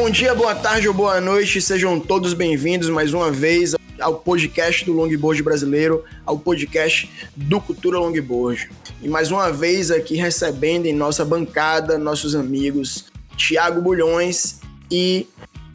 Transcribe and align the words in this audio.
Bom 0.00 0.08
dia, 0.08 0.34
boa 0.34 0.54
tarde 0.54 0.88
ou 0.88 0.94
boa 0.94 1.20
noite, 1.20 1.60
sejam 1.60 2.00
todos 2.00 2.32
bem-vindos 2.32 2.88
mais 2.88 3.12
uma 3.12 3.30
vez 3.30 3.74
ao 4.00 4.14
podcast 4.14 4.82
do 4.82 4.94
Longboard 4.94 5.42
Brasileiro, 5.42 6.02
ao 6.24 6.38
podcast 6.38 7.08
do 7.36 7.60
Cultura 7.60 7.98
Longboard. 7.98 8.70
E 9.02 9.08
mais 9.10 9.30
uma 9.30 9.52
vez 9.52 9.90
aqui 9.90 10.16
recebendo 10.16 10.86
em 10.86 10.94
nossa 10.94 11.22
bancada 11.22 11.98
nossos 11.98 12.34
amigos 12.34 13.12
Tiago 13.36 13.82
Bulhões 13.82 14.60
e 14.90 15.28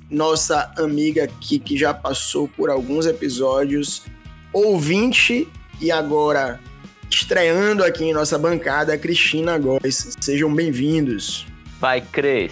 nossa 0.09 0.73
amiga 0.75 1.25
aqui 1.25 1.59
que 1.59 1.77
já 1.77 1.93
passou 1.93 2.47
por 2.47 2.71
alguns 2.71 3.05
episódios, 3.05 4.05
ouvinte 4.51 5.47
e 5.79 5.91
agora 5.91 6.59
estreando 7.11 7.83
aqui 7.83 8.05
em 8.05 8.13
nossa 8.13 8.39
bancada, 8.39 8.97
Cristina 8.97 9.55
Góes. 9.59 10.17
Sejam 10.19 10.51
bem-vindos. 10.51 11.45
Vai, 11.79 12.01
Cris. 12.01 12.51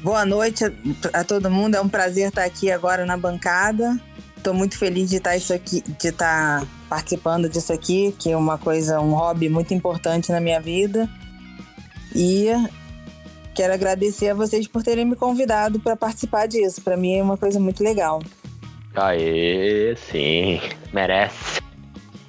Boa 0.00 0.24
noite 0.24 0.64
a, 1.12 1.24
todo 1.24 1.50
mundo. 1.50 1.74
É 1.74 1.80
um 1.80 1.88
prazer 1.88 2.28
estar 2.28 2.44
aqui 2.44 2.70
agora 2.70 3.04
na 3.04 3.16
bancada. 3.16 3.98
Estou 4.36 4.54
muito 4.54 4.78
feliz 4.78 5.10
de 5.10 5.16
estar 5.16 5.36
isso 5.36 5.52
aqui, 5.52 5.82
de 5.82 6.08
estar 6.08 6.64
participando 6.88 7.48
disso 7.48 7.72
aqui, 7.72 8.14
que 8.18 8.30
é 8.30 8.36
uma 8.36 8.56
coisa, 8.56 9.00
um 9.00 9.12
hobby 9.12 9.48
muito 9.48 9.74
importante 9.74 10.30
na 10.30 10.40
minha 10.40 10.60
vida. 10.60 11.08
E 12.14 12.46
quero 13.54 13.74
agradecer 13.74 14.30
a 14.30 14.34
vocês 14.34 14.68
por 14.68 14.84
terem 14.84 15.04
me 15.04 15.16
convidado 15.16 15.80
para 15.80 15.96
participar 15.96 16.46
disso. 16.46 16.80
Para 16.80 16.96
mim 16.96 17.16
é 17.16 17.22
uma 17.22 17.36
coisa 17.36 17.58
muito 17.58 17.82
legal. 17.82 18.22
Aê, 18.94 19.96
sim, 19.96 20.60
merece. 20.92 21.60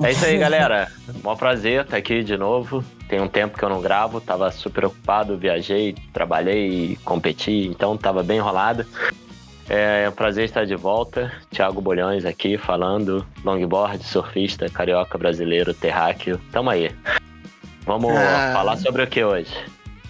É 0.03 0.11
isso 0.11 0.25
aí, 0.25 0.37
galera. 0.37 0.91
Mó 1.23 1.35
prazer 1.35 1.83
estar 1.83 1.97
aqui 1.97 2.23
de 2.23 2.35
novo. 2.35 2.83
Tem 3.09 3.19
um 3.19 3.27
tempo 3.27 3.57
que 3.57 3.65
eu 3.65 3.69
não 3.69 3.81
gravo, 3.81 4.21
tava 4.21 4.51
super 4.51 4.85
ocupado, 4.85 5.35
viajei, 5.35 5.95
trabalhei, 6.13 6.95
competi, 7.03 7.67
então 7.67 7.97
tava 7.97 8.21
bem 8.21 8.37
enrolado. 8.37 8.85
É 9.67 10.07
um 10.07 10.11
prazer 10.11 10.45
estar 10.45 10.65
de 10.65 10.75
volta. 10.75 11.31
Thiago 11.51 11.81
Bolhões 11.81 12.23
aqui 12.23 12.57
falando, 12.57 13.25
longboard, 13.43 14.03
surfista, 14.05 14.69
carioca 14.69 15.17
brasileiro, 15.17 15.73
terráqueo. 15.73 16.39
Tamo 16.51 16.69
aí. 16.69 16.91
Vamos 17.83 18.15
ah. 18.15 18.51
falar 18.53 18.77
sobre 18.77 19.03
o 19.03 19.07
que 19.07 19.23
hoje? 19.23 19.53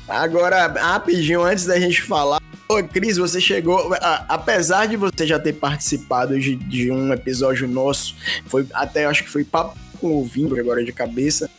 Agora, 0.07 0.67
rapidinho, 0.67 1.43
antes 1.43 1.65
da 1.65 1.79
gente 1.79 2.01
falar, 2.01 2.39
Ô, 2.67 2.83
Cris, 2.83 3.17
você 3.17 3.41
chegou. 3.41 3.95
apesar 4.27 4.87
de 4.87 4.95
você 4.95 5.25
já 5.25 5.39
ter 5.39 5.53
participado 5.53 6.39
de, 6.39 6.55
de, 6.55 6.91
um 6.91 7.11
episódio 7.11 7.67
nosso, 7.67 8.15
foi 8.45 8.67
até 8.73 9.05
acho 9.05 9.23
que 9.23 9.29
foi 9.29 9.43
papo 9.43 9.75
com 9.99 10.21
o 10.21 10.23
Vimbo 10.23 10.59
agora 10.59 10.83
de 10.83 10.91
cabeça. 10.91 11.49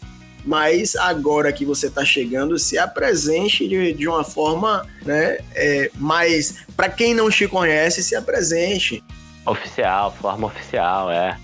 Mas 0.45 0.97
agora 0.97 1.53
que 1.53 1.65
você 1.65 1.89
está 1.89 2.05
chegando, 2.05 2.59
se 2.59 2.79
apresente 2.79 3.69
de, 3.69 3.93
de 3.93 4.09
uma 4.09 4.25
forma, 4.25 4.87
né? 5.05 5.39
É, 5.55 5.91
mais. 5.97 6.65
para 6.77 6.89
quem 6.89 7.15
não 7.15 7.31
te 7.31 7.47
conhece, 7.47 8.03
se 8.03 8.15
apresente. 8.15 9.05
Oficial, 9.47 10.15
forma 10.21 10.47
oficial, 10.47 11.11
é. 11.11 11.39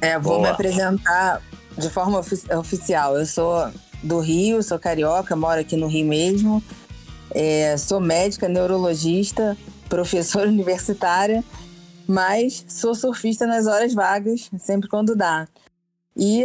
É, 0.00 0.18
vou 0.18 0.34
Boa. 0.34 0.42
me 0.42 0.48
apresentar 0.48 1.40
de 1.78 1.88
forma 1.88 2.18
ofi 2.18 2.34
oficial. 2.54 3.16
Eu 3.16 3.26
sou 3.26 3.70
do 4.02 4.18
Rio, 4.18 4.62
sou 4.62 4.78
carioca, 4.78 5.36
moro 5.36 5.60
aqui 5.60 5.76
no 5.76 5.86
Rio 5.86 6.06
mesmo. 6.06 6.62
É, 7.30 7.76
sou 7.76 8.00
médica, 8.00 8.48
neurologista, 8.48 9.56
professora 9.88 10.48
universitária, 10.48 11.42
mas 12.06 12.64
sou 12.68 12.94
surfista 12.94 13.46
nas 13.46 13.66
horas 13.66 13.94
vagas, 13.94 14.50
sempre 14.58 14.88
quando 14.88 15.14
dá. 15.14 15.46
E 16.16 16.44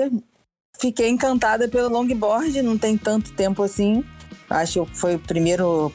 fiquei 0.80 1.10
encantada 1.10 1.68
pelo 1.68 1.90
longboard, 1.90 2.62
não 2.62 2.78
tem 2.78 2.98
tanto 2.98 3.32
tempo 3.34 3.64
assim. 3.64 4.04
Acho 4.50 4.86
que 4.86 4.98
foi 4.98 5.16
o 5.16 5.20
primeiro. 5.20 5.92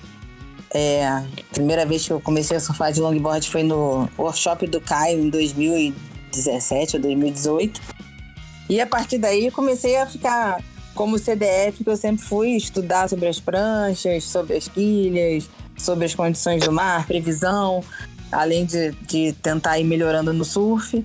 É, 0.74 1.06
a 1.06 1.24
primeira 1.52 1.84
vez 1.84 2.06
que 2.06 2.12
eu 2.12 2.20
comecei 2.20 2.56
a 2.56 2.60
surfar 2.60 2.92
de 2.92 3.00
longboard 3.00 3.48
foi 3.48 3.62
no 3.62 4.08
workshop 4.16 4.66
do 4.66 4.80
Caio 4.80 5.20
em 5.20 5.28
2017 5.28 6.96
ou 6.96 7.02
2018. 7.02 7.80
E 8.70 8.80
a 8.80 8.86
partir 8.86 9.18
daí 9.18 9.50
comecei 9.50 9.96
a 9.96 10.06
ficar 10.06 10.62
como 10.94 11.18
CDF, 11.18 11.84
que 11.84 11.90
eu 11.90 11.96
sempre 11.96 12.24
fui 12.24 12.50
estudar 12.50 13.08
sobre 13.08 13.28
as 13.28 13.38
pranchas, 13.38 14.24
sobre 14.24 14.56
as 14.56 14.68
quilhas, 14.68 15.48
sobre 15.76 16.06
as 16.06 16.14
condições 16.14 16.64
do 16.64 16.72
mar, 16.72 17.06
previsão, 17.06 17.82
além 18.30 18.64
de, 18.64 18.92
de 18.92 19.32
tentar 19.42 19.78
ir 19.78 19.84
melhorando 19.84 20.32
no 20.32 20.44
surf. 20.44 21.04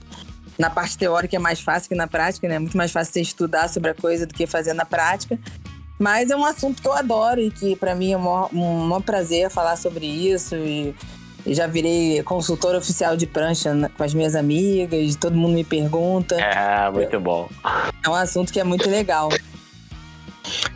Na 0.57 0.69
parte 0.69 0.97
teórica 0.97 1.35
é 1.35 1.39
mais 1.39 1.59
fácil 1.59 1.89
que 1.89 1.95
na 1.95 2.07
prática, 2.07 2.47
né? 2.47 2.55
É 2.55 2.59
muito 2.59 2.75
mais 2.75 2.91
fácil 2.91 3.13
você 3.13 3.21
estudar 3.21 3.67
sobre 3.69 3.91
a 3.91 3.93
coisa 3.93 4.25
do 4.25 4.33
que 4.33 4.47
fazer 4.47 4.73
na 4.73 4.85
prática. 4.85 5.37
Mas 5.99 6.29
é 6.29 6.35
um 6.35 6.45
assunto 6.45 6.81
que 6.81 6.87
eu 6.87 6.93
adoro 6.93 7.41
e 7.41 7.49
que 7.49 7.75
para 7.75 7.95
mim 7.95 8.11
é 8.11 8.17
um, 8.17 8.47
um 8.53 8.87
maior 8.87 9.01
prazer 9.01 9.49
falar 9.49 9.75
sobre 9.75 10.05
isso. 10.05 10.55
E, 10.55 10.95
e, 11.45 11.53
já 11.53 11.65
virei 11.65 12.21
consultora 12.23 12.77
oficial 12.77 13.17
de 13.17 13.25
prancha 13.25 13.71
com 13.95 14.03
as 14.03 14.13
minhas 14.13 14.35
amigas, 14.35 15.15
todo 15.15 15.35
mundo 15.35 15.53
me 15.53 15.63
pergunta. 15.63 16.35
É, 16.39 16.89
muito 16.91 17.19
bom. 17.19 17.49
É 18.03 18.09
um 18.09 18.15
assunto 18.15 18.53
que 18.53 18.59
é 18.59 18.63
muito 18.63 18.89
legal. 18.89 19.29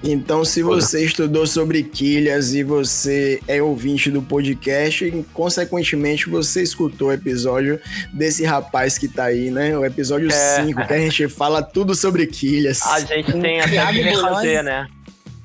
Então, 0.04 0.44
se 0.44 0.64
você 0.64 1.06
estudou 1.06 1.46
sobre 1.46 1.84
quilhas 1.84 2.54
e 2.54 2.64
você 2.64 3.40
é 3.48 3.62
ouvinte 3.62 4.10
do 4.10 4.22
podcast, 4.22 5.26
consequentemente 5.34 6.30
você 6.30 6.64
escutou 6.64 7.10
o 7.10 7.14
episódio 7.14 7.80
desse 8.12 8.44
rapaz 8.44 8.98
que 8.98 9.08
tá 9.08 9.26
aí, 9.26 9.52
né? 9.52 9.78
O 9.78 9.86
episódio 9.86 10.30
5, 10.32 10.80
é. 10.80 10.88
que 10.88 10.94
a 10.94 11.00
gente 11.00 11.28
fala 11.28 11.62
tudo 11.62 11.94
sobre 11.94 12.26
quilhas. 12.28 12.82
A 12.82 13.00
gente 13.02 13.32
tem 13.34 13.62
até 13.62 13.86
que 13.88 14.02
refazer, 14.02 14.64
né? 14.64 14.88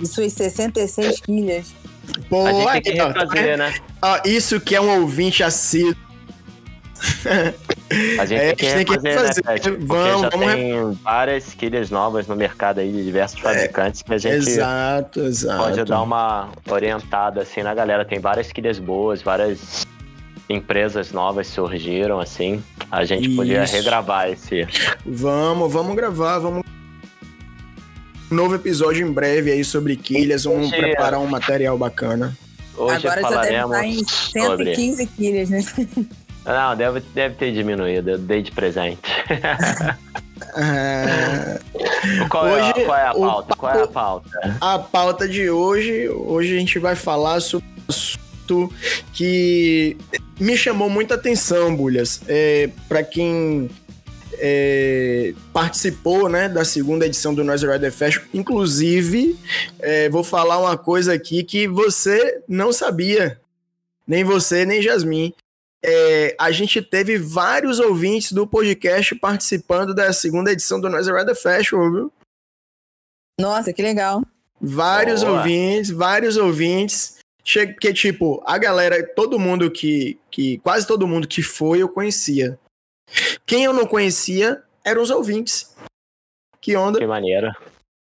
E 0.01 0.07
suas 0.07 0.33
66 0.33 1.21
quilhas. 1.21 1.75
Pô, 2.29 2.47
a 2.47 2.53
gente 2.53 2.85
tem 2.85 2.93
que 2.95 3.03
refazer, 3.03 3.59
né? 3.59 3.75
Ó, 4.01 4.21
isso 4.25 4.61
que 4.61 4.75
é 4.75 4.81
um 4.81 5.01
ouvinte 5.01 5.43
assíduo 5.43 6.06
a 8.19 8.25
gente 8.25 8.41
é, 8.41 8.55
tem 8.55 8.57
que, 8.57 8.75
tem 8.75 8.85
que 8.85 9.15
fazer, 9.15 9.45
né, 9.45 9.59
Porque 9.59 9.71
vamos, 9.85 10.23
já 10.23 10.29
vamos 10.31 10.55
tem 10.55 10.93
várias 11.03 11.55
quilhas 11.55 11.91
novas 11.91 12.27
no 12.27 12.37
mercado 12.37 12.81
aí 12.81 12.91
de 12.91 13.05
diversos 13.05 13.39
é, 13.39 13.43
fabricantes 13.43 14.03
que 14.03 14.15
a 14.15 14.19
gente 14.19 14.35
exato, 14.35 15.21
exato. 15.21 15.63
pode 15.63 15.85
dar 15.85 16.03
uma 16.03 16.49
orientada 16.69 17.43
assim 17.43 17.63
na 17.63 17.75
galera. 17.75 18.05
Tem 18.05 18.19
várias 18.19 18.51
quilhas 18.53 18.79
boas, 18.79 19.23
várias 19.23 19.87
empresas 20.49 21.13
novas 21.13 21.47
surgiram 21.47 22.21
assim. 22.21 22.63
A 22.91 23.05
gente 23.05 23.27
Isso. 23.27 23.37
podia 23.37 23.65
regravar 23.65 24.31
esse. 24.31 24.67
Vamos, 25.05 25.73
vamos 25.73 25.95
gravar, 25.97 26.39
vamos 26.39 26.65
novo 28.31 28.57
episódio 28.57 29.07
em 29.07 29.13
breve 29.13 29.53
aí 29.53 29.65
sobre 29.65 29.97
quilhas, 29.97 30.45
vamos 30.45 30.71
preparar 30.71 31.21
um 31.21 31.27
material 31.27 31.79
bacana. 31.79 32.37
Hoje 32.77 33.07
Agora 33.07 33.23
já 33.23 33.41
deve 33.43 33.65
estar 33.65 33.87
em 33.87 34.05
115 34.05 34.91
sobre... 34.91 35.07
quilhas, 35.07 35.51
né? 35.51 35.61
Não, 36.47 36.77
deve, 36.77 37.01
deve 37.13 37.35
ter 37.35 37.53
diminuído, 37.53 38.11
eu 38.11 38.19
dei 38.19 38.41
de 38.41 38.53
presente. 38.53 39.01
É... 40.57 41.59
qual, 42.31 42.47
é, 42.47 42.53
hoje, 42.53 42.85
qual, 42.85 42.97
é, 42.97 43.07
a 43.07 43.15
pauta? 43.15 43.57
qual 43.57 43.75
é 43.75 43.83
a 43.83 43.87
pauta? 43.89 44.57
A 44.61 44.79
pauta 44.79 45.29
de 45.29 45.51
hoje, 45.51 46.09
hoje 46.09 46.57
a 46.57 46.61
gente 46.61 46.79
vai 46.79 46.95
falar 46.95 47.41
sobre 47.41 47.67
um 47.67 47.83
assunto 47.89 48.73
que 49.13 49.97
me 50.39 50.57
chamou 50.57 50.89
muita 50.89 51.17
atenção, 51.17 51.75
Bulhas. 51.75 52.21
É, 52.29 52.71
para 52.89 53.03
quem 53.03 53.69
é, 54.35 55.35
participou 55.53 56.29
né, 56.29 56.49
da 56.49 56.65
segunda 56.65 57.07
edição 57.07 57.35
do 57.35 57.43
Noise 57.43 57.67
Rider 57.67 57.91
Fest. 57.91 58.21
Inclusive, 58.33 59.37
é, 59.81 60.09
vou 60.09 60.23
falar 60.23 60.59
uma 60.59 60.77
coisa 60.77 61.13
aqui 61.13 61.43
que 61.43 61.67
você 61.67 62.41
não 62.49 62.73
sabia. 62.73 63.41
Nem 64.07 64.23
você, 64.23 64.65
nem 64.65 64.81
Jasmin 64.81 65.35
é, 65.89 66.35
a 66.37 66.51
gente 66.51 66.83
teve 66.83 67.17
vários 67.17 67.79
ouvintes 67.79 68.33
do 68.33 68.45
podcast 68.45 69.15
participando 69.15 69.95
da 69.95 70.13
segunda 70.13 70.51
edição 70.51 70.81
do 70.81 70.91
Noise 70.91 71.13
Rider 71.13 71.37
Festival, 71.37 71.93
viu? 71.93 72.13
Nossa, 73.39 73.73
que 73.73 73.81
legal. 73.83 74.23
Vários 74.61 75.23
Boa. 75.23 75.39
ouvintes, 75.39 75.91
vários 75.91 76.37
ouvintes. 76.37 77.19
Que, 77.45 77.93
tipo, 77.93 78.43
a 78.45 78.59
galera, 78.59 79.01
todo 79.15 79.39
mundo 79.39 79.71
que, 79.71 80.19
que. 80.29 80.59
Quase 80.59 80.85
todo 80.85 81.07
mundo 81.07 81.29
que 81.29 81.41
foi, 81.41 81.81
eu 81.81 81.89
conhecia. 81.89 82.59
Quem 83.47 83.63
eu 83.63 83.73
não 83.73 83.87
conhecia 83.87 84.65
eram 84.85 85.03
os 85.03 85.11
ouvintes. 85.11 85.73
Que 86.61 86.75
onda. 86.77 86.99
Que 86.99 87.07
maneira. 87.07 87.57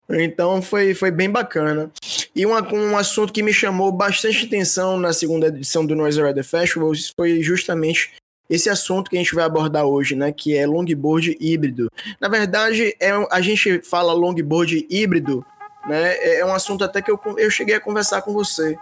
Então 0.09 0.61
foi, 0.61 0.93
foi 0.93 1.11
bem 1.11 1.29
bacana. 1.29 1.91
E 2.35 2.45
uma, 2.45 2.61
um 2.73 2.97
assunto 2.97 3.31
que 3.31 3.41
me 3.41 3.53
chamou 3.53 3.91
bastante 3.91 4.45
atenção 4.45 4.99
na 4.99 5.13
segunda 5.13 5.47
edição 5.47 5.85
do 5.85 5.95
Noise 5.95 6.21
Rider 6.21 6.43
Festival 6.43 6.91
foi 7.15 7.41
justamente 7.41 8.11
esse 8.49 8.69
assunto 8.69 9.09
que 9.09 9.15
a 9.15 9.19
gente 9.19 9.33
vai 9.33 9.45
abordar 9.45 9.85
hoje, 9.85 10.15
né? 10.15 10.31
Que 10.31 10.55
é 10.55 10.67
longboard 10.67 11.37
híbrido. 11.39 11.89
Na 12.19 12.27
verdade, 12.27 12.95
é, 12.99 13.11
a 13.31 13.41
gente 13.41 13.81
fala 13.81 14.13
longboard 14.13 14.85
híbrido, 14.89 15.45
né? 15.87 16.17
É 16.37 16.45
um 16.45 16.53
assunto 16.53 16.83
até 16.83 17.01
que 17.01 17.09
eu, 17.09 17.19
eu 17.37 17.49
cheguei 17.49 17.75
a 17.75 17.81
conversar 17.81 18.21
com 18.21 18.33
você. 18.33 18.77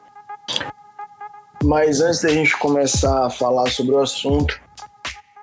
Mas 1.63 2.01
antes 2.01 2.21
da 2.21 2.29
gente 2.29 2.57
começar 2.57 3.27
a 3.27 3.29
falar 3.29 3.69
sobre 3.69 3.95
o 3.95 3.99
assunto, 3.99 4.59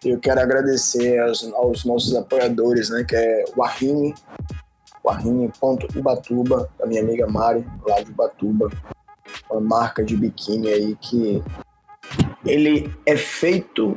eu 0.04 0.18
quero 0.18 0.40
agradecer 0.40 1.18
aos, 1.20 1.44
aos 1.54 1.84
nossos 1.84 2.14
apoiadores, 2.14 2.90
né? 2.90 3.04
Que 3.04 3.16
é 3.16 3.44
o 3.56 3.62
Arrine, 3.62 4.14
Guarrini.ubatuba, 5.04 6.70
da 6.78 6.86
minha 6.86 7.02
amiga 7.02 7.26
Mari, 7.26 7.66
lá 7.86 8.00
de 8.00 8.10
Ubatuba. 8.10 8.70
Uma 9.50 9.60
marca 9.60 10.04
de 10.04 10.16
biquíni 10.16 10.68
aí 10.68 10.96
que 10.96 11.42
ele 12.44 12.92
é 13.06 13.16
feito 13.16 13.96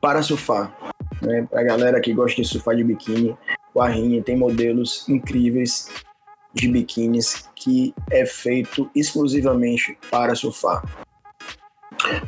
para 0.00 0.22
surfar. 0.22 0.74
Né? 1.20 1.46
Para 1.50 1.60
a 1.60 1.64
galera 1.64 2.00
que 2.00 2.12
gosta 2.12 2.40
de 2.40 2.48
surfar 2.48 2.76
de 2.76 2.84
biquíni, 2.84 3.36
o 3.74 3.80
Arrinha 3.80 4.22
tem 4.22 4.36
modelos 4.36 5.08
incríveis 5.08 5.88
de 6.52 6.68
biquínis 6.68 7.48
que 7.54 7.94
é 8.10 8.26
feito 8.26 8.90
exclusivamente 8.94 9.96
para 10.10 10.34
surfar. 10.34 10.82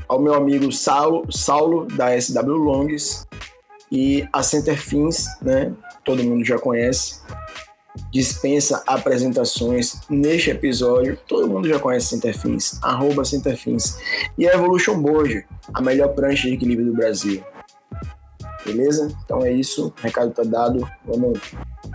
Ao 0.06 0.20
meu 0.20 0.34
amigo 0.34 0.70
Saulo, 0.70 1.26
Saulo 1.32 1.86
da 1.86 2.18
SW 2.20 2.52
Longs 2.52 3.26
e 3.90 4.28
a 4.32 4.42
Center 4.42 4.78
Fins, 4.78 5.26
né? 5.40 5.72
Todo 6.04 6.22
mundo 6.22 6.44
já 6.44 6.58
conhece. 6.58 7.20
Dispensa 8.10 8.82
apresentações 8.86 10.00
neste 10.08 10.50
episódio. 10.50 11.18
Todo 11.28 11.48
mundo 11.48 11.68
já 11.68 11.78
conhece 11.78 12.06
Centerfins, 12.06 12.78
arroba 12.82 13.24
Centerfins. 13.24 13.98
E 14.38 14.46
Evolution 14.46 15.00
Board, 15.00 15.46
a 15.72 15.80
melhor 15.80 16.08
prancha 16.08 16.48
de 16.48 16.54
equilíbrio 16.54 16.86
do 16.86 16.96
Brasil. 16.96 17.42
Beleza? 18.64 19.12
Então 19.24 19.44
é 19.44 19.52
isso, 19.52 19.88
o 19.88 20.00
recado 20.00 20.30
tá 20.30 20.42
dado. 20.42 20.88
Vamos 21.04 21.38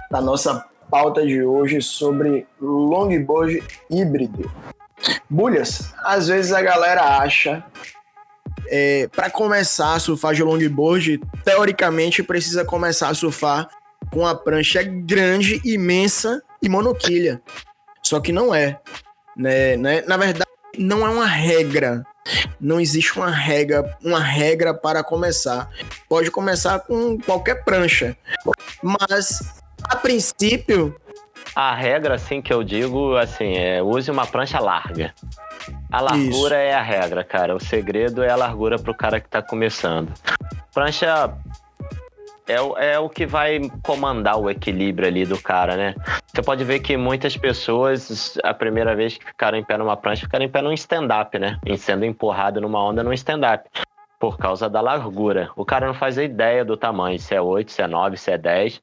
para 0.09 0.21
nossa 0.21 0.65
pauta 0.89 1.25
de 1.25 1.43
hoje 1.43 1.81
sobre 1.81 2.45
longboard 2.61 3.63
híbrido. 3.89 4.51
Bulhas, 5.29 5.93
às 6.03 6.27
vezes 6.27 6.51
a 6.51 6.61
galera 6.61 7.17
acha 7.19 7.63
é, 8.69 9.07
para 9.07 9.29
começar 9.29 9.93
a 9.93 9.99
surfar 9.99 10.33
de 10.33 10.43
longboard, 10.43 11.19
teoricamente 11.43 12.21
precisa 12.21 12.65
começar 12.65 13.09
a 13.09 13.13
surfar 13.13 13.69
com 14.11 14.25
a 14.25 14.35
prancha 14.35 14.81
grande, 14.83 15.61
imensa 15.63 16.41
e 16.61 16.69
monoquilha. 16.69 17.41
Só 18.01 18.19
que 18.19 18.31
não 18.31 18.53
é. 18.53 18.79
Né, 19.35 19.77
né? 19.77 20.01
Na 20.07 20.17
verdade, 20.17 20.49
não 20.77 21.05
é 21.05 21.09
uma 21.09 21.25
regra. 21.25 22.03
Não 22.59 22.79
existe 22.79 23.17
uma 23.17 23.29
regra, 23.29 23.97
uma 24.03 24.19
regra 24.19 24.73
para 24.73 25.03
começar. 25.03 25.69
Pode 26.09 26.31
começar 26.31 26.79
com 26.79 27.17
qualquer 27.19 27.63
prancha. 27.63 28.17
Mas, 28.81 29.61
a 29.83 29.95
princípio. 29.95 30.95
A 31.55 31.73
regra, 31.73 32.15
assim, 32.15 32.41
que 32.41 32.53
eu 32.53 32.63
digo, 32.63 33.15
assim, 33.15 33.55
é 33.55 33.81
use 33.81 34.11
uma 34.11 34.27
prancha 34.27 34.59
larga. 34.59 35.13
A 35.91 36.01
largura 36.01 36.55
Isso. 36.55 36.71
é 36.71 36.73
a 36.73 36.81
regra, 36.81 37.23
cara. 37.23 37.55
O 37.55 37.59
segredo 37.59 38.23
é 38.23 38.29
a 38.29 38.35
largura 38.35 38.77
para 38.77 38.91
o 38.91 38.97
cara 38.97 39.19
que 39.19 39.27
está 39.27 39.41
começando. 39.41 40.13
Prancha 40.73 41.33
é, 42.47 42.93
é 42.93 42.99
o 42.99 43.09
que 43.09 43.25
vai 43.25 43.59
comandar 43.83 44.37
o 44.39 44.49
equilíbrio 44.49 45.07
ali 45.07 45.25
do 45.25 45.41
cara, 45.41 45.75
né? 45.75 45.95
Você 46.27 46.41
pode 46.41 46.63
ver 46.63 46.79
que 46.79 46.95
muitas 46.95 47.35
pessoas, 47.35 48.37
a 48.43 48.53
primeira 48.53 48.95
vez 48.95 49.17
que 49.17 49.25
ficaram 49.25 49.57
em 49.57 49.63
pé 49.63 49.77
numa 49.77 49.97
prancha, 49.97 50.25
ficaram 50.25 50.45
em 50.45 50.49
pé 50.49 50.61
num 50.61 50.73
stand-up, 50.73 51.37
né? 51.37 51.59
Em 51.65 51.77
sendo 51.77 52.05
empurrado 52.05 52.61
numa 52.61 52.83
onda 52.83 53.03
num 53.03 53.13
stand-up. 53.13 53.69
Por 54.19 54.37
causa 54.37 54.67
da 54.67 54.81
largura. 54.81 55.51
O 55.55 55.63
cara 55.63 55.85
não 55.85 55.93
faz 55.93 56.17
a 56.17 56.23
ideia 56.23 56.65
do 56.65 56.75
tamanho, 56.75 57.19
se 57.19 57.35
é 57.35 57.41
8, 57.41 57.71
se 57.71 57.81
é 57.81 57.87
9, 57.87 58.17
se 58.17 58.31
é 58.31 58.37
10. 58.37 58.81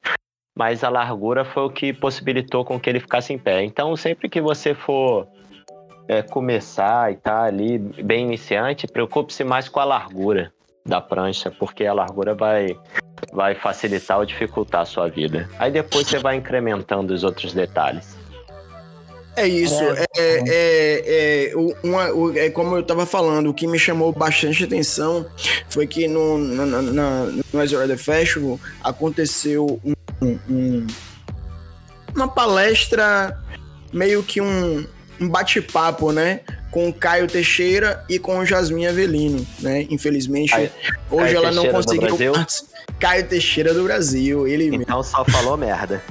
Mas 0.57 0.83
a 0.83 0.89
largura 0.89 1.43
foi 1.43 1.63
o 1.63 1.69
que 1.69 1.91
possibilitou 1.91 2.63
com 2.63 2.79
que 2.79 2.89
ele 2.89 3.01
ficasse 3.01 3.33
em 3.33 3.37
pé. 3.37 3.61
Então, 3.61 3.95
sempre 3.97 4.29
que 4.29 4.39
você 4.39 4.73
for 4.73 5.27
é, 6.07 6.21
começar 6.21 7.11
e 7.11 7.15
tá 7.15 7.43
ali 7.43 7.77
bem 7.77 8.25
iniciante, 8.25 8.87
preocupe-se 8.87 9.43
mais 9.43 9.67
com 9.67 9.79
a 9.79 9.85
largura 9.85 10.53
da 10.85 11.01
prancha, 11.01 11.51
porque 11.51 11.85
a 11.85 11.93
largura 11.93 12.35
vai, 12.35 12.77
vai 13.31 13.55
facilitar 13.55 14.19
ou 14.19 14.25
dificultar 14.25 14.81
a 14.81 14.85
sua 14.85 15.07
vida. 15.07 15.49
Aí 15.59 15.71
depois 15.71 16.07
você 16.07 16.19
vai 16.19 16.35
incrementando 16.35 17.13
os 17.13 17.23
outros 17.23 17.53
detalhes. 17.53 18.15
É 19.37 19.45
isso, 19.45 19.83
é, 19.83 20.05
é, 20.15 20.43
é, 20.47 21.51
é, 21.51 21.53
uma, 21.83 22.39
é 22.39 22.49
como 22.49 22.75
eu 22.77 22.79
estava 22.79 23.05
falando, 23.05 23.49
o 23.49 23.53
que 23.53 23.67
me 23.67 23.77
chamou 23.77 24.13
bastante 24.13 24.63
atenção 24.63 25.25
foi 25.67 25.85
que 25.85 26.07
no, 26.07 26.37
na, 26.37 26.65
na, 26.65 27.25
no 27.51 27.59
Azure 27.59 27.97
Festival 27.97 28.57
aconteceu 28.81 29.81
um, 29.83 30.39
um, 30.49 30.87
uma 32.15 32.29
palestra, 32.29 33.37
meio 33.91 34.23
que 34.23 34.39
um, 34.39 34.87
um 35.19 35.27
bate-papo, 35.27 36.13
né? 36.13 36.39
com 36.75 36.89
o 36.89 36.93
Caio 36.93 37.25
Teixeira 37.25 38.03
e 38.09 38.19
com 38.19 38.37
o 38.39 38.45
Jasmin 38.45 38.87
Avelino, 38.87 39.47
né? 39.61 39.87
Infelizmente, 39.89 40.51
Caio, 40.51 40.69
hoje 41.09 41.33
Caio 41.33 41.37
ela 41.37 41.51
não 41.51 41.69
conseguiu. 41.69 42.17
Caio 42.99 43.27
Teixeira 43.27 43.73
do 43.73 43.83
Brasil, 43.83 44.47
ele 44.47 44.67
Então 44.67 44.97
mesmo. 44.97 45.03
só 45.03 45.25
falou 45.25 45.57
merda. 45.57 46.01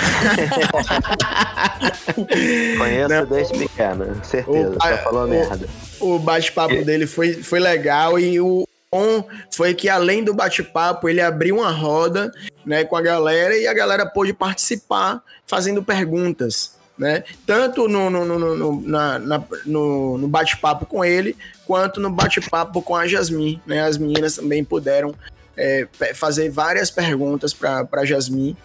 Conheço 2.78 3.08
não, 3.08 3.26
desde 3.26 3.58
pequeno, 3.58 4.24
certeza, 4.24 4.70
o, 4.70 4.74
só 4.74 4.96
falou 4.98 5.24
o, 5.24 5.28
merda. 5.28 5.68
O 6.00 6.18
bate-papo 6.18 6.84
dele 6.84 7.06
foi, 7.06 7.34
foi 7.34 7.60
legal 7.60 8.18
e 8.18 8.40
o 8.40 8.66
bom 8.92 9.24
foi 9.52 9.74
que 9.74 9.88
além 9.88 10.24
do 10.24 10.34
bate-papo, 10.34 11.08
ele 11.08 11.20
abriu 11.20 11.58
uma 11.58 11.70
roda, 11.70 12.32
né, 12.64 12.84
com 12.84 12.96
a 12.96 13.02
galera 13.02 13.56
e 13.56 13.66
a 13.66 13.74
galera 13.74 14.06
pôde 14.06 14.32
participar 14.32 15.22
fazendo 15.46 15.82
perguntas 15.82 16.80
né? 17.00 17.24
Tanto 17.46 17.88
no, 17.88 18.10
no, 18.10 18.26
no, 18.26 18.38
no, 18.38 18.80
na, 18.82 19.18
na, 19.18 19.42
no, 19.64 20.18
no 20.18 20.28
bate-papo 20.28 20.84
com 20.84 21.02
ele, 21.02 21.34
quanto 21.66 21.98
no 21.98 22.10
bate-papo 22.10 22.82
com 22.82 22.94
a 22.94 23.06
Jasmine, 23.06 23.60
né? 23.66 23.80
As 23.80 23.96
meninas 23.96 24.36
também 24.36 24.62
puderam 24.62 25.14
é, 25.60 26.14
fazer 26.14 26.48
várias 26.50 26.90
perguntas 26.90 27.52
para 27.52 28.04
Jasmine. 28.04 28.56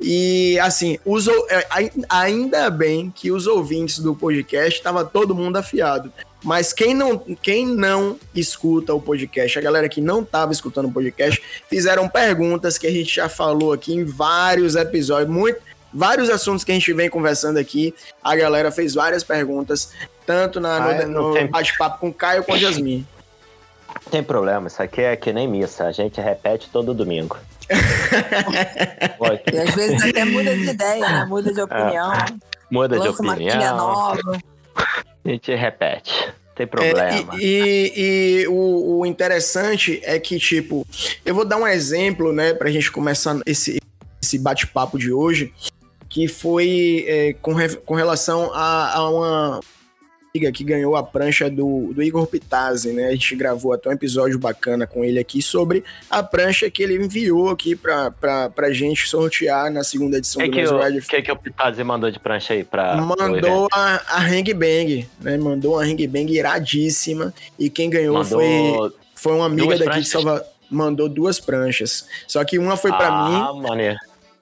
E 0.00 0.58
assim, 0.60 0.98
os, 1.04 1.28
é, 1.28 1.66
ainda 2.08 2.70
bem 2.70 3.12
que 3.14 3.30
os 3.30 3.46
ouvintes 3.46 3.98
do 3.98 4.14
podcast 4.14 4.78
estava 4.78 5.04
todo 5.04 5.34
mundo 5.34 5.56
afiado. 5.56 6.12
Mas 6.42 6.72
quem 6.72 6.94
não, 6.94 7.18
quem 7.18 7.66
não 7.66 8.18
escuta 8.34 8.94
o 8.94 9.00
podcast, 9.00 9.58
a 9.58 9.62
galera 9.62 9.88
que 9.88 10.00
não 10.00 10.22
estava 10.22 10.52
escutando 10.52 10.86
o 10.86 10.92
podcast, 10.92 11.42
fizeram 11.68 12.08
perguntas 12.08 12.78
que 12.78 12.86
a 12.86 12.90
gente 12.90 13.14
já 13.14 13.28
falou 13.28 13.72
aqui 13.72 13.92
em 13.92 14.04
vários 14.04 14.76
episódios. 14.76 15.28
Muito, 15.28 15.60
vários 15.92 16.30
assuntos 16.30 16.62
que 16.62 16.70
a 16.70 16.74
gente 16.74 16.92
vem 16.92 17.10
conversando 17.10 17.58
aqui. 17.58 17.92
A 18.22 18.36
galera 18.36 18.70
fez 18.70 18.94
várias 18.94 19.24
perguntas, 19.24 19.90
tanto 20.24 20.60
na, 20.60 20.76
ah, 20.76 21.06
no, 21.06 21.34
no 21.34 21.48
bate-papo 21.48 21.98
com 21.98 22.08
o 22.08 22.14
Caio 22.14 22.44
com 22.44 22.54
a 22.54 22.58
Jasmin. 22.58 23.04
Tem 24.10 24.22
problema, 24.22 24.68
isso 24.68 24.82
aqui 24.82 25.02
é 25.02 25.16
que 25.16 25.32
nem 25.32 25.46
missa, 25.46 25.84
a 25.84 25.92
gente 25.92 26.20
repete 26.20 26.68
todo 26.70 26.94
domingo. 26.94 27.36
e 29.52 29.58
às 29.58 29.74
vezes 29.74 30.02
até 30.02 30.24
muda 30.24 30.56
de 30.56 30.70
ideia, 30.70 31.08
né? 31.08 31.24
muda 31.26 31.52
de 31.52 31.60
opinião. 31.60 32.12
É, 32.14 32.26
muda 32.70 32.98
de 32.98 33.08
opinião. 33.08 33.76
nova. 33.76 34.38
A 35.24 35.28
gente 35.28 35.54
repete 35.54 36.32
tem 36.58 36.66
problema. 36.66 37.34
É, 37.34 37.36
e, 37.38 37.92
e, 37.96 38.42
e 38.42 38.48
o, 38.48 38.98
o, 38.98 39.06
interessante 39.06 40.00
é 40.02 40.18
que, 40.18 40.38
tipo, 40.40 40.84
eu 41.24 41.32
vou 41.32 41.44
dar 41.44 41.56
um 41.56 41.66
exemplo, 41.66 42.32
né, 42.32 42.52
pra 42.52 42.68
gente 42.68 42.90
começar 42.90 43.38
esse, 43.46 43.80
esse 44.20 44.38
bate-papo 44.40 44.98
de 44.98 45.12
hoje 45.12 45.52
que 46.08 46.26
foi 46.26 47.04
é, 47.06 47.32
com, 47.34 47.52
re, 47.52 47.76
com 47.76 47.94
relação 47.94 48.50
a, 48.52 48.94
a 48.96 49.10
uma 49.10 49.60
amiga 50.38 50.52
que 50.52 50.62
ganhou 50.62 50.96
a 50.96 51.02
prancha 51.02 51.50
do, 51.50 51.92
do 51.92 52.02
Igor 52.02 52.26
Pitazzi, 52.26 52.92
né? 52.92 53.08
A 53.08 53.12
gente 53.12 53.34
gravou 53.34 53.72
até 53.72 53.88
um 53.88 53.92
episódio 53.92 54.38
bacana 54.38 54.86
com 54.86 55.04
ele 55.04 55.18
aqui 55.18 55.42
sobre 55.42 55.84
a 56.08 56.22
prancha 56.22 56.70
que 56.70 56.82
ele 56.82 56.94
enviou 56.94 57.50
aqui 57.50 57.74
pra, 57.74 58.10
pra, 58.10 58.48
pra 58.48 58.72
gente 58.72 59.08
sortear 59.08 59.70
na 59.70 59.82
segunda 59.82 60.18
edição 60.18 60.40
que 60.40 60.48
do 60.48 60.54
que 60.54 60.98
O 60.98 61.02
que, 61.02 61.22
que 61.22 61.32
o 61.32 61.36
Pitazzi 61.36 61.82
mandou 61.82 62.10
de 62.10 62.18
prancha 62.18 62.54
aí 62.54 62.62
pra. 62.62 62.96
Mandou 62.96 63.68
a, 63.72 64.16
a 64.16 64.20
Hang 64.20 64.54
Bang, 64.54 65.08
né? 65.20 65.36
Mandou 65.36 65.74
uma 65.74 65.82
Hang 65.82 66.06
Bang 66.06 66.32
iradíssima. 66.32 67.34
E 67.58 67.68
quem 67.68 67.90
ganhou 67.90 68.14
mandou 68.14 68.40
foi, 68.40 68.92
foi 69.14 69.32
uma 69.34 69.46
amiga 69.46 69.70
daqui 69.70 69.84
pranchas. 69.84 70.04
de 70.04 70.10
Salvador. 70.10 70.44
Mandou 70.70 71.08
duas 71.08 71.40
pranchas. 71.40 72.06
Só 72.26 72.44
que 72.44 72.58
uma 72.58 72.76
foi 72.76 72.90
para 72.90 73.08
ah, 73.08 73.28
mim. 73.28 73.34
Ah, 73.36 73.68
maneiro 73.68 73.98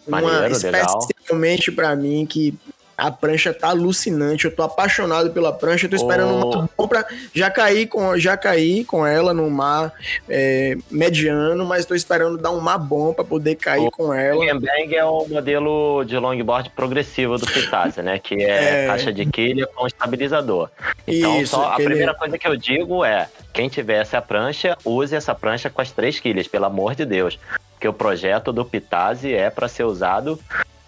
uma, 0.06 0.48
especialmente 0.48 1.72
para 1.72 1.94
mim 1.96 2.24
que 2.26 2.54
a 2.96 3.10
prancha 3.10 3.52
tá 3.52 3.68
alucinante, 3.68 4.46
eu 4.46 4.54
tô 4.54 4.62
apaixonado 4.62 5.30
pela 5.30 5.52
prancha, 5.52 5.86
eu 5.86 5.90
tô 5.90 5.96
esperando 5.96 6.32
oh. 6.32 6.50
uma 6.50 6.70
bom 6.76 6.88
pra. 6.88 7.04
Já 7.34 7.50
caí 7.50 7.86
com, 7.86 8.18
já 8.18 8.36
caí 8.36 8.84
com 8.84 9.06
ela 9.06 9.34
no 9.34 9.50
mar 9.50 9.92
é, 10.28 10.76
mediano, 10.90 11.66
mas 11.66 11.84
tô 11.84 11.94
esperando 11.94 12.38
dar 12.38 12.50
um 12.50 12.60
mar 12.60 12.78
bom 12.78 13.12
para 13.12 13.24
poder 13.24 13.56
cair 13.56 13.86
oh. 13.86 13.90
com 13.90 14.14
ela. 14.14 14.36
O 14.36 14.60
Bang 14.60 14.96
é 14.96 15.04
o 15.04 15.26
modelo 15.28 16.04
de 16.04 16.16
longboard 16.16 16.70
progressivo 16.70 17.36
do 17.36 17.46
Pitazzi, 17.46 18.00
né? 18.00 18.18
Que 18.18 18.42
é, 18.42 18.84
é, 18.84 18.86
caixa 18.86 19.12
de 19.12 19.26
quilha 19.26 19.66
com 19.66 19.86
estabilizador. 19.86 20.70
Então, 21.06 21.40
Isso, 21.40 21.56
só, 21.56 21.72
a 21.72 21.76
primeira 21.76 22.14
coisa 22.14 22.38
que 22.38 22.48
eu 22.48 22.56
digo 22.56 23.04
é: 23.04 23.28
quem 23.52 23.68
tiver 23.68 24.00
essa 24.00 24.22
prancha, 24.22 24.76
use 24.84 25.14
essa 25.14 25.34
prancha 25.34 25.68
com 25.68 25.82
as 25.82 25.92
três 25.92 26.18
quilhas, 26.18 26.48
pelo 26.48 26.64
amor 26.64 26.94
de 26.94 27.04
Deus 27.04 27.38
que 27.78 27.86
o 27.86 27.92
projeto 27.92 28.54
do 28.54 28.64
Pitazzi 28.64 29.34
é 29.34 29.50
para 29.50 29.68
ser 29.68 29.84
usado 29.84 30.40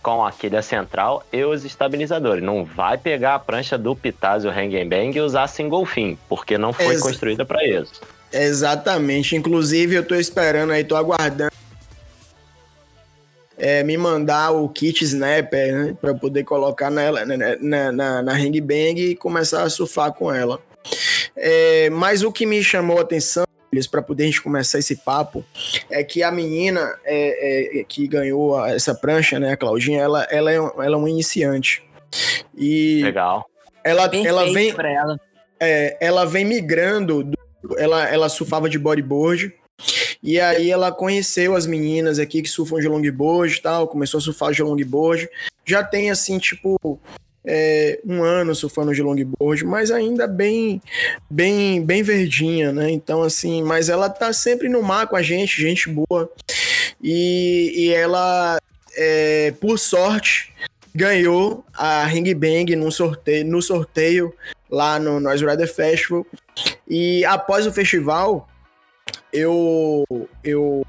com 0.08 0.24
a 0.24 0.32
quilha 0.32 0.62
central 0.62 1.22
e 1.30 1.44
os 1.44 1.66
estabilizadores. 1.66 2.42
Não 2.42 2.64
vai 2.64 2.96
pegar 2.96 3.34
a 3.34 3.38
prancha 3.38 3.76
do 3.76 3.94
Pitazzi 3.94 4.46
o 4.46 4.50
Hang 4.50 4.82
Bang 4.86 5.14
e 5.14 5.20
usar 5.20 5.46
single 5.48 5.84
fin, 5.84 6.16
porque 6.30 6.56
não 6.56 6.72
foi 6.72 6.94
Ex 6.94 7.02
construída 7.02 7.44
para 7.44 7.62
isso. 7.66 8.00
Exatamente. 8.32 9.36
Inclusive, 9.36 9.96
eu 9.96 10.02
tô 10.02 10.14
esperando 10.14 10.72
aí, 10.72 10.82
tô 10.82 10.96
aguardando 10.96 11.52
é, 13.58 13.82
me 13.82 13.98
mandar 13.98 14.52
o 14.52 14.66
kit 14.70 15.04
snapper, 15.04 15.74
né, 15.74 15.96
para 16.00 16.14
poder 16.14 16.44
colocar 16.44 16.90
nela, 16.90 17.26
na, 17.26 17.92
na, 17.92 18.22
na 18.22 18.32
Hang 18.32 18.60
Bang 18.62 18.98
e 18.98 19.14
começar 19.14 19.62
a 19.62 19.68
surfar 19.68 20.12
com 20.12 20.32
ela. 20.32 20.58
É, 21.36 21.90
mas 21.90 22.22
o 22.22 22.32
que 22.32 22.46
me 22.46 22.64
chamou 22.64 22.98
a 22.98 23.02
atenção 23.02 23.44
para 23.90 24.02
poder 24.02 24.24
a 24.24 24.26
gente 24.26 24.42
começar 24.42 24.78
esse 24.78 24.96
papo, 24.96 25.44
é 25.90 26.02
que 26.02 26.22
a 26.22 26.30
menina 26.30 26.96
é, 27.04 27.80
é, 27.80 27.84
que 27.84 28.06
ganhou 28.06 28.64
essa 28.66 28.94
prancha, 28.94 29.38
né, 29.38 29.52
a 29.52 29.56
Claudinha, 29.56 30.00
ela, 30.00 30.24
ela, 30.30 30.52
é, 30.52 30.56
ela 30.56 30.94
é 30.94 30.96
uma 30.96 31.10
iniciante. 31.10 31.82
E 32.56 33.00
Legal. 33.02 33.46
Ela, 33.84 34.10
ela 34.14 34.52
vem. 34.52 34.70
Ela. 34.70 35.20
É, 35.60 35.96
ela 36.00 36.24
vem 36.24 36.44
migrando. 36.44 37.22
Do, 37.22 37.38
ela, 37.76 38.08
ela 38.08 38.28
surfava 38.28 38.68
de 38.68 38.78
bodyboard. 38.78 39.54
E 40.22 40.40
aí 40.40 40.70
ela 40.70 40.90
conheceu 40.90 41.54
as 41.54 41.66
meninas 41.66 42.18
aqui 42.18 42.42
que 42.42 42.48
surfam 42.48 42.80
de 42.80 42.88
longboard 42.88 43.54
e 43.54 43.62
tal, 43.62 43.86
começou 43.86 44.18
a 44.18 44.20
surfar 44.20 44.52
de 44.52 44.62
longboard. 44.62 45.28
Já 45.64 45.84
tem 45.84 46.10
assim, 46.10 46.38
tipo, 46.38 47.00
é, 47.50 47.98
um 48.04 48.22
ano 48.22 48.54
surfando 48.54 48.94
de 48.94 49.02
longboard, 49.02 49.64
mas 49.64 49.90
ainda 49.90 50.26
bem, 50.26 50.82
bem, 51.30 51.82
bem 51.82 52.02
verdinha, 52.02 52.70
né? 52.72 52.90
Então, 52.90 53.22
assim, 53.22 53.62
mas 53.62 53.88
ela 53.88 54.10
tá 54.10 54.34
sempre 54.34 54.68
no 54.68 54.82
mar 54.82 55.06
com 55.06 55.16
a 55.16 55.22
gente, 55.22 55.62
gente 55.62 55.88
boa. 55.88 56.30
E, 57.02 57.72
e 57.74 57.94
ela, 57.94 58.60
é, 58.94 59.54
por 59.58 59.78
sorte, 59.78 60.52
ganhou 60.94 61.64
a 61.72 62.04
Ring 62.04 62.34
Bang 62.34 62.76
no 62.76 62.92
sorteio, 62.92 63.46
no 63.46 63.62
sorteio 63.62 64.34
lá 64.70 64.98
no 64.98 65.18
Noise 65.18 65.46
Rider 65.46 65.72
Festival. 65.72 66.26
E 66.86 67.24
após 67.24 67.66
o 67.66 67.72
festival, 67.72 68.46
eu, 69.32 70.04
eu, 70.44 70.84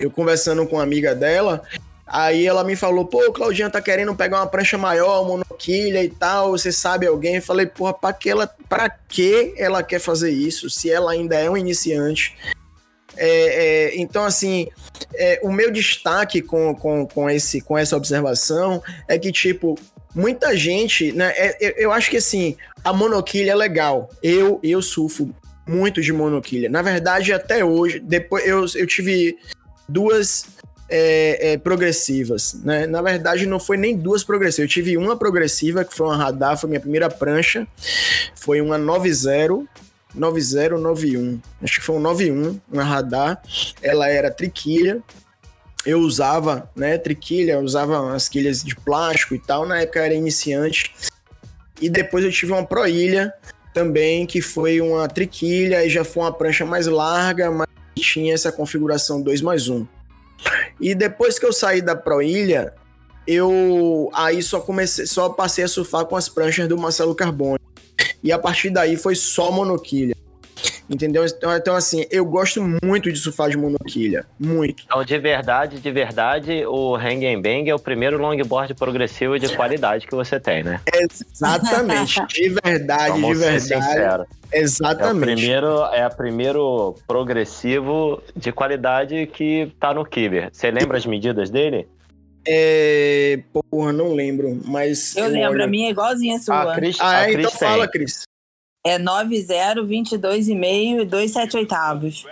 eu 0.00 0.10
conversando 0.10 0.66
com 0.66 0.76
uma 0.76 0.82
amiga 0.82 1.14
dela, 1.14 1.62
Aí 2.06 2.46
ela 2.46 2.62
me 2.62 2.76
falou, 2.76 3.04
pô, 3.04 3.32
Claudinha 3.32 3.68
tá 3.68 3.82
querendo 3.82 4.14
pegar 4.14 4.38
uma 4.38 4.46
prancha 4.46 4.78
maior, 4.78 5.26
monoquilha 5.26 6.04
e 6.04 6.08
tal, 6.08 6.52
você 6.52 6.70
sabe 6.70 7.06
alguém? 7.06 7.36
Eu 7.36 7.42
falei, 7.42 7.66
porra, 7.66 7.92
pra 7.92 8.12
que 8.12 8.30
ela, 8.30 8.46
pra 8.68 8.88
que 8.88 9.52
ela 9.56 9.82
quer 9.82 9.98
fazer 9.98 10.30
isso, 10.30 10.70
se 10.70 10.88
ela 10.88 11.10
ainda 11.10 11.34
é 11.34 11.50
um 11.50 11.56
iniciante? 11.56 12.36
É, 13.16 13.28
é, 13.28 13.96
então, 13.96 14.24
assim, 14.24 14.68
é, 15.14 15.40
o 15.42 15.50
meu 15.50 15.72
destaque 15.72 16.40
com, 16.40 16.74
com, 16.76 17.06
com, 17.06 17.28
esse, 17.28 17.60
com 17.60 17.76
essa 17.76 17.96
observação 17.96 18.80
é 19.08 19.18
que, 19.18 19.32
tipo, 19.32 19.76
muita 20.14 20.56
gente, 20.56 21.10
né, 21.12 21.32
é, 21.36 21.56
eu, 21.60 21.70
eu 21.76 21.92
acho 21.92 22.08
que, 22.08 22.18
assim, 22.18 22.56
a 22.84 22.92
monoquilha 22.92 23.50
é 23.50 23.54
legal. 23.54 24.10
Eu, 24.22 24.60
eu 24.62 24.80
surfo 24.80 25.34
muito 25.66 26.00
de 26.00 26.12
monoquilha. 26.12 26.68
Na 26.68 26.82
verdade, 26.82 27.32
até 27.32 27.64
hoje, 27.64 27.98
depois 27.98 28.46
eu, 28.46 28.64
eu 28.76 28.86
tive 28.86 29.36
duas 29.88 30.44
é, 30.88 31.52
é, 31.52 31.58
progressivas, 31.58 32.54
né? 32.62 32.86
Na 32.86 33.02
verdade, 33.02 33.46
não 33.46 33.58
foi 33.58 33.76
nem 33.76 33.96
duas 33.96 34.22
progressivas. 34.22 34.68
Eu 34.68 34.72
tive 34.72 34.96
uma 34.96 35.16
progressiva, 35.16 35.84
que 35.84 35.94
foi 35.94 36.06
uma 36.06 36.16
radar, 36.16 36.56
foi 36.56 36.68
minha 36.68 36.80
primeira 36.80 37.10
prancha. 37.10 37.66
Foi 38.34 38.60
uma 38.60 38.78
90 38.78 39.66
9091. 40.14 41.40
Acho 41.62 41.80
que 41.80 41.84
foi 41.84 41.96
um 41.96 42.00
91, 42.00 42.60
uma 42.72 42.84
radar. 42.84 43.42
Ela 43.82 44.08
era 44.08 44.30
triquilha. 44.30 45.02
Eu 45.84 46.00
usava, 46.00 46.68
né, 46.74 46.98
triquilha, 46.98 47.60
usava 47.60 48.14
as 48.14 48.28
quilhas 48.28 48.62
de 48.62 48.74
plástico 48.74 49.34
e 49.34 49.38
tal. 49.38 49.66
Na 49.66 49.80
época 49.80 50.00
era 50.00 50.14
iniciante. 50.14 50.94
E 51.80 51.88
depois 51.88 52.24
eu 52.24 52.32
tive 52.32 52.52
uma 52.52 52.64
proilha 52.64 53.32
também, 53.74 54.26
que 54.26 54.40
foi 54.40 54.80
uma 54.80 55.06
triquilha 55.06 55.84
e 55.84 55.90
já 55.90 56.02
foi 56.02 56.22
uma 56.22 56.32
prancha 56.32 56.64
mais 56.64 56.86
larga, 56.86 57.50
mas 57.50 57.68
tinha 57.94 58.32
essa 58.32 58.50
configuração 58.50 59.20
2 59.20 59.42
mais 59.42 59.68
1. 59.68 59.86
E 60.80 60.94
depois 60.94 61.38
que 61.38 61.46
eu 61.46 61.52
saí 61.52 61.80
da 61.80 61.96
Proilha, 61.96 62.74
eu 63.26 64.10
aí 64.14 64.42
só 64.42 64.60
comecei, 64.60 65.06
só 65.06 65.28
passei 65.28 65.64
a 65.64 65.68
surfar 65.68 66.04
com 66.06 66.16
as 66.16 66.28
pranchas 66.28 66.68
do 66.68 66.78
Marcelo 66.78 67.14
Carbone. 67.14 67.60
E 68.22 68.30
a 68.30 68.38
partir 68.38 68.70
daí 68.70 68.96
foi 68.96 69.14
só 69.14 69.50
monoquilha. 69.50 70.14
Entendeu? 70.88 71.24
Então, 71.24 71.56
então, 71.56 71.74
assim, 71.74 72.04
eu 72.10 72.24
gosto 72.24 72.62
muito 72.82 73.10
de 73.10 73.18
surfar 73.18 73.50
de 73.50 73.56
monoquilha. 73.56 74.24
Muito. 74.38 74.84
Então, 74.84 75.04
de 75.04 75.18
verdade, 75.18 75.80
de 75.80 75.90
verdade, 75.90 76.64
o 76.64 76.94
Hang 76.94 77.26
and 77.26 77.40
Bang 77.40 77.68
é 77.68 77.74
o 77.74 77.78
primeiro 77.78 78.18
longboard 78.18 78.72
progressivo 78.74 79.38
de 79.38 79.54
qualidade 79.56 80.06
que 80.06 80.14
você 80.14 80.38
tem, 80.38 80.62
né? 80.62 80.80
Exatamente. 80.94 82.24
De 82.28 82.48
verdade, 82.48 83.20
Vamos 83.20 83.38
de 83.38 83.44
verdade. 83.44 83.62
Ser 83.62 83.82
sincero. 83.82 84.26
Exatamente. 84.52 85.06
É, 85.06 85.32
o 85.32 85.36
primeiro, 85.36 85.84
é 85.92 86.06
o 86.06 86.10
primeiro 86.10 86.94
progressivo 87.06 88.22
de 88.34 88.52
qualidade 88.52 89.26
que 89.26 89.72
tá 89.80 89.92
no 89.92 90.04
Kiber. 90.04 90.50
Você 90.52 90.70
lembra 90.70 90.96
as 90.96 91.06
medidas 91.06 91.50
dele? 91.50 91.88
É. 92.46 93.40
Porra, 93.70 93.92
não 93.92 94.12
lembro, 94.12 94.60
mas. 94.64 95.16
Eu, 95.16 95.26
lembro, 95.28 95.52
olho... 95.52 95.64
a 95.64 95.66
minha 95.66 95.88
é 95.88 95.90
igualzinha 95.90 96.36
a 96.36 96.38
sua. 96.38 96.72
A 96.72 96.76
Cris, 96.76 96.96
ah, 97.00 97.08
a 97.08 97.22
é? 97.22 97.32
Cris 97.32 97.46
então 97.46 97.50
tem. 97.50 97.68
fala, 97.68 97.88
Cris. 97.88 98.25
É 98.86 98.98
90, 98.98 99.82
22,5 99.82 101.02
e 101.02 101.06
2,7 101.06 101.54
oitavos. 101.56 102.26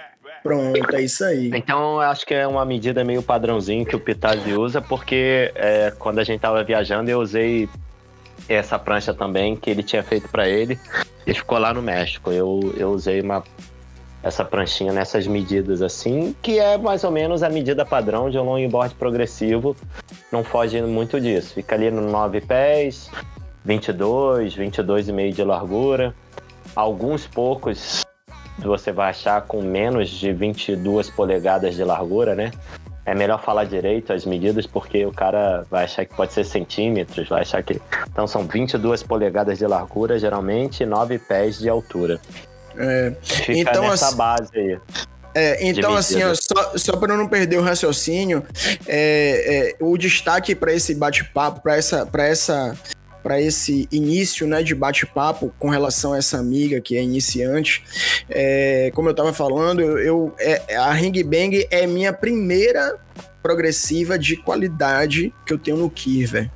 Pronto, 0.44 0.94
é 0.94 1.02
isso 1.02 1.24
aí. 1.24 1.50
Então, 1.54 1.94
eu 1.94 2.00
acho 2.02 2.26
que 2.26 2.34
é 2.34 2.46
uma 2.46 2.66
medida 2.66 3.02
meio 3.02 3.22
padrãozinho 3.22 3.86
que 3.86 3.96
o 3.96 4.00
Pitazzi 4.00 4.52
usa, 4.52 4.80
porque 4.80 5.50
é, 5.54 5.90
quando 5.98 6.18
a 6.18 6.24
gente 6.24 6.40
tava 6.40 6.62
viajando, 6.62 7.10
eu 7.10 7.18
usei 7.18 7.66
essa 8.46 8.78
prancha 8.78 9.14
também 9.14 9.56
que 9.56 9.70
ele 9.70 9.82
tinha 9.82 10.02
feito 10.02 10.28
para 10.28 10.46
ele 10.46 10.78
e 11.26 11.32
ficou 11.32 11.58
lá 11.58 11.72
no 11.72 11.80
México. 11.80 12.30
Eu, 12.30 12.74
eu 12.76 12.90
usei 12.90 13.22
uma, 13.22 13.42
essa 14.22 14.44
pranchinha 14.44 14.92
nessas 14.92 15.26
medidas 15.26 15.80
assim, 15.80 16.36
que 16.42 16.58
é 16.58 16.76
mais 16.76 17.04
ou 17.04 17.10
menos 17.10 17.42
a 17.42 17.48
medida 17.48 17.84
padrão 17.84 18.28
de 18.28 18.38
um 18.38 18.42
longboard 18.42 18.94
progressivo. 18.96 19.74
Não 20.30 20.44
foge 20.44 20.80
muito 20.82 21.20
disso. 21.20 21.54
Fica 21.54 21.74
ali 21.74 21.90
no 21.90 22.02
9 22.10 22.42
pés, 22.42 23.10
22, 23.64 24.56
22,5 24.56 25.32
de 25.32 25.42
largura. 25.42 26.14
Alguns 26.74 27.26
poucos 27.26 28.04
você 28.58 28.92
vai 28.92 29.10
achar 29.10 29.42
com 29.42 29.62
menos 29.62 30.08
de 30.08 30.32
22 30.32 31.10
polegadas 31.10 31.74
de 31.74 31.84
largura, 31.84 32.34
né? 32.34 32.52
É 33.06 33.14
melhor 33.14 33.42
falar 33.42 33.64
direito 33.64 34.12
as 34.12 34.24
medidas, 34.24 34.66
porque 34.66 35.04
o 35.04 35.12
cara 35.12 35.66
vai 35.70 35.84
achar 35.84 36.06
que 36.06 36.14
pode 36.14 36.32
ser 36.32 36.44
centímetros, 36.44 37.28
vai 37.28 37.42
achar 37.42 37.62
que. 37.62 37.80
Então 38.10 38.26
são 38.26 38.46
22 38.46 39.02
polegadas 39.02 39.58
de 39.58 39.66
largura, 39.66 40.18
geralmente, 40.18 40.82
e 40.82 40.86
9 40.86 41.18
pés 41.18 41.58
de 41.58 41.68
altura. 41.68 42.18
É, 42.76 43.12
Fica 43.20 43.52
então, 43.52 43.82
nessa 43.82 44.06
assim, 44.06 44.16
base 44.16 44.50
aí. 44.54 44.78
É, 45.34 45.66
então, 45.66 45.94
assim, 45.94 46.22
ó, 46.22 46.32
só, 46.34 46.78
só 46.78 46.96
para 46.96 47.16
não 47.16 47.26
perder 47.26 47.58
o 47.58 47.62
raciocínio, 47.62 48.44
é, 48.86 49.74
é, 49.80 49.84
o 49.84 49.98
destaque 49.98 50.54
para 50.54 50.72
esse 50.72 50.94
bate-papo, 50.94 51.60
para 51.60 51.76
essa, 51.76 52.08
essa 52.18 52.78
para 53.24 53.40
esse 53.40 53.88
início 53.90 54.46
né, 54.46 54.62
de 54.62 54.74
bate-papo 54.74 55.50
com 55.58 55.70
relação 55.70 56.12
a 56.12 56.18
essa 56.18 56.36
amiga 56.36 56.78
que 56.78 56.94
é 56.94 57.02
iniciante. 57.02 57.82
É, 58.28 58.92
como 58.94 59.08
eu 59.08 59.12
estava 59.12 59.32
falando, 59.32 59.80
eu, 59.80 59.98
eu 59.98 60.34
é, 60.38 60.76
a 60.76 60.92
Ring 60.92 61.24
Bang 61.24 61.66
é 61.70 61.86
minha 61.86 62.12
primeira 62.12 62.98
progressiva 63.42 64.18
de 64.18 64.36
qualidade 64.36 65.32
que 65.46 65.54
eu 65.54 65.58
tenho 65.58 65.78
no 65.78 65.88
Kirver, 65.88 66.50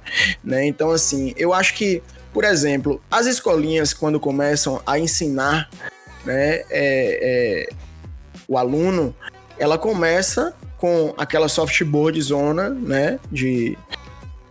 né? 0.44 0.66
Então 0.66 0.90
assim, 0.90 1.32
eu 1.38 1.54
acho 1.54 1.74
que, 1.74 2.02
por 2.34 2.44
exemplo, 2.44 3.02
as 3.10 3.26
escolinhas 3.26 3.94
quando 3.94 4.20
começam 4.20 4.82
a 4.86 4.98
ensinar, 4.98 5.70
né, 6.24 6.64
é, 6.68 6.68
é, 6.70 7.68
o 8.46 8.58
aluno, 8.58 9.16
ela 9.58 9.78
começa 9.78 10.54
com 10.76 11.14
aquela 11.16 11.48
softboard 11.48 12.20
zona, 12.20 12.68
né, 12.68 13.18
de 13.32 13.76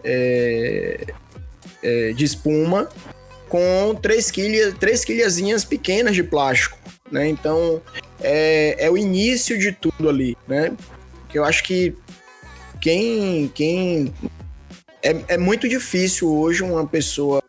é, 0.04 1.14
é, 1.88 2.12
de 2.12 2.26
espuma 2.26 2.90
com 3.48 3.96
três, 4.02 4.30
quilhas, 4.30 4.74
três 4.78 5.06
quilhazinhas 5.06 5.64
pequenas 5.64 6.14
de 6.14 6.22
plástico, 6.22 6.78
né? 7.10 7.30
Então, 7.30 7.82
é, 8.22 8.76
é 8.78 8.92
o 8.92 8.98
início 8.98 9.58
de 9.58 9.72
tudo 9.72 10.10
ali, 10.10 10.38
né? 10.46 10.76
Que 11.30 11.40
eu 11.40 11.46
acho 11.46 11.64
que 11.64 11.96
quem... 12.82 13.48
quem 13.56 14.14
é, 15.02 15.16
é 15.30 15.38
muito 15.38 15.70
difícil 15.70 16.30
hoje 16.30 16.62
uma 16.62 16.86
pessoa 16.86 17.42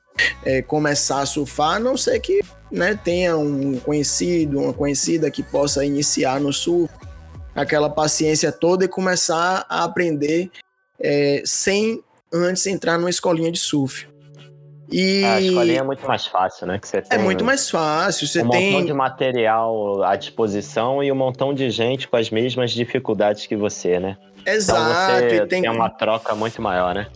é, 0.44 0.62
começar 0.62 1.20
a 1.20 1.26
surfar, 1.26 1.76
a 1.76 1.80
não 1.80 1.96
ser 1.96 2.20
que 2.20 2.40
né, 2.70 2.96
tenha 3.02 3.36
um 3.36 3.80
conhecido, 3.80 4.60
uma 4.60 4.72
conhecida 4.72 5.30
que 5.30 5.42
possa 5.42 5.84
iniciar 5.84 6.38
no 6.38 6.52
surf, 6.52 6.92
aquela 7.54 7.90
paciência 7.90 8.52
toda 8.52 8.84
e 8.84 8.88
começar 8.88 9.66
a 9.68 9.82
aprender 9.82 10.50
é, 11.00 11.42
sem 11.44 12.00
antes 12.32 12.66
entrar 12.66 12.98
numa 12.98 13.10
escolinha 13.10 13.50
de 13.50 13.58
surf. 13.58 14.06
E... 14.90 15.24
A 15.24 15.40
escolinha 15.40 15.80
é 15.80 15.82
muito 15.82 16.06
mais 16.06 16.26
fácil, 16.26 16.66
né? 16.66 16.78
Que 16.78 16.88
você 16.88 16.98
é 16.98 17.00
tem 17.02 17.18
é 17.18 17.22
muito 17.22 17.44
mais 17.44 17.68
fácil. 17.68 18.26
Você 18.26 18.42
um 18.42 18.48
tem 18.48 18.72
montão 18.72 18.86
de 18.86 18.92
material 18.92 20.02
à 20.02 20.16
disposição 20.16 21.02
e 21.02 21.12
um 21.12 21.14
montão 21.14 21.52
de 21.52 21.70
gente 21.70 22.08
com 22.08 22.16
as 22.16 22.30
mesmas 22.30 22.70
dificuldades 22.70 23.46
que 23.46 23.56
você, 23.56 23.98
né? 23.98 24.16
Exato. 24.46 24.80
Então 24.80 25.28
você 25.28 25.46
tem... 25.46 25.62
tem 25.62 25.70
uma 25.70 25.90
troca 25.90 26.34
muito 26.34 26.62
maior, 26.62 26.94
né? 26.94 27.06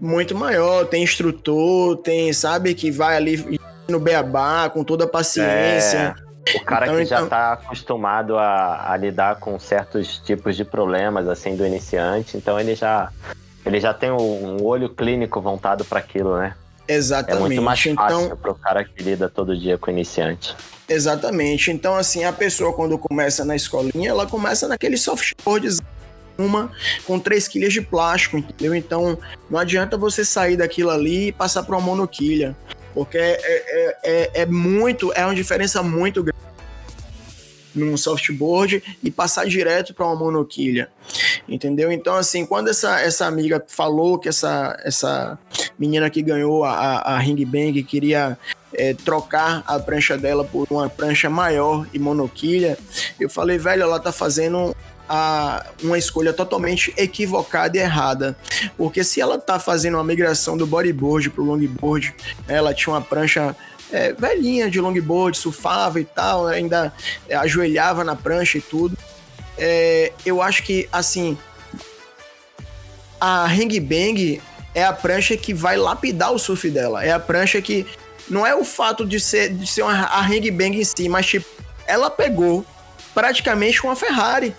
Muito 0.00 0.34
maior. 0.34 0.86
Tem 0.86 1.02
instrutor, 1.02 1.96
tem, 1.98 2.32
sabe, 2.32 2.74
que 2.74 2.90
vai 2.90 3.16
ali 3.16 3.58
no 3.88 3.98
beabá 3.98 4.68
com 4.68 4.84
toda 4.84 5.04
a 5.04 5.08
paciência. 5.08 6.14
É... 6.28 6.32
O 6.56 6.64
cara 6.64 6.86
então, 6.86 6.98
que 6.98 7.04
já 7.04 7.22
está 7.22 7.52
então... 7.52 7.66
acostumado 7.66 8.36
a, 8.36 8.92
a, 8.92 8.96
lidar 8.96 9.36
com 9.36 9.58
certos 9.60 10.18
tipos 10.18 10.56
de 10.56 10.64
problemas, 10.64 11.28
assim, 11.28 11.54
do 11.54 11.64
iniciante, 11.64 12.36
então 12.36 12.58
ele 12.58 12.74
já, 12.74 13.10
ele 13.64 13.78
já 13.78 13.94
tem 13.94 14.10
um 14.10 14.60
olho 14.60 14.88
clínico 14.88 15.40
voltado 15.40 15.84
para 15.84 16.00
aquilo, 16.00 16.36
né? 16.36 16.56
Exatamente. 16.94 17.36
É 17.36 17.40
muito 17.40 17.62
mais 17.62 17.80
fácil 17.80 17.92
então, 17.92 18.36
para 18.36 18.50
o 18.50 18.54
cara 18.54 18.84
que 18.84 19.02
lida 19.02 19.28
todo 19.28 19.56
dia 19.56 19.78
com 19.78 19.90
iniciante. 19.90 20.54
Exatamente. 20.88 21.70
Então, 21.70 21.96
assim, 21.96 22.24
a 22.24 22.32
pessoa 22.32 22.72
quando 22.72 22.98
começa 22.98 23.44
na 23.44 23.56
escolinha, 23.56 24.10
ela 24.10 24.26
começa 24.26 24.68
naquele 24.68 24.96
softboard 24.96 25.76
uma 26.38 26.70
com 27.06 27.18
três 27.18 27.46
quilhas 27.46 27.72
de 27.72 27.80
plástico, 27.80 28.38
entendeu? 28.38 28.74
Então, 28.74 29.18
não 29.50 29.58
adianta 29.58 29.96
você 29.96 30.24
sair 30.24 30.56
daquilo 30.56 30.90
ali 30.90 31.28
e 31.28 31.32
passar 31.32 31.62
para 31.62 31.76
uma 31.76 31.84
monoquilha, 31.84 32.56
porque 32.94 33.18
é, 33.18 33.38
é, 33.42 33.96
é, 34.02 34.30
é 34.42 34.46
muito, 34.46 35.12
é 35.14 35.24
uma 35.24 35.34
diferença 35.34 35.82
muito 35.82 36.22
grande 36.22 36.51
num 37.74 37.96
softboard 37.96 38.82
e 39.02 39.10
passar 39.10 39.46
direto 39.46 39.94
para 39.94 40.06
uma 40.06 40.16
monoquilha, 40.16 40.88
entendeu? 41.48 41.90
Então, 41.90 42.14
assim, 42.14 42.44
quando 42.44 42.68
essa, 42.68 43.00
essa 43.00 43.26
amiga 43.26 43.62
falou 43.66 44.18
que 44.18 44.28
essa, 44.28 44.76
essa 44.84 45.38
menina 45.78 46.08
que 46.10 46.22
ganhou 46.22 46.64
a, 46.64 46.98
a 46.98 47.18
Ring 47.18 47.44
Bang 47.44 47.82
queria 47.82 48.38
é, 48.74 48.94
trocar 48.94 49.62
a 49.66 49.78
prancha 49.78 50.16
dela 50.16 50.44
por 50.44 50.66
uma 50.70 50.88
prancha 50.88 51.28
maior 51.28 51.86
e 51.92 51.98
monoquilha, 51.98 52.78
eu 53.18 53.28
falei, 53.28 53.58
velho, 53.58 53.82
ela 53.82 54.00
tá 54.00 54.12
fazendo 54.12 54.74
a, 55.08 55.66
uma 55.82 55.98
escolha 55.98 56.32
totalmente 56.32 56.92
equivocada 56.96 57.76
e 57.76 57.80
errada. 57.80 58.36
Porque 58.76 59.04
se 59.04 59.20
ela 59.20 59.38
tá 59.38 59.58
fazendo 59.58 59.94
uma 59.94 60.04
migração 60.04 60.56
do 60.56 60.66
bodyboard 60.66 61.30
pro 61.30 61.44
longboard, 61.44 62.14
ela 62.48 62.72
tinha 62.72 62.94
uma 62.94 63.02
prancha 63.02 63.54
é, 63.92 64.12
velhinha 64.12 64.70
de 64.70 64.80
longboard, 64.80 65.36
surfava 65.36 66.00
e 66.00 66.04
tal, 66.04 66.46
ainda 66.46 66.92
ajoelhava 67.30 68.02
na 68.04 68.16
prancha 68.16 68.58
e 68.58 68.60
tudo. 68.60 68.96
É, 69.58 70.12
eu 70.24 70.40
acho 70.40 70.62
que, 70.62 70.88
assim, 70.90 71.36
a 73.20 73.44
Hang 73.44 73.78
Bang 73.80 74.40
é 74.74 74.84
a 74.84 74.92
prancha 74.92 75.36
que 75.36 75.52
vai 75.52 75.76
lapidar 75.76 76.32
o 76.32 76.38
surf 76.38 76.68
dela. 76.70 77.04
É 77.04 77.12
a 77.12 77.20
prancha 77.20 77.60
que 77.60 77.86
não 78.28 78.46
é 78.46 78.54
o 78.54 78.64
fato 78.64 79.04
de 79.04 79.20
ser, 79.20 79.52
de 79.52 79.66
ser 79.66 79.82
uma, 79.82 79.92
a 79.92 80.20
Hang 80.20 80.50
Bang 80.50 80.80
em 80.80 80.84
si, 80.84 81.08
mas 81.08 81.26
tipo, 81.26 81.46
ela 81.86 82.10
pegou 82.10 82.64
praticamente 83.14 83.84
uma 83.84 83.94
Ferrari. 83.94 84.54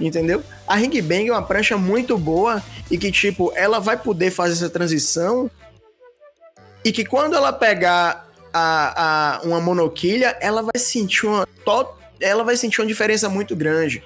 Entendeu? 0.00 0.42
A 0.66 0.76
Ring 0.76 1.02
Bang 1.02 1.28
é 1.28 1.32
uma 1.32 1.42
prancha 1.42 1.76
muito 1.76 2.16
boa 2.16 2.62
e 2.90 2.96
que, 2.96 3.12
tipo, 3.12 3.52
ela 3.54 3.78
vai 3.78 3.98
poder 3.98 4.30
fazer 4.30 4.54
essa 4.54 4.70
transição 4.70 5.50
e 6.82 6.90
que 6.90 7.04
quando 7.04 7.36
ela 7.36 7.52
pegar 7.52 8.29
a, 8.52 9.38
a, 9.38 9.40
uma 9.42 9.60
monoquilha, 9.60 10.36
ela 10.40 10.62
vai 10.62 10.78
sentir 10.78 11.26
uma 11.26 11.46
ela 12.20 12.44
vai 12.44 12.56
sentir 12.56 12.80
uma 12.80 12.86
diferença 12.86 13.28
muito 13.28 13.56
grande. 13.56 14.02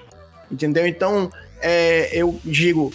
Entendeu? 0.49 0.87
Então, 0.87 1.29
é, 1.61 2.09
eu 2.13 2.39
digo, 2.43 2.93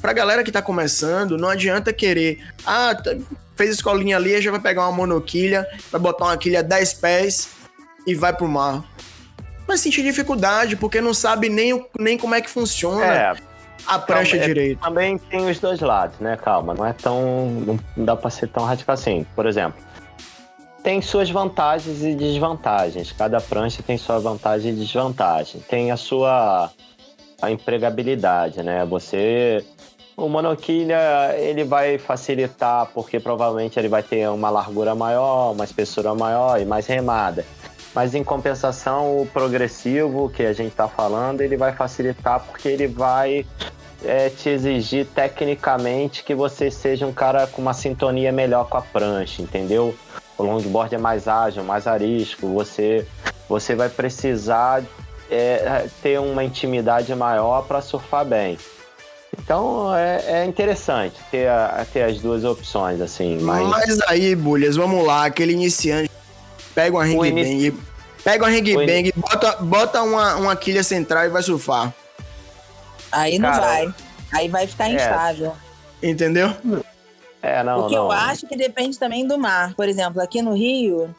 pra 0.00 0.12
galera 0.12 0.44
que 0.44 0.52
tá 0.52 0.62
começando, 0.62 1.36
não 1.36 1.48
adianta 1.48 1.92
querer, 1.92 2.44
ah, 2.66 2.94
fez 3.56 3.70
escolinha 3.70 4.16
ali, 4.16 4.40
já 4.40 4.50
vai 4.50 4.60
pegar 4.60 4.82
uma 4.82 4.92
monoquilha, 4.92 5.66
vai 5.90 6.00
botar 6.00 6.26
uma 6.26 6.36
quilha 6.36 6.62
10 6.62 6.94
pés 6.94 7.48
e 8.06 8.14
vai 8.14 8.32
pro 8.32 8.46
mar. 8.46 8.84
Vai 9.66 9.78
sentir 9.78 10.02
dificuldade, 10.02 10.76
porque 10.76 11.00
não 11.00 11.14
sabe 11.14 11.48
nem, 11.48 11.84
nem 11.98 12.18
como 12.18 12.34
é 12.34 12.40
que 12.40 12.50
funciona. 12.50 13.04
É 13.04 13.36
a 13.86 13.98
prancha 13.98 14.32
Calma, 14.32 14.44
é, 14.44 14.46
direito. 14.46 14.78
também 14.80 15.18
tem 15.18 15.50
os 15.50 15.58
dois 15.58 15.80
lados, 15.80 16.18
né? 16.20 16.36
Calma, 16.36 16.74
não 16.74 16.86
é 16.86 16.92
tão. 16.92 17.50
Não 17.96 18.04
dá 18.04 18.14
pra 18.14 18.30
ser 18.30 18.48
tão 18.48 18.64
radical 18.64 18.94
assim. 18.94 19.26
Por 19.34 19.46
exemplo, 19.46 19.74
tem 20.82 21.00
suas 21.00 21.30
vantagens 21.30 22.02
e 22.02 22.14
desvantagens. 22.14 23.12
Cada 23.12 23.40
prancha 23.40 23.82
tem 23.82 23.96
sua 23.96 24.18
vantagem 24.18 24.72
e 24.72 24.76
desvantagem. 24.76 25.60
Tem 25.68 25.90
a 25.90 25.96
sua 25.96 26.70
a 27.40 27.50
empregabilidade, 27.50 28.62
né? 28.62 28.84
Você 28.84 29.64
o 30.16 30.28
monoquilha 30.28 31.34
ele 31.38 31.64
vai 31.64 31.98
facilitar 31.98 32.90
porque 32.92 33.18
provavelmente 33.18 33.78
ele 33.78 33.88
vai 33.88 34.02
ter 34.02 34.28
uma 34.28 34.50
largura 34.50 34.94
maior, 34.94 35.52
uma 35.52 35.64
espessura 35.64 36.14
maior 36.14 36.60
e 36.60 36.64
mais 36.64 36.86
remada. 36.86 37.44
Mas 37.94 38.14
em 38.14 38.22
compensação 38.22 39.20
o 39.20 39.26
progressivo 39.26 40.30
que 40.30 40.44
a 40.44 40.52
gente 40.52 40.70
está 40.70 40.88
falando 40.88 41.40
ele 41.40 41.56
vai 41.56 41.72
facilitar 41.72 42.40
porque 42.40 42.68
ele 42.68 42.86
vai 42.86 43.46
é, 44.04 44.28
te 44.30 44.48
exigir 44.48 45.06
tecnicamente 45.06 46.24
que 46.24 46.34
você 46.34 46.70
seja 46.70 47.06
um 47.06 47.12
cara 47.12 47.46
com 47.46 47.62
uma 47.62 47.74
sintonia 47.74 48.32
melhor 48.32 48.68
com 48.68 48.76
a 48.76 48.82
prancha, 48.82 49.42
entendeu? 49.42 49.94
O 50.38 50.42
longboard 50.42 50.94
é 50.94 50.98
mais 50.98 51.28
ágil, 51.28 51.62
mais 51.62 51.86
arisco, 51.86 52.46
você, 52.48 53.06
você 53.48 53.74
vai 53.74 53.88
precisar 53.88 54.82
é, 55.30 55.86
ter 56.02 56.18
uma 56.18 56.42
intimidade 56.42 57.14
maior 57.14 57.62
para 57.62 57.80
surfar 57.80 58.24
bem. 58.24 58.58
Então 59.38 59.94
é, 59.94 60.42
é 60.42 60.44
interessante 60.44 61.16
ter, 61.30 61.48
a, 61.48 61.86
ter 61.90 62.02
as 62.02 62.18
duas 62.18 62.44
opções, 62.44 63.00
assim. 63.00 63.38
Mas, 63.40 63.66
mas 63.66 64.00
aí, 64.02 64.34
Bulhas, 64.36 64.76
vamos 64.76 65.06
lá, 65.06 65.24
aquele 65.24 65.52
iniciante 65.52 66.10
pega 66.74 66.96
uma 66.96 67.04
ring 67.04 67.18
bang, 67.18 67.78
pega 68.22 68.44
uma 68.44 68.50
ring 68.50 68.74
bang, 68.74 69.12
bota, 69.16 69.56
bota 69.60 70.02
uma, 70.02 70.36
uma 70.36 70.56
quilha 70.56 70.82
central 70.82 71.24
e 71.24 71.28
vai 71.28 71.42
surfar. 71.42 71.92
Aí 73.10 73.38
não 73.38 73.50
Cara, 73.50 73.66
vai. 73.66 73.94
Aí 74.32 74.48
vai 74.48 74.66
ficar 74.66 74.88
é. 74.88 74.94
instável. 74.94 75.54
Entendeu? 76.02 76.54
É, 77.42 77.62
não, 77.64 77.80
Porque 77.80 77.96
não. 77.96 78.04
eu 78.04 78.12
acho 78.12 78.46
que 78.46 78.56
depende 78.56 78.98
também 78.98 79.26
do 79.26 79.36
mar. 79.36 79.74
Por 79.74 79.88
exemplo, 79.88 80.22
aqui 80.22 80.40
no 80.40 80.54
Rio, 80.54 81.12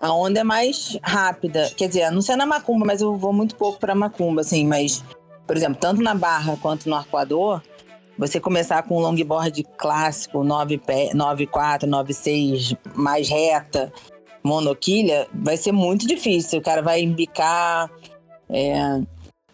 a 0.00 0.12
onda 0.12 0.40
é 0.40 0.44
mais 0.44 0.98
rápida. 1.02 1.70
Quer 1.76 1.88
dizer, 1.88 2.10
não 2.10 2.22
sei 2.22 2.36
na 2.36 2.46
Macumba, 2.46 2.86
mas 2.86 3.02
eu 3.02 3.14
vou 3.16 3.32
muito 3.32 3.54
pouco 3.54 3.78
para 3.78 3.94
Macumba, 3.94 4.40
assim. 4.40 4.66
Mas, 4.66 5.04
por 5.46 5.56
exemplo, 5.56 5.78
tanto 5.78 6.00
na 6.00 6.14
Barra 6.14 6.56
quanto 6.62 6.88
no 6.88 6.96
Arcoador, 6.96 7.60
você 8.16 8.40
começar 8.40 8.82
com 8.84 8.96
um 8.96 9.00
longboard 9.00 9.62
clássico, 9.76 10.38
9,4, 10.38 11.14
9,6, 11.14 12.76
mais 12.94 13.28
reta, 13.28 13.92
monoquilha, 14.42 15.28
vai 15.34 15.56
ser 15.56 15.72
muito 15.72 16.06
difícil. 16.06 16.60
O 16.60 16.62
cara 16.62 16.80
vai 16.80 17.02
embicar. 17.02 17.90
É, 18.48 19.00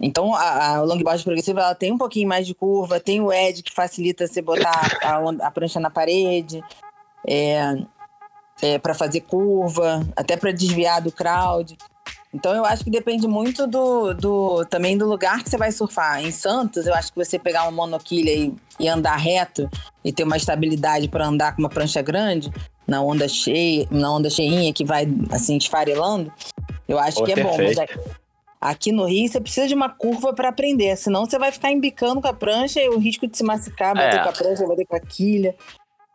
então, 0.05 0.35
a, 0.35 0.77
a 0.77 0.83
longboard 0.83 1.25
progressiva 1.25 1.61
ela 1.61 1.75
tem 1.75 1.91
um 1.91 1.97
pouquinho 1.97 2.29
mais 2.29 2.47
de 2.47 2.55
curva, 2.55 3.01
tem 3.01 3.23
o 3.23 3.33
edge 3.33 3.63
que 3.63 3.73
facilita 3.73 4.27
você 4.27 4.43
botar 4.43 4.99
a, 5.03 5.47
a 5.47 5.51
prancha 5.51 5.81
na 5.81 5.89
parede, 5.89 6.63
é, 7.27 7.79
é 8.61 8.79
para 8.79 8.93
fazer 8.93 9.23
curva, 9.23 10.07
até 10.15 10.37
para 10.37 10.53
desviar 10.53 11.01
do 11.01 11.11
crowd. 11.11 11.75
Então, 12.35 12.55
eu 12.55 12.67
acho 12.67 12.85
que 12.85 12.91
depende 12.91 13.27
muito 13.27 13.67
do, 13.67 14.13
do 14.13 14.67
também 14.67 14.99
do 14.99 15.09
lugar 15.09 15.43
que 15.43 15.49
você 15.49 15.57
vai 15.57 15.73
surfar. 15.73 16.23
Em 16.23 16.31
Santos, 16.31 16.87
eu 16.87 16.93
acho 16.93 17.11
que 17.11 17.25
você 17.25 17.39
pegar 17.39 17.63
uma 17.63 17.71
monoquilha 17.73 18.31
e, 18.31 18.55
e 18.79 18.87
andar 18.87 19.17
reto 19.17 19.71
e 20.05 20.13
ter 20.13 20.25
uma 20.25 20.37
estabilidade 20.37 21.09
para 21.09 21.27
andar 21.27 21.57
com 21.57 21.63
uma 21.63 21.71
prancha 21.71 22.03
grande 22.03 22.53
na 22.87 23.01
onda 23.01 23.27
cheia, 23.27 23.89
na 23.91 24.13
onda 24.13 24.29
cheinha 24.29 24.71
que 24.75 24.85
vai 24.85 25.09
assim 25.31 25.57
esfarelando, 25.57 26.31
eu 26.87 26.99
acho 26.99 27.25
que 27.25 27.33
é 27.33 27.43
bom. 27.43 27.57
Mas 27.57 27.79
Aqui 28.65 28.93
no 28.93 29.05
Rio, 29.05 29.29
você 29.29 29.39
precisa 29.39 29.69
de 29.69 29.75
uma 29.75 29.91
curva 29.91 30.33
para 30.33 30.49
aprender, 30.49 30.97
senão 30.97 31.27
você 31.27 31.39
vai 31.39 31.53
ficar 31.53 31.71
embicando 31.71 32.23
com 32.23 32.29
a 32.29 32.33
prancha 32.33 32.81
e 32.81 32.89
o 32.89 32.99
risco 32.99 33.27
de 33.27 33.37
se 33.37 33.45
machucar, 33.45 33.95
bater 33.95 34.21
é. 34.21 34.23
com 34.23 34.29
a 34.31 34.33
prancha, 34.33 34.67
bater 34.67 34.87
com 34.87 34.97
a 34.97 35.01
quilha. 35.01 35.55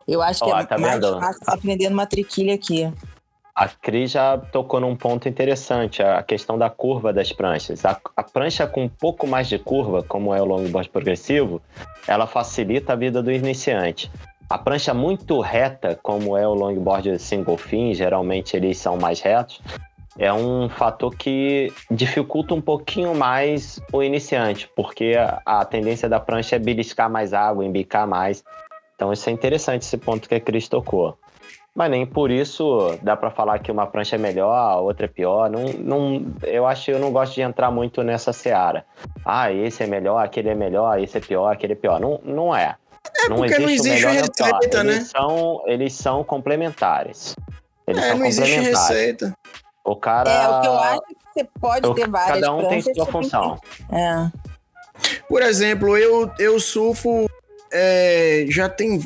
Eu 0.08 0.20
acho 0.20 0.42
que 0.42 0.50
é 0.50 0.64
tá 0.64 0.76
mais 0.76 0.94
vendo? 0.94 1.20
fácil 1.20 1.42
aprender 1.46 1.88
numa 1.88 2.06
triquilha 2.06 2.52
aqui. 2.52 2.92
A 3.54 3.68
Cris 3.68 4.10
já 4.10 4.36
tocou 4.36 4.80
num 4.80 4.96
ponto 4.96 5.28
interessante, 5.28 6.02
a 6.02 6.24
questão 6.24 6.58
da 6.58 6.68
curva 6.68 7.12
das 7.12 7.30
pranchas. 7.30 7.84
A, 7.84 7.96
a, 8.16 8.22
prancha 8.24 8.66
com 8.66 8.82
um 8.82 8.88
pouco 8.88 9.28
mais 9.28 9.48
de 9.48 9.56
curva, 9.56 10.02
como 10.02 10.34
é 10.34 10.42
o 10.42 10.44
longboard 10.44 10.88
progressivo, 10.88 11.62
ela 12.08 12.26
facilita 12.26 12.94
a 12.94 12.96
vida 12.96 13.22
do 13.22 13.30
iniciante. 13.30 14.10
A 14.48 14.58
prancha 14.58 14.92
muito 14.92 15.38
reta, 15.38 15.96
como 16.02 16.36
é 16.36 16.48
o 16.48 16.54
longboard 16.54 17.16
single 17.20 17.56
fin, 17.56 17.94
geralmente 17.94 18.56
eles 18.56 18.76
são 18.76 18.96
mais 18.96 19.20
retos, 19.20 19.60
é 20.18 20.32
um 20.32 20.68
fator 20.68 21.14
que 21.14 21.72
dificulta 21.90 22.54
um 22.54 22.60
pouquinho 22.60 23.14
mais 23.14 23.80
o 23.92 24.02
iniciante, 24.02 24.70
porque 24.74 25.14
a, 25.16 25.40
a 25.44 25.64
tendência 25.64 26.08
da 26.08 26.18
prancha 26.18 26.56
é 26.56 26.58
beliscar 26.58 27.08
mais 27.08 27.32
água, 27.32 27.64
embicar 27.64 28.06
mais. 28.06 28.42
Então 28.94 29.12
isso 29.12 29.28
é 29.30 29.32
interessante, 29.32 29.82
esse 29.82 29.96
ponto 29.96 30.28
que 30.28 30.34
a 30.34 30.40
Cris 30.40 30.68
tocou. 30.68 31.16
Mas 31.74 31.90
nem 31.90 32.04
por 32.04 32.30
isso 32.30 32.98
dá 33.00 33.16
para 33.16 33.30
falar 33.30 33.60
que 33.60 33.70
uma 33.70 33.86
prancha 33.86 34.16
é 34.16 34.18
melhor, 34.18 34.52
a 34.52 34.76
outra 34.80 35.06
é 35.06 35.08
pior. 35.08 35.48
Não, 35.48 35.64
não, 35.78 36.26
eu 36.42 36.66
acho 36.66 36.86
que 36.86 36.90
eu 36.90 36.98
não 36.98 37.12
gosto 37.12 37.34
de 37.34 37.42
entrar 37.42 37.70
muito 37.70 38.02
nessa 38.02 38.32
seara. 38.32 38.84
Ah, 39.24 39.52
esse 39.52 39.84
é 39.84 39.86
melhor, 39.86 40.18
aquele 40.18 40.48
é 40.48 40.54
melhor, 40.54 41.00
esse 41.00 41.16
é 41.16 41.20
pior, 41.20 41.52
aquele 41.52 41.74
é 41.74 41.76
pior. 41.76 42.00
Não, 42.00 42.20
não 42.24 42.54
é. 42.54 42.76
É 43.24 43.28
não 43.28 43.36
porque 43.36 43.54
existe 43.54 43.62
não 43.62 43.70
existe 43.70 44.06
receita, 44.06 44.84
né? 44.84 44.94
Eles 44.94 45.08
são, 45.08 45.62
eles 45.66 45.92
são 45.94 46.24
complementares. 46.24 47.36
Eles 47.86 48.02
é, 48.02 48.08
são 48.08 48.18
não 48.18 48.26
existe 48.26 48.60
receita. 48.60 49.34
O 49.84 49.96
cara. 49.96 50.30
É, 50.30 50.48
o 50.48 50.60
que 50.60 50.66
eu 50.66 50.78
acho 50.78 51.00
que 51.02 51.16
você 51.32 51.48
pode 51.60 51.86
o, 51.86 51.94
ter 51.94 52.08
várias 52.08 52.40
Cada 52.40 52.54
um 52.54 52.68
tem 52.68 52.82
sua 52.82 53.06
função. 53.06 53.58
É. 53.90 54.30
Por 55.28 55.42
exemplo, 55.42 55.96
eu, 55.96 56.30
eu 56.38 56.60
surfo 56.60 57.26
é, 57.72 58.46
já 58.48 58.68
tem 58.68 59.00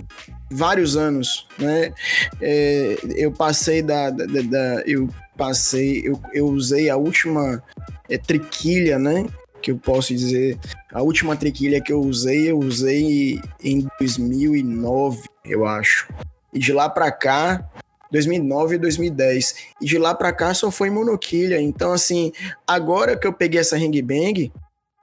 vários 0.50 0.96
anos, 0.96 1.46
né? 1.58 1.92
É, 2.40 2.96
eu 3.16 3.30
passei 3.32 3.82
da, 3.82 4.10
da, 4.10 4.24
da, 4.24 4.82
eu 4.86 5.08
passei, 5.36 6.02
eu, 6.06 6.20
eu 6.32 6.46
usei 6.46 6.88
a 6.88 6.96
última 6.96 7.62
é, 8.08 8.16
triquilha, 8.16 8.98
né? 8.98 9.26
Que 9.60 9.70
eu 9.70 9.78
posso 9.78 10.14
dizer, 10.14 10.58
a 10.92 11.02
última 11.02 11.36
triquilha 11.36 11.80
que 11.80 11.92
eu 11.92 12.00
usei, 12.00 12.50
eu 12.50 12.58
usei 12.58 13.40
em 13.62 13.86
2009, 13.98 15.22
eu 15.44 15.66
acho. 15.66 16.08
E 16.52 16.58
de 16.58 16.72
lá 16.72 16.88
para 16.88 17.10
cá, 17.10 17.68
2009 18.14 18.76
e 18.76 18.78
2010. 18.78 19.54
E 19.80 19.86
de 19.86 19.98
lá 19.98 20.14
para 20.14 20.32
cá 20.32 20.54
só 20.54 20.70
foi 20.70 20.88
monoquilha. 20.88 21.60
Então, 21.60 21.92
assim, 21.92 22.32
agora 22.66 23.16
que 23.16 23.26
eu 23.26 23.32
peguei 23.32 23.60
essa 23.60 23.76
ring 23.76 24.00
bang, 24.02 24.52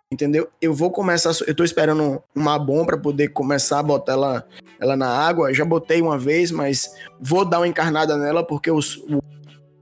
entendeu? 0.10 0.48
Eu 0.62 0.74
vou 0.74 0.90
começar, 0.90 1.32
eu 1.46 1.54
tô 1.54 1.64
esperando 1.64 2.24
uma 2.34 2.58
bomba 2.58 2.86
para 2.86 2.98
poder 2.98 3.28
começar 3.30 3.80
a 3.80 3.84
botar 3.84 4.14
ela, 4.14 4.48
ela 4.80 4.96
na 4.96 5.10
água. 5.10 5.54
Já 5.54 5.66
botei 5.66 6.02
uma 6.02 6.18
vez, 6.18 6.52
mas 6.52 6.96
vou 7.20 7.44
dar 7.44 7.60
uma 7.60 7.68
encarnada 7.68 8.18
nela 8.18 8.46
porque 8.46 8.72
os, 8.72 8.96
o 8.98 9.22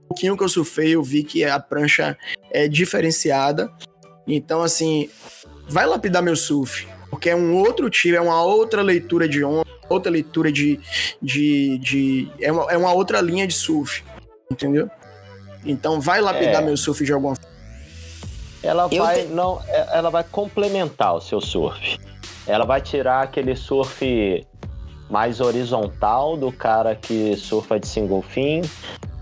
pouquinho 0.08 0.36
que 0.36 0.42
eu 0.42 0.48
surfei, 0.48 0.96
eu 0.96 1.02
vi 1.02 1.22
que 1.22 1.44
a 1.44 1.60
prancha 1.60 2.18
é 2.50 2.66
diferenciada. 2.66 3.72
Então, 4.26 4.60
assim, 4.60 5.08
vai 5.68 5.86
lapidar 5.86 6.20
meu 6.20 6.34
surf, 6.34 6.86
porque 7.10 7.28
é 7.28 7.36
um 7.36 7.54
outro 7.56 7.90
tiro, 7.90 8.16
é 8.16 8.20
uma 8.20 8.42
outra 8.42 8.80
leitura 8.80 9.28
de 9.28 9.44
onda, 9.44 9.66
outra 9.88 10.10
leitura 10.10 10.50
de. 10.52 10.78
de, 11.20 11.78
de 11.78 12.30
é, 12.40 12.50
uma, 12.52 12.70
é 12.70 12.76
uma 12.76 12.92
outra 12.92 13.20
linha 13.20 13.46
de 13.46 13.54
surf, 13.54 14.04
entendeu? 14.50 14.88
Então, 15.64 16.00
vai 16.00 16.20
lapidar 16.20 16.62
é. 16.62 16.64
meu 16.64 16.76
surf 16.76 17.04
de 17.04 17.12
alguma 17.12 17.34
forma. 17.34 17.50
Ela 18.62 18.86
vai, 18.86 19.22
te... 19.22 19.28
não, 19.28 19.60
é, 19.68 19.98
ela 19.98 20.10
vai 20.10 20.24
complementar 20.24 21.14
o 21.14 21.20
seu 21.20 21.40
surf. 21.40 21.98
Ela 22.46 22.64
vai 22.64 22.80
tirar 22.80 23.22
aquele 23.22 23.56
surf 23.56 24.46
mais 25.10 25.40
horizontal 25.40 26.36
do 26.36 26.52
cara 26.52 26.94
que 26.94 27.36
surfa 27.36 27.80
de 27.80 27.88
single 27.88 28.22
fin 28.22 28.62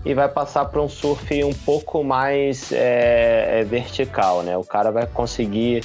e 0.05 0.13
vai 0.13 0.29
passar 0.29 0.65
para 0.65 0.81
um 0.81 0.87
surf 0.87 1.43
um 1.43 1.53
pouco 1.53 2.03
mais 2.03 2.71
é, 2.71 3.59
é, 3.59 3.63
vertical, 3.63 4.43
né? 4.43 4.55
O 4.55 4.63
cara 4.63 4.91
vai 4.91 5.05
conseguir 5.07 5.83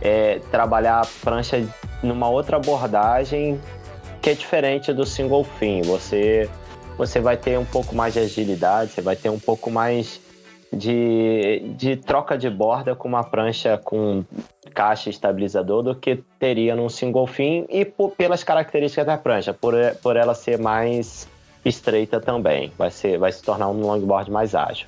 é, 0.00 0.40
trabalhar 0.50 1.00
a 1.00 1.06
prancha 1.22 1.66
numa 2.02 2.28
outra 2.28 2.56
abordagem 2.56 3.60
que 4.22 4.30
é 4.30 4.34
diferente 4.34 4.92
do 4.92 5.06
single 5.06 5.44
fin. 5.44 5.82
Você 5.82 6.48
você 6.96 7.18
vai 7.18 7.36
ter 7.36 7.58
um 7.58 7.64
pouco 7.64 7.94
mais 7.94 8.12
de 8.12 8.20
agilidade, 8.20 8.90
você 8.90 9.00
vai 9.00 9.16
ter 9.16 9.30
um 9.30 9.38
pouco 9.38 9.70
mais 9.70 10.20
de, 10.70 11.62
de 11.76 11.96
troca 11.96 12.36
de 12.36 12.48
borda 12.50 12.94
com 12.94 13.08
uma 13.08 13.24
prancha 13.24 13.80
com 13.82 14.22
caixa 14.74 15.08
estabilizador 15.08 15.82
do 15.82 15.94
que 15.94 16.22
teria 16.38 16.76
num 16.76 16.90
single 16.90 17.26
fin 17.26 17.64
e 17.70 17.86
por, 17.86 18.10
pelas 18.10 18.44
características 18.44 19.06
da 19.06 19.16
prancha, 19.16 19.54
por, 19.54 19.74
por 20.02 20.16
ela 20.16 20.34
ser 20.34 20.58
mais 20.58 21.26
estreita 21.64 22.20
também. 22.20 22.70
Vai, 22.76 22.90
ser, 22.90 23.18
vai 23.18 23.32
se 23.32 23.42
tornar 23.42 23.68
um 23.68 23.80
longboard 23.80 24.30
mais 24.30 24.54
ágil. 24.54 24.86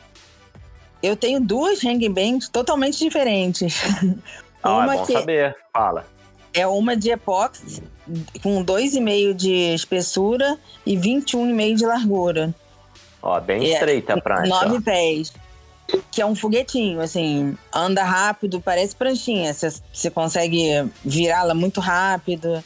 Eu 1.03 1.17
tenho 1.17 1.41
duas 1.41 1.83
hangbangs 1.83 2.49
totalmente 2.49 2.99
diferentes. 2.99 3.83
Ah, 4.63 4.79
uma 4.79 4.95
é 4.95 4.99
bom 4.99 5.07
que 5.07 5.13
saber. 5.13 5.57
Fala. 5.73 6.07
É 6.55 6.67
uma 6.67 6.97
de 6.97 7.11
epóxi 7.11 7.83
com 8.43 8.65
2,5 8.65 9.35
de 9.35 9.75
espessura 9.75 10.59
e 10.85 10.97
21,5 10.97 11.75
de 11.75 11.87
largura. 11.87 12.55
Ó, 13.23 13.41
bem 13.41 13.71
é, 13.71 13.75
estreita 13.75 14.15
a 14.15 14.21
prancha. 14.21 14.49
9 14.49 14.81
pés. 14.83 15.33
Que 16.11 16.23
é 16.23 16.27
um 16.27 16.35
foguetinho, 16.35 17.01
assim, 17.01 17.57
anda 17.73 18.03
rápido, 18.03 18.61
parece 18.61 18.95
pranchinha. 18.97 19.53
Você 19.53 20.11
consegue 20.11 20.91
virá-la 21.05 21.55
muito 21.55 21.81
rápido. 21.81 22.63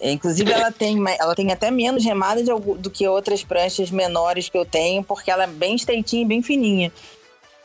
É, 0.00 0.12
inclusive, 0.12 0.50
ela 0.50 0.72
tem, 0.72 0.96
ela 1.18 1.34
tem 1.34 1.52
até 1.52 1.70
menos 1.70 2.04
remada 2.04 2.42
de, 2.42 2.50
do 2.78 2.90
que 2.90 3.06
outras 3.06 3.44
pranchas 3.44 3.90
menores 3.90 4.48
que 4.48 4.56
eu 4.56 4.64
tenho, 4.64 5.02
porque 5.02 5.30
ela 5.30 5.44
é 5.44 5.46
bem 5.46 5.74
estreitinha 5.74 6.22
e 6.22 6.26
bem 6.26 6.42
fininha. 6.42 6.90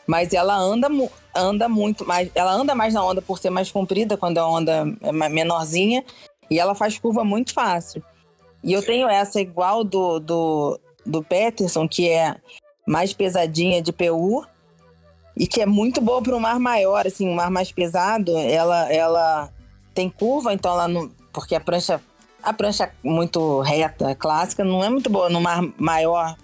Mas 0.06 0.32
ela 0.32 0.56
anda, 0.56 0.88
anda 1.34 1.68
muito 1.68 2.04
mais. 2.04 2.30
Ela 2.34 2.52
anda 2.52 2.74
mais 2.74 2.94
na 2.94 3.04
onda 3.04 3.20
por 3.20 3.38
ser 3.38 3.50
mais 3.50 3.70
comprida, 3.70 4.16
quando 4.16 4.38
a 4.38 4.48
onda 4.48 4.86
é 5.02 5.12
menorzinha. 5.12 6.04
E 6.50 6.58
ela 6.58 6.74
faz 6.74 6.98
curva 6.98 7.24
muito 7.24 7.52
fácil. 7.52 8.02
E 8.62 8.72
eu 8.72 8.82
tenho 8.84 9.08
essa 9.08 9.40
igual 9.40 9.82
do, 9.82 10.20
do, 10.20 10.80
do 11.04 11.22
Peterson, 11.22 11.88
que 11.88 12.08
é 12.08 12.36
mais 12.86 13.12
pesadinha 13.12 13.82
de 13.82 13.92
PU. 13.92 14.44
E 15.36 15.46
que 15.46 15.60
é 15.60 15.66
muito 15.66 16.00
boa 16.00 16.22
para 16.22 16.34
um 16.34 16.40
mar 16.40 16.58
maior, 16.58 17.06
assim, 17.06 17.28
um 17.28 17.34
mar 17.34 17.50
mais 17.50 17.70
pesado. 17.70 18.36
Ela, 18.38 18.90
ela 18.90 19.52
tem 19.92 20.08
curva, 20.08 20.54
então 20.54 20.72
ela 20.72 20.88
não. 20.88 21.10
Porque 21.32 21.54
a 21.54 21.60
prancha 21.60 22.00
a 22.46 22.52
prancha 22.52 22.92
muito 23.02 23.60
reta, 23.60 24.14
clássica, 24.14 24.62
não 24.62 24.84
é 24.84 24.88
muito 24.88 25.10
boa 25.10 25.28
no 25.28 25.40
mar 25.40 25.60
maior, 25.76 26.36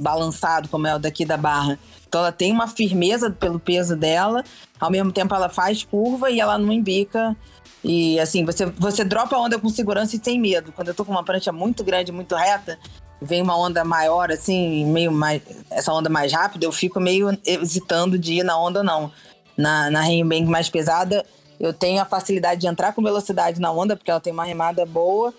balançado, 0.00 0.66
como 0.66 0.86
é 0.86 0.96
o 0.96 0.98
daqui 0.98 1.26
da 1.26 1.36
Barra. 1.36 1.78
Então 2.12 2.20
ela 2.20 2.30
tem 2.30 2.52
uma 2.52 2.68
firmeza 2.68 3.30
pelo 3.30 3.58
peso 3.58 3.96
dela, 3.96 4.44
ao 4.78 4.90
mesmo 4.90 5.10
tempo 5.10 5.34
ela 5.34 5.48
faz 5.48 5.82
curva 5.82 6.30
e 6.30 6.40
ela 6.40 6.58
não 6.58 6.70
embica. 6.70 7.34
E 7.82 8.20
assim, 8.20 8.44
você, 8.44 8.66
você 8.66 9.02
dropa 9.02 9.34
a 9.34 9.40
onda 9.40 9.58
com 9.58 9.66
segurança 9.70 10.14
e 10.14 10.20
sem 10.22 10.38
medo. 10.38 10.72
Quando 10.72 10.88
eu 10.88 10.94
tô 10.94 11.06
com 11.06 11.12
uma 11.12 11.24
prancha 11.24 11.50
muito 11.50 11.82
grande, 11.82 12.12
muito 12.12 12.34
reta, 12.34 12.78
vem 13.18 13.40
uma 13.40 13.56
onda 13.56 13.82
maior, 13.82 14.30
assim, 14.30 14.84
meio 14.84 15.10
mais. 15.10 15.40
Essa 15.70 15.90
onda 15.90 16.10
mais 16.10 16.30
rápida, 16.30 16.66
eu 16.66 16.70
fico 16.70 17.00
meio 17.00 17.30
hesitando 17.46 18.18
de 18.18 18.34
ir 18.34 18.44
na 18.44 18.58
onda 18.58 18.80
ou 18.80 18.84
não. 18.84 19.10
Na, 19.56 19.90
na 19.90 20.02
Rainbank 20.02 20.44
mais 20.44 20.68
pesada, 20.68 21.24
eu 21.58 21.72
tenho 21.72 22.02
a 22.02 22.04
facilidade 22.04 22.60
de 22.60 22.66
entrar 22.66 22.92
com 22.92 23.02
velocidade 23.02 23.58
na 23.58 23.72
onda, 23.72 23.96
porque 23.96 24.10
ela 24.10 24.20
tem 24.20 24.34
uma 24.34 24.44
remada 24.44 24.84
boa. 24.84 25.32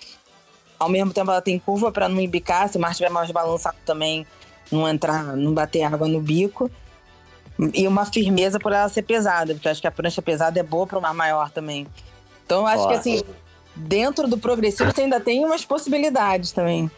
Ao 0.79 0.89
mesmo 0.89 1.13
tempo, 1.13 1.29
ela 1.29 1.39
tem 1.41 1.59
curva 1.59 1.91
para 1.91 2.09
não 2.09 2.19
embicar. 2.19 2.67
Se 2.67 2.79
o 2.79 2.81
mar 2.81 2.93
estiver 2.93 3.11
mais 3.11 3.29
balançado 3.29 3.77
também, 3.85 4.25
não 4.71 4.87
entrar, 4.87 5.35
não 5.35 5.53
bater 5.53 5.83
água 5.83 6.07
no 6.07 6.19
bico. 6.21 6.69
E 7.73 7.87
uma 7.87 8.05
firmeza 8.05 8.59
por 8.59 8.71
ela 8.71 8.89
ser 8.89 9.03
pesada, 9.03 9.53
porque 9.53 9.67
eu 9.67 9.71
acho 9.71 9.81
que 9.81 9.87
a 9.87 9.91
prancha 9.91 10.21
pesada 10.21 10.59
é 10.59 10.63
boa 10.63 10.87
para 10.87 10.97
um 10.97 11.01
mar 11.01 11.13
maior 11.13 11.51
também. 11.51 11.85
Então, 12.45 12.61
eu 12.61 12.67
acho 12.67 12.87
que 12.87 12.93
assim, 12.95 13.23
dentro 13.75 14.27
do 14.27 14.37
progressivo, 14.37 14.91
você 14.91 15.01
ainda 15.01 15.19
tem 15.19 15.45
umas 15.45 15.63
possibilidades 15.63 16.51
também. 16.51 16.89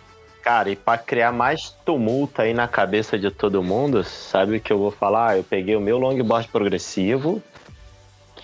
Cara, 0.42 0.70
e 0.70 0.76
para 0.76 0.98
criar 0.98 1.32
mais 1.32 1.76
tumulto 1.84 2.42
aí 2.42 2.54
na 2.54 2.68
cabeça 2.68 3.18
de 3.18 3.32
todo 3.32 3.64
mundo, 3.64 4.04
sabe 4.04 4.58
o 4.58 4.62
que 4.62 4.72
eu 4.72 4.78
vou 4.78 4.92
falar? 4.92 5.38
Eu 5.38 5.44
peguei 5.44 5.76
o 5.76 5.82
meu 5.82 5.98
longboard 5.98 6.48
progressivo, 6.50 7.42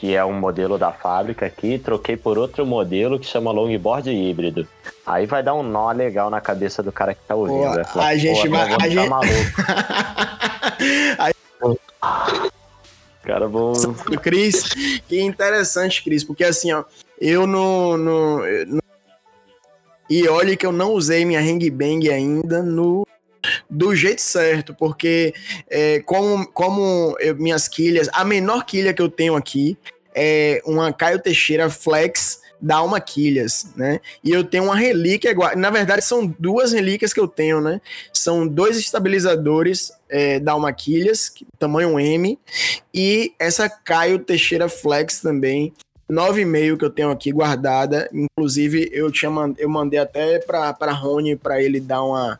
que 0.02 0.16
é 0.16 0.26
um 0.26 0.34
modelo 0.34 0.80
da 0.80 0.92
fábrica 0.92 1.46
aqui, 1.46 1.78
troquei 1.78 2.18
por 2.18 2.36
outro 2.36 2.66
modelo 2.66 3.20
que 3.20 3.26
chama 3.28 3.52
longboard 3.52 4.10
híbrido. 4.10 4.68
Aí 5.06 5.28
vai 5.28 5.44
dar 5.44 5.54
um 5.54 5.62
nó 5.62 5.92
legal 5.92 6.28
na 6.28 6.42
cabeça 6.42 6.82
do 6.82 6.92
cara 6.92 7.14
que 7.14 7.22
tá 7.28 7.36
ouvindo. 7.36 7.86
Pô, 7.94 8.00
a 8.00 8.16
gente 8.16 8.48
vai. 8.48 8.74
A 8.74 8.90
gente... 8.90 9.08
maluco. 9.08 9.36
cara, 13.22 13.48
vou. 13.48 13.74
Cris, 14.24 14.64
que 15.08 15.22
interessante, 15.22 16.04
Cris, 16.04 16.24
porque 16.24 16.46
assim, 16.46 16.72
ó, 16.72 16.84
eu 17.20 17.46
não, 17.46 17.96
não, 17.96 18.40
não. 18.66 18.82
E 20.10 20.28
olhe 20.28 20.58
que 20.58 20.66
eu 20.66 20.72
não 20.72 20.94
usei 20.94 21.26
minha 21.26 21.40
hang 21.40 21.70
bang 21.70 22.10
ainda 22.10 22.64
no 22.64 23.06
do 23.72 23.96
jeito 23.96 24.22
certo, 24.22 24.76
porque 24.76 25.34
é, 25.70 26.02
como, 26.02 26.46
como 26.48 27.16
eu, 27.22 27.36
minhas 27.38 27.70
quilhas, 27.70 28.10
a 28.12 28.26
menor 28.26 28.66
quilha 28.66 28.94
que 28.94 29.02
eu 29.02 29.10
tenho 29.10 29.36
aqui 29.36 29.78
é 30.14 30.62
uma 30.66 30.92
Caio 30.92 31.20
Teixeira 31.20 31.70
Flex 31.70 32.42
da 32.62 32.76
Alma 32.76 33.02
Quilhas, 33.02 33.68
né? 33.76 34.00
E 34.24 34.30
eu 34.30 34.44
tenho 34.44 34.66
uma 34.66 34.76
relíquia, 34.76 35.34
na 35.56 35.72
verdade 35.72 36.04
são 36.04 36.28
duas 36.38 36.74
relíquias 36.74 37.12
que 37.12 37.20
eu 37.20 37.28
tenho, 37.28 37.60
né? 37.60 37.82
São 38.14 38.48
dois 38.48 38.78
estabilizadores 38.78 39.92
é, 40.08 40.40
da 40.40 40.52
Alma 40.52 40.72
Quilhas, 40.72 41.34
tamanho 41.58 42.00
M, 42.00 42.38
e 42.94 43.34
essa 43.40 43.68
Caio 43.68 44.20
Teixeira 44.20 44.70
Flex 44.70 45.22
também, 45.22 45.74
9,5 46.12 46.78
que 46.78 46.86
eu 46.86 46.90
tenho 46.90 47.10
aqui 47.10 47.32
guardada. 47.32 48.10
Inclusive, 48.14 48.90
eu 48.92 49.10
tinha 49.10 49.32
eu 49.58 49.70
mandei 49.70 50.00
até 50.00 50.40
para 50.40 50.92
Rony 50.92 51.38
para 51.38 51.62
ele 51.62 51.80
dar 51.80 52.04
uma, 52.04 52.40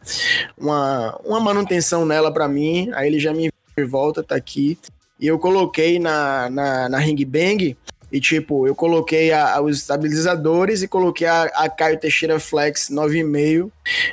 uma, 0.58 1.20
uma 1.24 1.40
manutenção 1.40 2.06
nela 2.06 2.32
para 2.32 2.48
mim. 2.48 2.92
Aí 2.94 3.08
ele 3.08 3.20
já 3.20 3.34
me 3.34 3.50
de 3.78 3.86
volta, 3.86 4.22
tá 4.22 4.36
aqui. 4.36 4.78
E 5.20 5.28
eu 5.28 5.40
coloquei 5.40 6.00
na, 6.00 6.50
na, 6.50 6.90
na 6.90 6.98
Ring 6.98 7.24
Bang. 7.26 7.78
E 8.12 8.20
tipo, 8.20 8.68
eu 8.68 8.76
coloquei 8.76 9.32
a, 9.32 9.56
a, 9.56 9.62
os 9.62 9.78
estabilizadores 9.78 10.82
e 10.82 10.88
coloquei 10.88 11.28
a, 11.28 11.44
a 11.44 11.70
Caio 11.70 11.98
Teixeira 11.98 12.42
Flex 12.42 12.90
9,5 12.90 13.72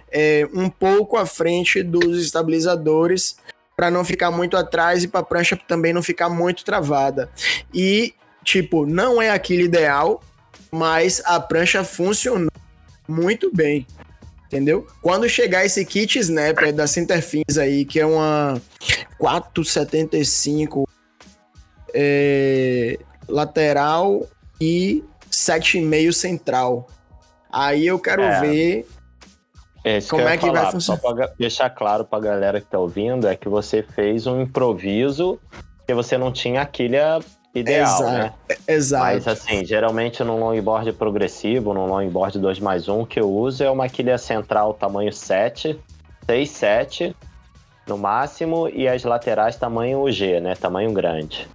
é, 0.08 0.48
um 0.54 0.70
pouco 0.70 1.16
à 1.16 1.26
frente 1.26 1.82
dos 1.82 2.22
estabilizadores 2.22 3.36
para 3.74 3.90
não 3.90 4.04
ficar 4.04 4.30
muito 4.30 4.56
atrás 4.56 5.02
e 5.02 5.08
para 5.08 5.20
a 5.20 5.24
prancha 5.24 5.58
também 5.66 5.92
não 5.92 6.02
ficar 6.02 6.28
muito 6.28 6.64
travada. 6.64 7.28
E 7.74 8.14
Tipo, 8.48 8.86
não 8.86 9.20
é 9.20 9.28
aquele 9.28 9.64
ideal, 9.64 10.22
mas 10.70 11.20
a 11.26 11.38
prancha 11.38 11.84
funcionou 11.84 12.50
muito 13.06 13.54
bem. 13.54 13.86
Entendeu? 14.46 14.86
Quando 15.02 15.28
chegar 15.28 15.66
esse 15.66 15.84
kit 15.84 16.18
snapper 16.18 16.72
da 16.72 16.86
Centerfins 16.86 17.58
aí, 17.58 17.84
que 17.84 18.00
é 18.00 18.06
uma 18.06 18.58
475 19.18 20.88
é, 21.92 22.98
lateral 23.28 24.26
e 24.58 25.04
7,5 25.30 26.12
central. 26.14 26.88
Aí 27.52 27.86
eu 27.86 27.98
quero 27.98 28.22
é. 28.22 28.40
ver 28.40 28.88
é, 29.84 30.00
como 30.00 30.22
que 30.22 30.28
é 30.28 30.36
que 30.38 30.46
falar, 30.46 30.62
vai 30.62 30.72
funcionar. 30.72 31.00
Só 31.02 31.14
para 31.14 31.26
deixar 31.38 31.68
claro 31.68 32.02
para 32.06 32.16
a 32.16 32.22
galera 32.22 32.60
que 32.62 32.66
tá 32.66 32.78
ouvindo, 32.78 33.28
é 33.28 33.36
que 33.36 33.46
você 33.50 33.82
fez 33.82 34.26
um 34.26 34.40
improviso 34.40 35.38
que 35.86 35.92
você 35.92 36.16
não 36.16 36.32
tinha 36.32 36.62
a 36.62 36.66
quilha 36.66 37.20
ideal, 37.54 38.00
Exato. 38.00 38.12
né? 38.12 38.32
Exato. 38.66 39.04
Mas 39.04 39.28
assim, 39.28 39.64
geralmente 39.64 40.22
no 40.22 40.38
longboard 40.38 40.92
progressivo, 40.92 41.72
no 41.74 41.86
longboard 41.86 42.38
2 42.38 42.58
mais 42.60 42.88
1, 42.88 43.04
que 43.04 43.18
eu 43.20 43.30
uso 43.30 43.64
é 43.64 43.70
uma 43.70 43.88
quilha 43.88 44.18
central 44.18 44.74
tamanho 44.74 45.12
7, 45.12 45.78
6, 46.26 46.50
7 46.50 47.16
no 47.86 47.96
máximo, 47.96 48.68
e 48.68 48.86
as 48.86 49.02
laterais 49.02 49.56
tamanho 49.56 50.10
G, 50.12 50.40
né? 50.40 50.54
Tamanho 50.54 50.92
grande. 50.92 51.48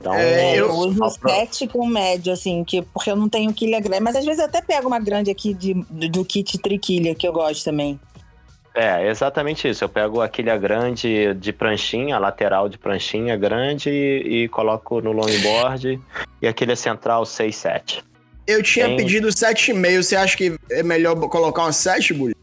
Então, 0.00 0.12
É, 0.14 0.52
Eu, 0.56 0.66
eu- 0.68 0.74
uso 0.76 1.18
pro- 1.18 1.30
7 1.30 1.66
com 1.66 1.84
médio, 1.86 2.32
assim, 2.32 2.62
que, 2.62 2.82
porque 2.82 3.10
eu 3.10 3.16
não 3.16 3.28
tenho 3.28 3.52
quilha 3.52 3.80
grande. 3.80 4.00
Mas 4.04 4.14
às 4.14 4.24
vezes 4.24 4.38
eu 4.40 4.44
até 4.44 4.60
pego 4.62 4.86
uma 4.86 5.00
grande 5.00 5.30
aqui 5.30 5.52
de, 5.54 5.74
do, 5.74 6.08
do 6.08 6.24
kit 6.24 6.56
triquilha, 6.58 7.14
que 7.14 7.26
eu 7.26 7.32
gosto 7.32 7.64
também. 7.64 7.98
É, 8.80 9.08
exatamente 9.08 9.68
isso. 9.68 9.82
Eu 9.82 9.88
pego 9.88 10.20
a 10.20 10.28
quilha 10.28 10.56
grande 10.56 11.34
de 11.34 11.52
pranchinha, 11.52 12.16
lateral 12.16 12.68
de 12.68 12.78
pranchinha 12.78 13.36
grande 13.36 13.90
e, 13.90 14.44
e 14.44 14.48
coloco 14.48 15.00
no 15.00 15.10
longboard 15.10 16.00
e 16.40 16.46
a 16.46 16.52
quilha 16.52 16.76
central 16.76 17.26
6, 17.26 17.56
7. 17.56 18.04
Eu 18.46 18.62
tinha 18.62 18.86
Tem- 18.86 18.96
pedido 18.98 19.28
7,5. 19.28 20.02
Você 20.02 20.14
acha 20.14 20.36
que 20.36 20.56
é 20.70 20.82
melhor 20.84 21.16
colocar 21.28 21.62
uma 21.62 21.72
7, 21.72 22.14
Bully? 22.14 22.36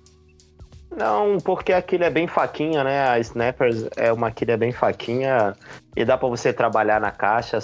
Não, 0.95 1.37
porque 1.39 1.71
a 1.71 1.81
quilha 1.81 2.05
é 2.05 2.09
bem 2.09 2.27
faquinha, 2.27 2.83
né? 2.83 3.07
A 3.07 3.17
Snappers 3.19 3.85
é 3.95 4.11
uma 4.11 4.29
quilha 4.29 4.57
bem 4.57 4.71
faquinha 4.73 5.55
e 5.95 6.03
dá 6.03 6.17
pra 6.17 6.27
você 6.27 6.51
trabalhar 6.51 6.99
na 6.99 7.11
caixa, 7.11 7.59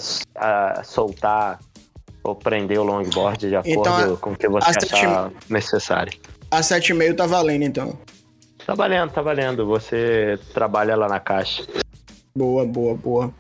soltar 0.84 1.60
ou 2.24 2.36
prender 2.36 2.80
o 2.80 2.84
longboard 2.84 3.50
de 3.50 3.56
acordo 3.56 3.80
Então, 3.80 4.16
com 4.18 4.32
o 4.32 4.36
que 4.36 4.48
você 4.48 4.70
a 4.70 4.74
sete- 4.74 4.94
achar 4.94 5.32
necessário. 5.50 6.14
A 6.50 6.62
7,5 6.62 7.16
tá 7.16 7.26
valendo, 7.26 7.64
então. 7.64 7.98
Tá 8.65 8.74
valendo, 8.74 9.12
tá 9.12 9.21
valendo. 9.21 9.65
Você 9.67 10.39
trabalha 10.54 10.95
lá 10.95 11.08
na 11.08 11.19
caixa. 11.19 11.65
Boa, 12.36 12.65
boa, 12.65 12.95
boa. 12.95 13.34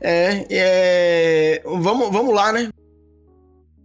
É, 0.00 0.46
é, 0.50 1.62
vamos, 1.64 2.10
vamos 2.10 2.34
lá, 2.34 2.52
né? 2.52 2.68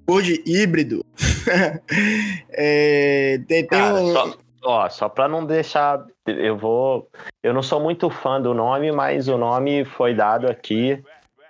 Board 0.07 0.41
híbrido. 0.45 1.05
é, 2.49 3.37
tem, 3.47 3.65
tem 3.65 3.67
Cara, 3.67 3.95
um... 3.95 4.13
só, 4.13 4.37
ó, 4.63 4.89
só 4.89 5.09
pra 5.09 5.27
não 5.27 5.45
deixar. 5.45 6.03
Eu 6.25 6.57
vou. 6.57 7.07
Eu 7.43 7.53
não 7.53 7.61
sou 7.61 7.79
muito 7.79 8.09
fã 8.09 8.41
do 8.41 8.53
nome, 8.53 8.91
mas 8.91 9.27
o 9.27 9.37
nome 9.37 9.85
foi 9.85 10.15
dado 10.15 10.47
aqui 10.47 11.01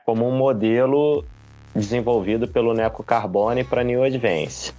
como 0.05 0.27
um 0.27 0.35
modelo 0.35 1.23
desenvolvido 1.73 2.47
pelo 2.47 2.73
Neco 2.73 3.03
Carbone 3.03 3.63
para 3.63 3.83
New 3.83 4.03
Advance. 4.03 4.73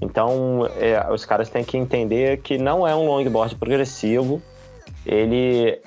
Então, 0.00 0.68
é, 0.78 1.12
os 1.12 1.24
caras 1.24 1.48
têm 1.48 1.64
que 1.64 1.76
entender 1.76 2.38
que 2.38 2.58
não 2.58 2.86
é 2.86 2.94
um 2.94 3.06
longboard 3.06 3.54
progressivo. 3.56 4.42
Ele 5.04 5.80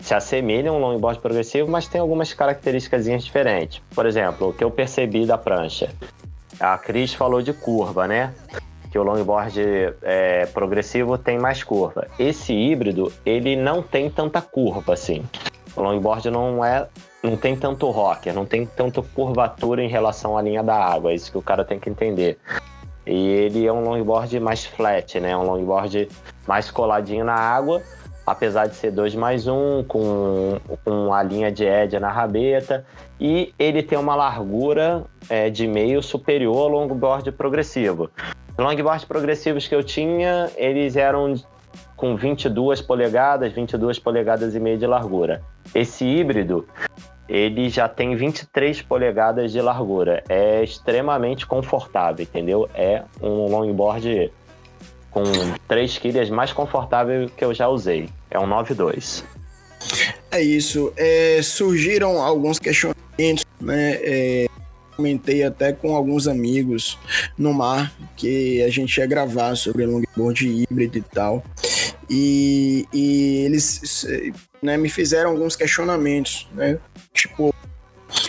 se 0.00 0.14
assemelha 0.14 0.70
a 0.70 0.72
um 0.72 0.78
longboard 0.78 1.20
progressivo, 1.20 1.70
mas 1.70 1.88
tem 1.88 2.00
algumas 2.00 2.32
características 2.32 3.06
diferentes. 3.24 3.82
Por 3.94 4.06
exemplo, 4.06 4.50
o 4.50 4.52
que 4.52 4.62
eu 4.62 4.70
percebi 4.70 5.24
da 5.26 5.38
prancha. 5.38 5.90
A 6.60 6.76
Cris 6.78 7.14
falou 7.14 7.42
de 7.42 7.52
curva, 7.52 8.06
né? 8.06 8.34
que 8.96 8.98
o 8.98 9.02
longboard 9.02 9.60
é, 10.00 10.46
progressivo 10.46 11.18
tem 11.18 11.38
mais 11.38 11.62
curva. 11.62 12.06
Esse 12.18 12.54
híbrido, 12.54 13.12
ele 13.26 13.54
não 13.54 13.82
tem 13.82 14.08
tanta 14.08 14.40
curva 14.40 14.94
assim. 14.94 15.22
O 15.76 15.82
longboard 15.82 16.30
não 16.30 16.64
é 16.64 16.86
não 17.22 17.36
tem 17.36 17.54
tanto 17.56 17.90
rocker, 17.90 18.32
não 18.32 18.46
tem 18.46 18.64
tanto 18.64 19.02
curvatura 19.02 19.82
em 19.82 19.88
relação 19.88 20.38
à 20.38 20.40
linha 20.40 20.62
da 20.62 20.76
água, 20.76 21.10
é 21.10 21.14
isso 21.14 21.30
que 21.30 21.36
o 21.36 21.42
cara 21.42 21.64
tem 21.64 21.78
que 21.78 21.90
entender. 21.90 22.38
E 23.06 23.28
ele 23.28 23.66
é 23.66 23.72
um 23.72 23.82
longboard 23.82 24.38
mais 24.40 24.64
flat, 24.64 25.20
né? 25.20 25.36
Um 25.36 25.44
longboard 25.44 26.08
mais 26.46 26.70
coladinho 26.70 27.24
na 27.24 27.34
água, 27.34 27.82
apesar 28.26 28.66
de 28.66 28.74
ser 28.74 28.90
2 28.90 29.14
mais 29.14 29.46
1, 29.46 29.52
um, 29.52 29.84
com, 29.84 30.58
com 30.84 31.14
a 31.14 31.22
linha 31.22 31.52
de 31.52 31.64
edge 31.64 31.98
na 32.00 32.10
rabeta. 32.10 32.84
E 33.20 33.54
ele 33.58 33.82
tem 33.82 33.96
uma 33.96 34.14
largura 34.14 35.04
é, 35.30 35.48
de 35.48 35.66
meio 35.66 36.02
superior 36.02 36.56
ao 36.56 36.68
longboard 36.68 37.30
progressivo. 37.32 38.10
Longboards 38.58 39.04
progressivos 39.04 39.68
que 39.68 39.74
eu 39.74 39.84
tinha, 39.84 40.50
eles 40.56 40.96
eram 40.96 41.34
com 41.96 42.16
22 42.16 42.80
polegadas, 42.80 43.52
22 43.52 43.98
polegadas 43.98 44.54
e 44.54 44.60
meia 44.60 44.76
de 44.76 44.86
largura. 44.86 45.42
Esse 45.74 46.04
híbrido, 46.04 46.66
ele 47.28 47.68
já 47.68 47.88
tem 47.88 48.14
23 48.16 48.82
polegadas 48.82 49.52
de 49.52 49.60
largura. 49.60 50.22
É 50.28 50.62
extremamente 50.62 51.46
confortável, 51.46 52.22
entendeu? 52.22 52.68
É 52.74 53.02
um 53.20 53.46
longboard 53.48 54.32
com 55.10 55.22
3 55.66 55.98
quilhas 55.98 56.30
mais 56.30 56.52
confortável 56.52 57.28
que 57.36 57.44
eu 57.44 57.52
já 57.54 57.68
usei. 57.68 58.08
É 58.30 58.38
um 58.38 58.46
92. 58.46 59.24
É 60.30 60.40
isso. 60.40 60.92
É, 60.96 61.40
surgiram 61.42 62.20
alguns 62.20 62.58
questionamentos, 62.58 63.44
né? 63.60 63.98
É, 64.02 64.46
comentei 64.96 65.42
até 65.42 65.72
com 65.72 65.94
alguns 65.94 66.26
amigos 66.26 66.98
no 67.36 67.52
mar 67.52 67.92
que 68.16 68.62
a 68.62 68.70
gente 68.70 68.96
ia 68.98 69.06
gravar 69.06 69.54
sobre 69.56 69.84
longboard 69.84 70.46
híbrido 70.46 70.98
e 70.98 71.02
tal. 71.02 71.44
E, 72.08 72.86
e 72.92 73.44
eles 73.44 74.06
né, 74.62 74.76
me 74.76 74.88
fizeram 74.88 75.30
alguns 75.30 75.56
questionamentos, 75.56 76.48
né? 76.54 76.78
Tipo, 77.16 77.54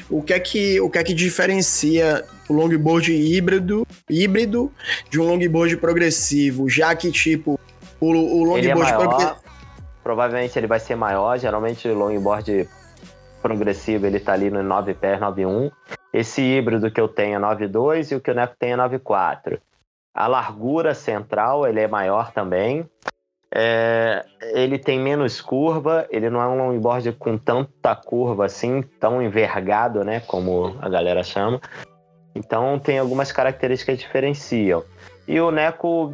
o 0.09 0.23
que 0.23 0.33
é 0.33 0.39
que, 0.39 0.79
o 0.79 0.89
que, 0.89 0.97
é 0.97 1.03
que 1.03 1.13
diferencia 1.13 2.25
o 2.49 2.53
longboard 2.53 3.11
híbrido, 3.11 3.85
híbrido 4.09 4.71
de 5.09 5.19
um 5.19 5.25
longboard 5.25 5.75
progressivo? 5.77 6.69
Já 6.69 6.95
que, 6.95 7.11
tipo, 7.11 7.59
o, 7.99 8.07
o 8.07 8.57
é 8.57 8.61
longboard 8.61 8.79
maior, 8.79 8.97
progressivo. 8.97 9.35
provavelmente 10.03 10.57
ele 10.57 10.67
vai 10.67 10.79
ser 10.79 10.95
maior. 10.95 11.37
Geralmente 11.37 11.87
o 11.87 11.93
longboard 11.93 12.67
progressivo 13.41 14.05
ele 14.05 14.19
tá 14.19 14.33
ali 14.33 14.49
no 14.49 14.63
9 14.63 14.93
pés, 14.93 15.19
9.1. 15.19 15.71
Esse 16.13 16.41
híbrido 16.41 16.89
que 16.89 16.99
eu 16.99 17.07
tenho 17.07 17.35
é 17.35 17.39
9.2 17.39 18.11
e 18.11 18.15
o 18.15 18.21
que 18.21 18.31
o 18.31 18.33
Neco 18.33 18.55
tem 18.57 18.71
é 18.71 18.77
9.4. 18.77 19.59
A 20.13 20.27
largura 20.27 20.95
central 20.95 21.67
ele 21.67 21.81
é 21.81 21.87
maior 21.87 22.31
também. 22.31 22.89
É, 23.53 24.25
ele 24.53 24.77
tem 24.77 24.99
menos 24.99 25.41
curva, 25.41 26.05
ele 26.09 26.29
não 26.29 26.41
é 26.41 26.47
um 26.47 26.57
longboard 26.57 27.13
com 27.13 27.37
tanta 27.37 27.95
curva 27.95 28.45
assim, 28.45 28.81
tão 28.99 29.21
envergado, 29.21 30.03
né, 30.03 30.19
como 30.19 30.75
a 30.81 30.89
galera 30.89 31.23
chama. 31.23 31.61
Então 32.35 32.77
tem 32.77 32.99
algumas 32.99 33.31
características 33.31 33.97
que 33.97 34.05
diferenciam. 34.05 34.83
E 35.27 35.39
o 35.39 35.51
Neco, 35.51 36.13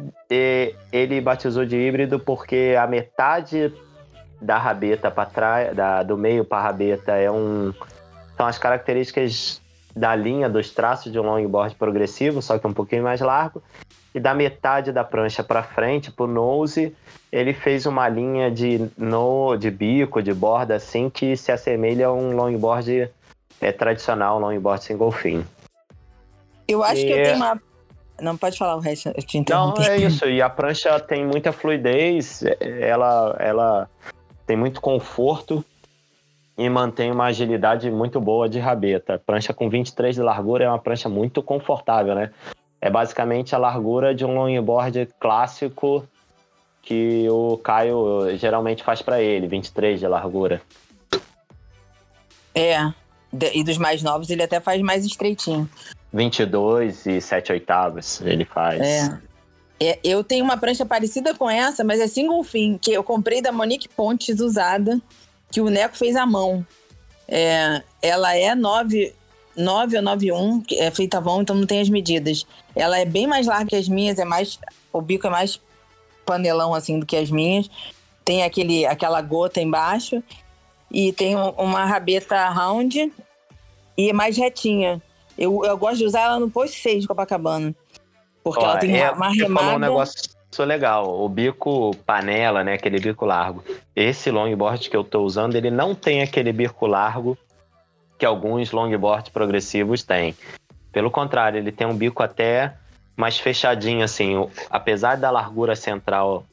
ele 0.92 1.20
batizou 1.20 1.64
de 1.64 1.76
híbrido 1.76 2.18
porque 2.18 2.74
a 2.78 2.86
metade 2.86 3.72
da 4.40 4.58
rabeta 4.58 5.10
para 5.10 5.26
trás, 5.26 5.76
da, 5.76 6.02
do 6.02 6.16
meio 6.16 6.44
para 6.44 6.58
a 6.58 6.62
rabeta 6.62 7.12
é 7.12 7.30
um 7.30 7.72
são 8.36 8.46
as 8.46 8.58
características 8.58 9.60
da 9.94 10.14
linha 10.14 10.48
dos 10.48 10.70
traços 10.70 11.12
de 11.12 11.18
um 11.20 11.22
longboard 11.22 11.76
progressivo, 11.76 12.42
só 12.42 12.58
que 12.58 12.66
um 12.66 12.72
pouquinho 12.72 13.04
mais 13.04 13.20
largo. 13.20 13.62
E 14.14 14.20
da 14.20 14.32
metade 14.32 14.92
da 14.92 15.02
prancha 15.02 15.42
para 15.42 15.62
frente, 15.64 16.12
pro 16.12 16.28
nose, 16.28 16.94
ele 17.32 17.52
fez 17.52 17.84
uma 17.84 18.08
linha 18.08 18.48
de 18.48 18.88
no 18.96 19.56
de 19.56 19.70
bico, 19.72 20.22
de 20.22 20.32
borda 20.32 20.76
assim 20.76 21.10
que 21.10 21.36
se 21.36 21.50
assemelha 21.50 22.06
a 22.06 22.12
um 22.12 22.36
longboard 22.36 23.10
é, 23.60 23.72
tradicional, 23.72 24.36
um 24.38 24.40
longboard 24.40 24.84
single 24.84 25.10
fin. 25.10 25.44
Eu 26.68 26.84
acho 26.84 27.04
que 27.04 27.12
eu 27.12 27.16
E- 27.18 27.24
tenho 27.24 27.36
uma. 27.36 27.60
Não, 28.20 28.36
pode 28.36 28.56
falar 28.56 28.76
o 28.76 28.78
resto, 28.78 29.08
eu 29.08 29.14
te 29.24 29.36
Não, 29.38 29.40
interrompi. 29.40 29.82
é 29.82 29.96
isso. 29.98 30.24
E 30.26 30.40
a 30.40 30.48
prancha 30.48 31.00
tem 31.00 31.26
muita 31.26 31.50
fluidez, 31.50 32.44
ela, 32.60 33.34
ela 33.40 33.90
tem 34.46 34.56
muito 34.56 34.80
conforto 34.80 35.64
e 36.56 36.70
mantém 36.70 37.10
uma 37.10 37.24
agilidade 37.24 37.90
muito 37.90 38.20
boa 38.20 38.48
de 38.48 38.60
rabeta. 38.60 39.20
Prancha 39.26 39.52
com 39.52 39.68
23 39.68 40.14
de 40.14 40.22
largura 40.22 40.64
é 40.66 40.68
uma 40.68 40.78
prancha 40.78 41.08
muito 41.08 41.42
confortável, 41.42 42.14
né? 42.14 42.30
É 42.84 42.90
basicamente 42.90 43.54
a 43.54 43.58
largura 43.58 44.14
de 44.14 44.26
um 44.26 44.34
longboard 44.34 45.08
clássico 45.18 46.06
que 46.82 47.26
o 47.30 47.56
Caio 47.56 48.36
geralmente 48.36 48.84
faz 48.84 49.00
para 49.00 49.22
ele, 49.22 49.46
23 49.48 49.98
de 49.98 50.06
largura. 50.06 50.60
É. 52.54 52.92
De- 53.32 53.52
E 53.58 53.64
dos 53.64 53.78
mais 53.78 54.02
novos 54.02 54.28
ele 54.28 54.42
até 54.42 54.60
faz 54.60 54.82
mais 54.82 55.02
estreitinho. 55.06 55.66
22 56.12 57.06
e 57.06 57.22
7 57.22 57.52
oitavos 57.52 58.20
ele 58.20 58.44
faz. 58.44 58.82
É. 58.82 59.18
É, 59.80 59.98
eu 60.04 60.22
tenho 60.22 60.44
uma 60.44 60.58
prancha 60.58 60.84
parecida 60.84 61.34
com 61.34 61.48
essa, 61.48 61.82
mas 61.82 61.98
é 62.00 62.06
single 62.06 62.44
fin, 62.44 62.76
que 62.76 62.92
eu 62.92 63.02
comprei 63.02 63.40
da 63.40 63.50
Monique 63.50 63.88
Pontes 63.88 64.40
usada, 64.40 65.00
que 65.50 65.62
o 65.62 65.70
Neco 65.70 65.96
fez 65.96 66.16
à 66.16 66.26
mão. 66.26 66.64
É, 67.26 67.82
ela 68.02 68.36
é 68.36 68.54
9, 68.54 69.14
9 69.56 69.96
ou 69.96 70.02
91, 70.02 70.60
que 70.62 70.76
é 70.78 70.90
feita 70.90 71.18
à 71.18 71.20
mão, 71.20 71.42
então 71.42 71.54
não 71.56 71.66
tem 71.66 71.80
as 71.80 71.88
medidas. 71.88 72.46
Ela 72.74 72.98
é 72.98 73.04
bem 73.04 73.26
mais 73.26 73.46
larga 73.46 73.66
que 73.66 73.76
as 73.76 73.88
minhas, 73.88 74.18
é 74.18 74.24
mais 74.24 74.58
o 74.92 75.00
bico 75.00 75.26
é 75.26 75.30
mais 75.30 75.60
panelão 76.24 76.74
assim 76.74 76.98
do 76.98 77.06
que 77.06 77.16
as 77.16 77.30
minhas. 77.30 77.68
Tem 78.24 78.42
aquele, 78.42 78.86
aquela 78.86 79.20
gota 79.20 79.60
embaixo 79.60 80.22
e 80.90 81.12
tem 81.12 81.36
um- 81.36 81.50
uma 81.50 81.84
rabeta 81.84 82.48
round 82.48 83.12
e 83.96 84.10
é 84.10 84.12
mais 84.12 84.36
retinha. 84.36 85.02
Eu, 85.36 85.64
eu 85.64 85.76
gosto 85.76 85.98
de 85.98 86.04
usar 86.06 86.22
ela 86.22 86.38
no 86.40 86.48
post 86.50 86.80
6 86.80 87.02
de 87.02 87.08
Copacabana. 87.08 87.74
Porque 88.42 88.60
Ó, 88.60 88.64
ela 88.70 88.78
tem 88.78 88.96
é, 88.98 89.10
uma 89.10 89.26
falou 89.26 89.32
remada. 89.34 89.76
um 89.76 89.78
negócio 89.78 90.22
legal, 90.60 91.20
o 91.20 91.28
bico 91.28 91.90
panela, 92.06 92.62
né, 92.62 92.74
aquele 92.74 93.00
bico 93.00 93.26
largo. 93.26 93.64
Esse 93.96 94.30
longboard 94.30 94.88
que 94.88 94.96
eu 94.96 95.02
tô 95.02 95.22
usando, 95.22 95.56
ele 95.56 95.68
não 95.70 95.94
tem 95.96 96.22
aquele 96.22 96.52
bico 96.52 96.86
largo 96.86 97.36
que 98.18 98.24
alguns 98.24 98.70
longboards 98.72 99.30
progressivos 99.30 100.02
têm. 100.02 100.34
Pelo 100.92 101.10
contrário, 101.10 101.58
ele 101.58 101.72
tem 101.72 101.86
um 101.86 101.96
bico 101.96 102.22
até 102.22 102.74
mais 103.16 103.38
fechadinho, 103.38 104.04
assim. 104.04 104.34
Apesar 104.70 105.16
da 105.16 105.30
largura 105.30 105.74
central 105.74 106.44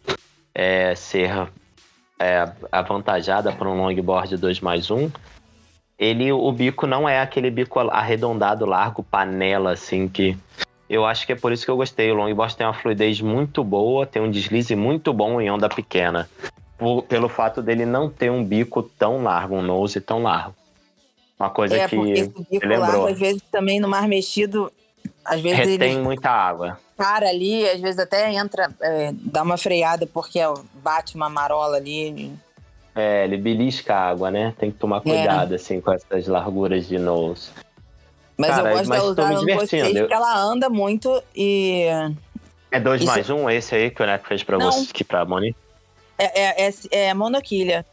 é, 0.53 0.95
ser 0.95 1.47
é, 2.19 2.51
avantajada 2.71 3.51
para 3.51 3.69
um 3.69 3.77
longboard 3.77 4.37
2 4.37 4.59
mais 4.59 4.89
1, 4.89 5.11
ele, 5.97 6.31
o 6.31 6.51
bico 6.51 6.87
não 6.87 7.07
é 7.07 7.21
aquele 7.21 7.51
bico 7.51 7.79
arredondado, 7.79 8.65
largo, 8.65 9.03
panela, 9.03 9.71
assim, 9.71 10.07
que 10.07 10.35
eu 10.89 11.05
acho 11.05 11.25
que 11.25 11.33
é 11.33 11.35
por 11.35 11.51
isso 11.51 11.63
que 11.63 11.71
eu 11.71 11.77
gostei. 11.77 12.11
O 12.11 12.15
longboard 12.15 12.55
tem 12.55 12.65
uma 12.65 12.73
fluidez 12.73 13.21
muito 13.21 13.63
boa, 13.63 14.05
tem 14.05 14.21
um 14.21 14.29
deslize 14.29 14.75
muito 14.75 15.13
bom 15.13 15.39
em 15.39 15.49
onda 15.49 15.69
pequena. 15.69 16.27
Por, 16.77 17.03
pelo 17.03 17.29
fato 17.29 17.61
dele 17.61 17.85
não 17.85 18.09
ter 18.09 18.31
um 18.31 18.43
bico 18.43 18.81
tão 18.81 19.23
largo, 19.23 19.55
um 19.55 19.61
nose 19.61 20.01
tão 20.01 20.23
largo. 20.23 20.55
Uma 21.41 21.49
coisa 21.49 21.75
é, 21.75 21.87
que 21.87 21.95
porque 21.95 22.59
lembrou. 22.63 23.07
às 23.07 23.17
vezes, 23.17 23.41
também 23.51 23.79
no 23.79 23.87
mar 23.87 24.07
mexido, 24.07 24.71
às 25.25 25.41
vezes 25.41 25.57
Retém 25.57 25.93
ele 25.93 26.01
muita 26.01 26.29
água. 26.29 26.77
Para 26.95 27.29
ali, 27.29 27.67
às 27.67 27.81
vezes 27.81 27.97
até 27.97 28.31
entra, 28.31 28.69
é, 28.79 29.11
dá 29.11 29.41
uma 29.41 29.57
freada 29.57 30.05
porque 30.05 30.39
bate 30.83 31.15
uma 31.15 31.29
marola 31.29 31.77
ali. 31.77 32.31
É, 32.93 33.23
ele 33.23 33.37
belisca 33.37 33.95
a 33.95 34.09
água, 34.09 34.29
né? 34.29 34.53
Tem 34.59 34.69
que 34.69 34.77
tomar 34.77 34.97
é. 34.97 34.99
cuidado, 35.01 35.53
é. 35.53 35.55
assim, 35.55 35.81
com 35.81 35.91
essas 35.91 36.27
larguras 36.27 36.87
de 36.87 36.99
nose. 36.99 37.49
Mas 38.37 38.51
Cara, 38.51 38.69
eu 38.69 38.77
gosto 38.77 38.89
mas 38.89 39.03
no 39.03 39.39
divertindo. 39.39 39.99
porque 39.99 40.13
ela 40.13 40.39
anda 40.43 40.69
muito 40.69 41.23
e... 41.35 41.87
É 42.69 42.79
dois 42.79 43.01
Isso... 43.01 43.11
mais 43.11 43.29
um, 43.31 43.49
esse 43.49 43.73
aí 43.73 43.89
que 43.89 44.03
o 44.03 44.05
Neco 44.05 44.27
fez 44.27 44.43
pra 44.43 44.59
Não. 44.59 44.71
você, 44.71 44.91
aqui 44.91 45.03
pra 45.03 45.25
Moni? 45.25 45.55
É, 46.19 46.65
é, 46.65 46.69
é, 46.69 46.73
é 47.07 47.13
monoquilha. 47.15 47.83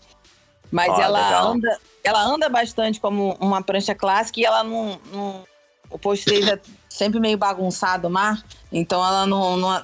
Mas 0.70 0.90
oh, 0.90 1.00
ela 1.00 1.24
legal. 1.24 1.52
anda 1.52 1.78
ela 2.08 2.22
anda 2.22 2.48
bastante 2.48 3.00
como 3.00 3.36
uma 3.40 3.62
prancha 3.62 3.94
clássica 3.94 4.40
e 4.40 4.44
ela 4.44 4.64
não. 4.64 4.98
não 5.12 5.44
o 5.90 5.98
post 5.98 6.28
é 6.50 6.58
sempre 6.88 7.18
meio 7.18 7.38
bagunçado 7.38 8.08
o 8.08 8.10
mar, 8.10 8.42
então 8.70 9.04
ela 9.04 9.26
não, 9.26 9.56
não, 9.56 9.82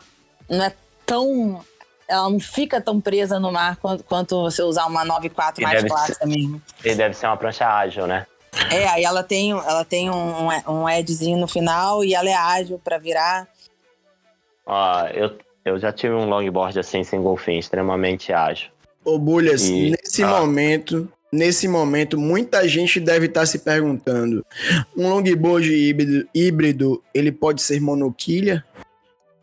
não 0.48 0.64
é 0.64 0.72
tão. 1.06 1.64
Ela 2.06 2.28
não 2.28 2.38
fica 2.38 2.80
tão 2.80 3.00
presa 3.00 3.40
no 3.40 3.50
mar 3.50 3.76
quanto, 3.76 4.04
quanto 4.04 4.42
você 4.42 4.62
usar 4.62 4.84
uma 4.86 5.04
9.4 5.06 5.62
mais 5.62 5.82
clássica 5.84 6.18
ser, 6.18 6.26
mesmo. 6.26 6.60
E 6.84 6.94
deve 6.94 7.14
ser 7.14 7.26
uma 7.26 7.36
prancha 7.36 7.66
ágil, 7.66 8.06
né? 8.06 8.26
É, 8.70 8.86
aí 8.88 9.04
ela 9.04 9.22
tem, 9.22 9.52
ela 9.52 9.84
tem 9.84 10.10
um, 10.10 10.48
um 10.68 10.88
edzinho 10.88 11.38
no 11.38 11.48
final 11.48 12.04
e 12.04 12.14
ela 12.14 12.28
é 12.28 12.34
ágil 12.34 12.78
para 12.78 12.98
virar. 12.98 13.48
Ó, 14.66 15.06
eu, 15.08 15.38
eu 15.64 15.78
já 15.78 15.90
tive 15.90 16.14
um 16.14 16.28
longboard 16.28 16.78
assim 16.78 17.02
sem 17.02 17.22
golfinho, 17.22 17.58
extremamente 17.58 18.32
ágil. 18.32 18.73
Ô, 19.04 19.18
Bulhas, 19.18 19.68
e, 19.68 19.90
nesse 19.90 20.22
ah. 20.22 20.28
momento, 20.28 21.12
nesse 21.32 21.68
momento, 21.68 22.18
muita 22.18 22.66
gente 22.66 22.98
deve 22.98 23.26
estar 23.26 23.40
tá 23.40 23.46
se 23.46 23.58
perguntando: 23.58 24.44
um 24.96 25.08
longboard 25.08 25.72
híbrido, 25.72 26.28
híbrido 26.34 27.02
ele 27.12 27.32
pode 27.32 27.60
ser 27.60 27.80
monoquilha? 27.80 28.64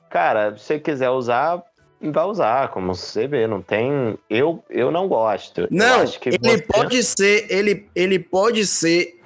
Cara, 0.10 0.58
se 0.58 0.66
você 0.66 0.80
quiser 0.80 1.10
usar, 1.10 1.64
vai 2.02 2.26
usar, 2.26 2.70
como 2.70 2.96
você 2.96 3.28
vê, 3.28 3.46
não 3.46 3.62
tem. 3.62 4.18
Eu, 4.30 4.64
eu 4.70 4.92
não 4.92 5.08
gosto. 5.08 5.68
Não, 5.70 6.02
ele 6.02 6.38
você... 6.40 6.62
pode 6.64 7.04
ser, 7.04 7.46
ele, 7.50 7.88
ele 7.96 8.18
pode 8.18 8.66
ser 8.66 9.22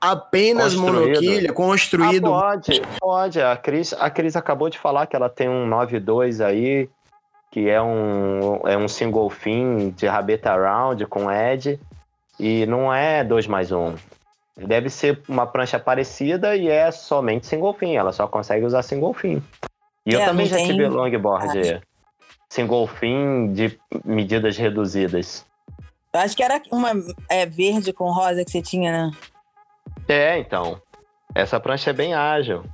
apenas 0.00 0.74
construído. 0.74 1.06
monoquilha, 1.06 1.52
construído. 1.52 2.34
Ah, 2.34 2.40
pode, 2.40 2.82
pode. 3.00 3.40
A 3.40 3.56
Cris, 3.56 3.92
a 3.92 4.10
Cris 4.10 4.36
acabou 4.36 4.68
de 4.68 4.78
falar 4.78 5.06
que 5.06 5.16
ela 5.16 5.28
tem 5.28 5.48
um 5.48 5.66
92 5.66 6.40
aí, 6.40 6.88
que 7.50 7.68
é 7.68 7.80
um, 7.80 8.66
é 8.66 8.76
um 8.76 8.88
single 8.88 9.30
fin 9.30 9.90
de 9.90 10.06
rabeta 10.06 10.54
round 10.54 11.06
com 11.06 11.30
edge. 11.30 11.80
E 12.38 12.66
não 12.66 12.92
é 12.92 13.24
2 13.24 13.46
mais 13.46 13.72
1. 13.72 13.78
Um. 13.78 13.94
Deve 14.56 14.88
ser 14.88 15.22
uma 15.28 15.46
prancha 15.46 15.78
parecida 15.78 16.56
e 16.56 16.68
é 16.68 16.90
somente 16.90 17.46
single 17.46 17.74
fin. 17.74 17.96
Ela 17.96 18.12
só 18.12 18.26
consegue 18.26 18.64
usar 18.64 18.82
single 18.82 19.12
fin. 19.12 19.42
E 20.04 20.14
é, 20.14 20.16
eu 20.16 20.24
também 20.24 20.46
já 20.46 20.56
tem... 20.56 20.66
tive 20.66 20.86
longboard 20.88 21.74
ah. 21.74 21.80
single 22.48 22.86
fin 22.86 23.52
de 23.52 23.78
medidas 24.04 24.56
reduzidas. 24.56 25.44
Eu 26.12 26.20
acho 26.20 26.36
que 26.36 26.42
era 26.42 26.62
uma 26.70 26.92
é, 27.28 27.44
verde 27.44 27.92
com 27.92 28.10
rosa 28.10 28.44
que 28.44 28.50
você 28.50 28.62
tinha, 28.62 28.90
né? 28.90 29.10
É, 30.08 30.38
então. 30.38 30.80
Essa 31.34 31.60
prancha 31.60 31.90
é 31.90 31.92
bem 31.92 32.14
ágil. 32.14 32.64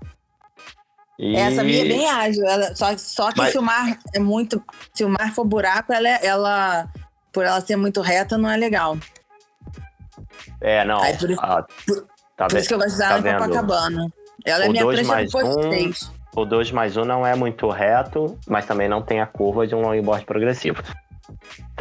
E... 1.18 1.37
Essa 1.37 1.62
minha 1.62 1.85
é 1.85 1.88
bem 1.88 2.11
ágil. 2.11 2.46
Ela, 2.46 2.75
só, 2.75 2.96
só 2.96 3.31
que 3.31 3.38
Mas... 3.38 3.53
se 3.53 3.59
o 3.59 3.62
mar 3.62 3.98
é 4.14 4.18
muito. 4.18 4.62
Se 4.94 5.05
o 5.05 5.09
mar 5.09 5.33
for 5.35 5.44
buraco, 5.44 5.92
ela, 5.92 6.09
é, 6.09 6.27
ela. 6.27 6.88
Por 7.33 7.44
ela 7.44 7.61
ser 7.61 7.77
muito 7.77 8.01
reta, 8.01 8.37
não 8.37 8.51
é 8.51 8.57
legal. 8.57 8.98
É, 10.61 10.85
não. 10.85 11.01
Aí, 11.01 11.16
por, 11.16 11.31
isso, 11.31 11.40
ah, 11.42 11.66
tá 12.37 12.46
por 12.46 12.59
isso 12.59 12.68
que 12.68 12.75
eu 12.75 12.79
gosto 12.79 12.90
de 12.90 12.94
usar 12.94 13.22
tá 13.22 13.31
em 13.31 13.38
Copacabana. 13.38 14.12
Ela 14.44 14.64
é 14.64 14.66
o 14.66 14.70
é 14.70 14.72
minha 14.72 14.87
prancha 14.87 15.25
depois 15.25 15.57
um, 16.35 16.40
O 16.40 16.44
2 16.44 16.70
mais 16.72 16.96
1 16.96 17.03
um 17.03 17.05
não 17.05 17.27
é 17.27 17.35
muito 17.35 17.68
reto, 17.68 18.38
mas 18.46 18.66
também 18.66 18.88
não 18.88 19.03
tem 19.03 19.20
a 19.20 19.27
curva 19.27 19.66
de 19.66 19.75
um 19.75 19.81
longboard 19.81 20.25
progressivo. 20.25 20.83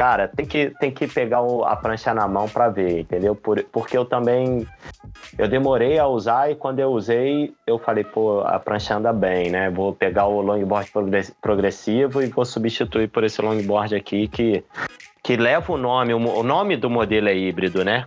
Cara, 0.02 0.26
tem 0.26 0.44
que, 0.44 0.72
tem 0.80 0.90
que 0.90 1.06
pegar 1.06 1.42
o, 1.42 1.62
a 1.64 1.76
prancha 1.76 2.12
na 2.12 2.26
mão 2.26 2.48
para 2.48 2.68
ver, 2.68 3.02
entendeu? 3.02 3.36
Por, 3.36 3.62
porque 3.70 3.96
eu 3.96 4.04
também. 4.04 4.66
Eu 5.38 5.46
demorei 5.46 5.96
a 5.96 6.08
usar 6.08 6.50
e 6.50 6.56
quando 6.56 6.80
eu 6.80 6.90
usei, 6.90 7.54
eu 7.64 7.78
falei, 7.78 8.02
pô, 8.02 8.40
a 8.40 8.58
prancha 8.58 8.96
anda 8.96 9.12
bem, 9.12 9.48
né? 9.50 9.70
Vou 9.70 9.94
pegar 9.94 10.26
o 10.26 10.40
longboard 10.40 10.90
progressivo 11.40 12.20
e 12.20 12.26
vou 12.26 12.44
substituir 12.44 13.06
por 13.10 13.22
esse 13.22 13.40
longboard 13.40 13.94
aqui 13.94 14.26
que, 14.26 14.64
que 15.22 15.36
leva 15.36 15.72
o 15.72 15.76
nome. 15.76 16.12
O, 16.12 16.42
nome 16.42 16.76
do 16.76 16.90
modelo 16.90 17.28
é 17.28 17.36
híbrido, 17.36 17.84
né? 17.84 18.04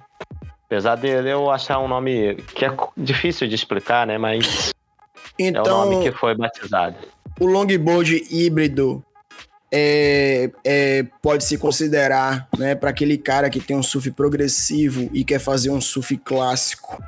Apesar 0.65 0.97
de 0.97 1.07
eu 1.07 1.49
achar 1.49 1.79
um 1.79 1.87
nome 1.87 2.35
que 2.53 2.65
é 2.65 2.75
difícil 2.97 3.47
de 3.47 3.55
explicar, 3.55 4.05
né? 4.05 4.17
Mas 4.17 4.73
então, 5.39 5.63
é 5.63 5.65
o 5.65 5.69
nome 5.69 5.95
então, 5.95 6.03
que 6.03 6.11
foi 6.11 6.35
batizado. 6.35 6.97
O 7.39 7.45
longboard 7.45 8.21
híbrido 8.29 9.01
é, 9.77 10.49
é, 10.63 11.05
pode 11.21 11.43
se 11.43 11.57
considerar, 11.57 12.47
né, 12.57 12.75
para 12.75 12.91
aquele 12.91 13.17
cara 13.17 13.49
que 13.49 13.59
tem 13.59 13.75
um 13.75 13.83
surf 13.83 14.09
progressivo 14.11 15.09
e 15.11 15.25
quer 15.25 15.39
fazer 15.39 15.69
um 15.69 15.81
surf 15.81 16.15
clássico 16.15 17.03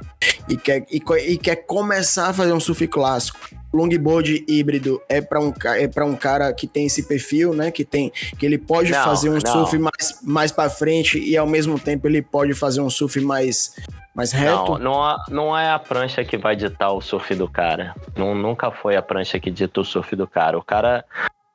e 0.50 0.58
quer, 0.58 0.86
e, 0.92 1.02
e 1.28 1.38
quer 1.38 1.56
começar 1.56 2.28
a 2.28 2.34
fazer 2.34 2.52
um 2.52 2.60
surf 2.60 2.86
clássico 2.90 3.40
longboard 3.74 4.44
híbrido 4.48 5.02
é 5.08 5.22
para 5.22 5.40
um, 5.40 5.54
é 5.64 6.04
um 6.04 6.16
cara 6.16 6.52
que 6.52 6.66
tem 6.68 6.88
esse 6.88 7.04
perfil, 7.04 7.54
né? 7.54 7.70
Que 7.70 7.86
tem 7.86 8.12
que 8.38 8.46
ele 8.46 8.58
pode 8.58 8.92
não, 8.92 9.04
fazer 9.04 9.30
um 9.30 9.34
não. 9.34 9.42
surf 9.42 9.78
mais, 9.78 10.20
mais 10.24 10.52
para 10.52 10.70
frente 10.70 11.20
e 11.20 11.38
ao 11.38 11.46
mesmo 11.46 11.78
tempo 11.78 12.08
ele 12.08 12.22
pode 12.22 12.54
fazer 12.54 12.82
um 12.82 12.90
surf 12.90 13.20
mais 13.20 13.76
mais 14.16 14.32
reto. 14.32 14.80
Não, 14.80 14.80
não, 14.80 15.18
não 15.30 15.58
é 15.58 15.70
a 15.70 15.78
prancha 15.78 16.26
que 16.26 16.38
vai 16.38 16.56
ditar 16.56 16.92
o 16.92 17.02
surf 17.02 17.36
do 17.36 17.48
cara. 17.48 17.94
Não, 18.16 18.34
nunca 18.34 18.72
foi 18.72 18.96
a 18.96 19.02
prancha 19.02 19.40
que 19.40 19.52
dita 19.52 19.82
o 19.82 19.86
surf 19.86 20.16
do 20.16 20.26
cara. 20.26 20.58
O 20.58 20.64
cara, 20.64 21.06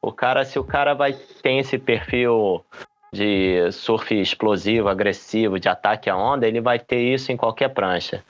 o 0.02 0.12
cara, 0.12 0.44
se 0.44 0.58
o 0.58 0.64
cara 0.64 0.94
vai 0.94 1.12
tem 1.42 1.58
esse 1.58 1.78
perfil 1.78 2.64
de 3.12 3.70
surf 3.72 4.18
explosivo, 4.18 4.88
agressivo, 4.88 5.60
de 5.60 5.68
ataque 5.68 6.10
à 6.10 6.16
onda, 6.16 6.46
ele 6.48 6.60
vai 6.60 6.78
ter 6.78 7.00
isso 7.00 7.30
em 7.30 7.36
qualquer 7.36 7.68
prancha 7.68 8.22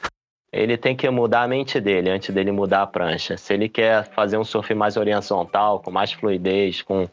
ele 0.53 0.77
tem 0.77 0.95
que 0.95 1.09
mudar 1.09 1.43
a 1.43 1.49
mente 1.49 1.81
dele 1.81 2.11
antes 2.11 2.33
dele 2.35 2.53
mudar 2.53 2.83
a 2.83 2.87
prancha. 2.87 3.39
Se 3.39 3.55
ele 3.55 3.69
quer 3.69 4.05
fazer 4.11 4.37
um 4.37 4.45
surf 4.45 4.75
mais 4.75 4.99
horizontal, 4.99 5.81
com 5.81 5.91
mais 5.91 6.13
fluidez, 6.13 6.83
com, 6.83 7.09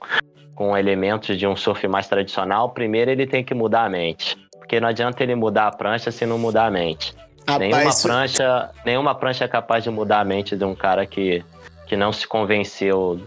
com 0.53 0.77
elementos 0.77 1.37
de 1.37 1.47
um 1.47 1.55
surf 1.55 1.87
mais 1.87 2.07
tradicional, 2.07 2.71
primeiro 2.71 3.09
ele 3.09 3.25
tem 3.25 3.43
que 3.43 3.53
mudar 3.53 3.85
a 3.85 3.89
mente. 3.89 4.35
Porque 4.57 4.79
não 4.79 4.89
adianta 4.89 5.23
ele 5.23 5.35
mudar 5.35 5.67
a 5.67 5.71
prancha 5.71 6.11
se 6.11 6.25
não 6.25 6.37
mudar 6.37 6.65
a 6.65 6.71
mente. 6.71 7.15
Rapaz, 7.47 7.59
nenhuma, 7.59 7.95
prancha, 8.01 8.69
nenhuma 8.85 9.15
prancha 9.15 9.45
é 9.45 9.47
capaz 9.47 9.85
de 9.85 9.89
mudar 9.89 10.19
a 10.19 10.25
mente 10.25 10.57
de 10.57 10.65
um 10.65 10.75
cara 10.75 11.05
que, 11.05 11.43
que 11.87 11.95
não 11.95 12.11
se 12.11 12.27
convenceu. 12.27 13.19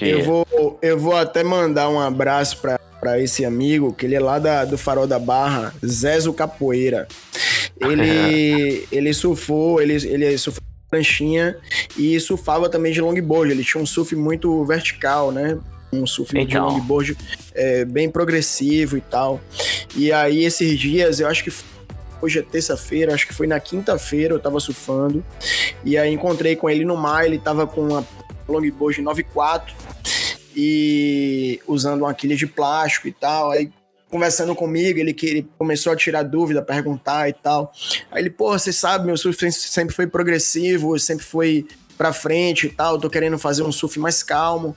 Eu, 0.00 0.24
vou, 0.24 0.78
eu 0.82 0.98
vou 0.98 1.16
até 1.16 1.42
mandar 1.42 1.88
um 1.88 1.98
abraço 2.00 2.58
para 3.00 3.20
esse 3.20 3.44
amigo, 3.44 3.92
que 3.92 4.06
ele 4.06 4.14
é 4.14 4.20
lá 4.20 4.38
da, 4.38 4.64
do 4.64 4.76
Farol 4.76 5.06
da 5.06 5.18
Barra, 5.18 5.72
Zezo 5.84 6.32
Capoeira. 6.32 7.06
Ele, 7.80 8.86
ele 8.92 9.12
surfou, 9.12 9.80
ele, 9.80 9.94
ele 9.94 10.36
surfou 10.36 10.62
pranchinha 10.90 11.56
e 11.96 12.18
surfava 12.20 12.68
também 12.68 12.92
de 12.92 13.00
longboard. 13.00 13.50
Ele 13.50 13.64
tinha 13.64 13.82
um 13.82 13.86
surf 13.86 14.14
muito 14.14 14.64
vertical, 14.64 15.32
né? 15.32 15.58
Um 15.92 16.06
surf 16.06 16.36
então. 16.36 16.68
de 16.68 16.74
longboard 16.74 17.16
é, 17.54 17.84
bem 17.84 18.08
progressivo 18.08 18.96
e 18.96 19.00
tal. 19.00 19.40
E 19.94 20.12
aí, 20.12 20.44
esses 20.44 20.78
dias, 20.78 21.20
eu 21.20 21.28
acho 21.28 21.42
que 21.42 21.52
hoje 22.20 22.38
é 22.38 22.42
terça-feira, 22.42 23.14
acho 23.14 23.26
que 23.26 23.34
foi 23.34 23.46
na 23.46 23.60
quinta-feira, 23.60 24.34
eu 24.34 24.38
tava 24.38 24.58
surfando. 24.60 25.24
E 25.84 25.96
aí 25.96 26.12
encontrei 26.12 26.56
com 26.56 26.68
ele 26.68 26.84
no 26.84 26.96
mar, 26.96 27.24
ele 27.24 27.38
tava 27.38 27.66
com 27.66 27.82
uma 27.82 28.06
longboard 28.48 29.02
9.4 29.02 29.72
e 30.54 31.60
usando 31.66 32.02
uma 32.02 32.14
quilha 32.14 32.36
de 32.36 32.46
plástico 32.46 33.08
e 33.08 33.12
tal. 33.12 33.50
Aí 33.50 33.70
conversando 34.10 34.54
comigo, 34.54 34.98
ele 34.98 35.12
que 35.12 35.26
ele 35.26 35.48
começou 35.58 35.92
a 35.92 35.96
tirar 35.96 36.22
dúvida, 36.22 36.62
perguntar 36.62 37.28
e 37.28 37.32
tal. 37.32 37.72
Aí 38.10 38.22
ele, 38.22 38.30
pô, 38.30 38.50
você 38.50 38.72
sabe, 38.72 39.06
meu 39.06 39.16
surf 39.16 39.52
sempre 39.52 39.94
foi 39.94 40.06
progressivo, 40.06 40.98
sempre 40.98 41.24
foi 41.24 41.66
pra 41.98 42.12
frente 42.12 42.66
e 42.66 42.70
tal, 42.70 42.98
tô 42.98 43.10
querendo 43.10 43.38
fazer 43.38 43.62
um 43.62 43.72
surf 43.72 43.98
mais 43.98 44.22
calmo. 44.22 44.76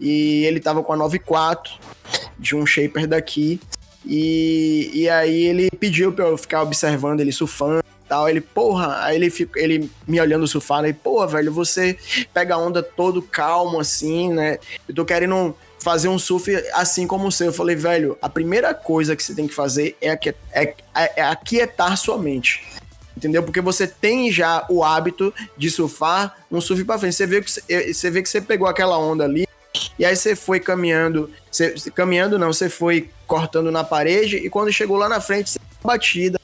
E 0.00 0.44
ele 0.44 0.60
tava 0.60 0.82
com 0.82 0.92
a 0.92 0.96
94 0.96 1.72
de 2.38 2.54
um 2.54 2.64
shaper 2.64 3.06
daqui. 3.06 3.60
E, 4.06 4.90
e 4.94 5.08
aí 5.08 5.42
ele 5.42 5.70
pediu 5.72 6.12
pra 6.12 6.26
eu 6.26 6.38
ficar 6.38 6.62
observando 6.62 7.20
ele 7.20 7.32
surfando 7.32 7.82
tal. 8.08 8.28
Ele, 8.28 8.40
porra, 8.40 9.04
aí 9.04 9.16
ele, 9.16 9.30
fica, 9.30 9.60
ele 9.60 9.90
me 10.06 10.20
olhando 10.20 10.46
surfar, 10.46 10.84
aí, 10.84 10.92
porra, 10.92 11.26
velho, 11.26 11.52
você 11.52 11.98
pega 12.32 12.54
a 12.54 12.58
onda 12.58 12.82
todo 12.82 13.22
calmo, 13.22 13.78
assim, 13.78 14.32
né? 14.32 14.58
Eu 14.88 14.94
tô 14.94 15.04
querendo 15.04 15.54
fazer 15.78 16.08
um 16.08 16.18
surf 16.18 16.54
assim 16.74 17.06
como 17.06 17.28
o 17.28 17.32
seu. 17.32 17.48
Eu 17.48 17.52
falei, 17.52 17.76
velho, 17.76 18.16
a 18.20 18.28
primeira 18.28 18.74
coisa 18.74 19.14
que 19.14 19.22
você 19.22 19.34
tem 19.34 19.46
que 19.46 19.54
fazer 19.54 19.96
é, 20.00 20.18
é, 20.52 20.74
é, 20.94 21.20
é 21.20 21.22
aquietar 21.22 21.96
sua 21.96 22.18
mente. 22.18 22.64
Entendeu? 23.16 23.42
Porque 23.42 23.60
você 23.60 23.86
tem 23.86 24.30
já 24.30 24.64
o 24.68 24.84
hábito 24.84 25.34
de 25.56 25.70
surfar 25.70 26.36
um 26.50 26.60
surf 26.60 26.84
para 26.84 26.98
frente. 26.98 27.16
Você 27.16 27.26
vê, 27.26 27.42
que 27.42 27.50
você, 27.50 27.92
você 27.92 28.10
vê 28.10 28.22
que 28.22 28.28
você 28.28 28.40
pegou 28.40 28.68
aquela 28.68 28.96
onda 28.96 29.24
ali, 29.24 29.46
e 29.98 30.04
aí 30.04 30.14
você 30.14 30.36
foi 30.36 30.60
caminhando, 30.60 31.30
você, 31.50 31.74
caminhando 31.94 32.38
não, 32.38 32.52
você 32.52 32.68
foi 32.68 33.10
cortando 33.26 33.72
na 33.72 33.82
parede, 33.82 34.36
e 34.36 34.48
quando 34.48 34.72
chegou 34.72 34.96
lá 34.96 35.08
na 35.08 35.20
frente, 35.20 35.50
você 35.50 35.58
batida. 35.82 36.37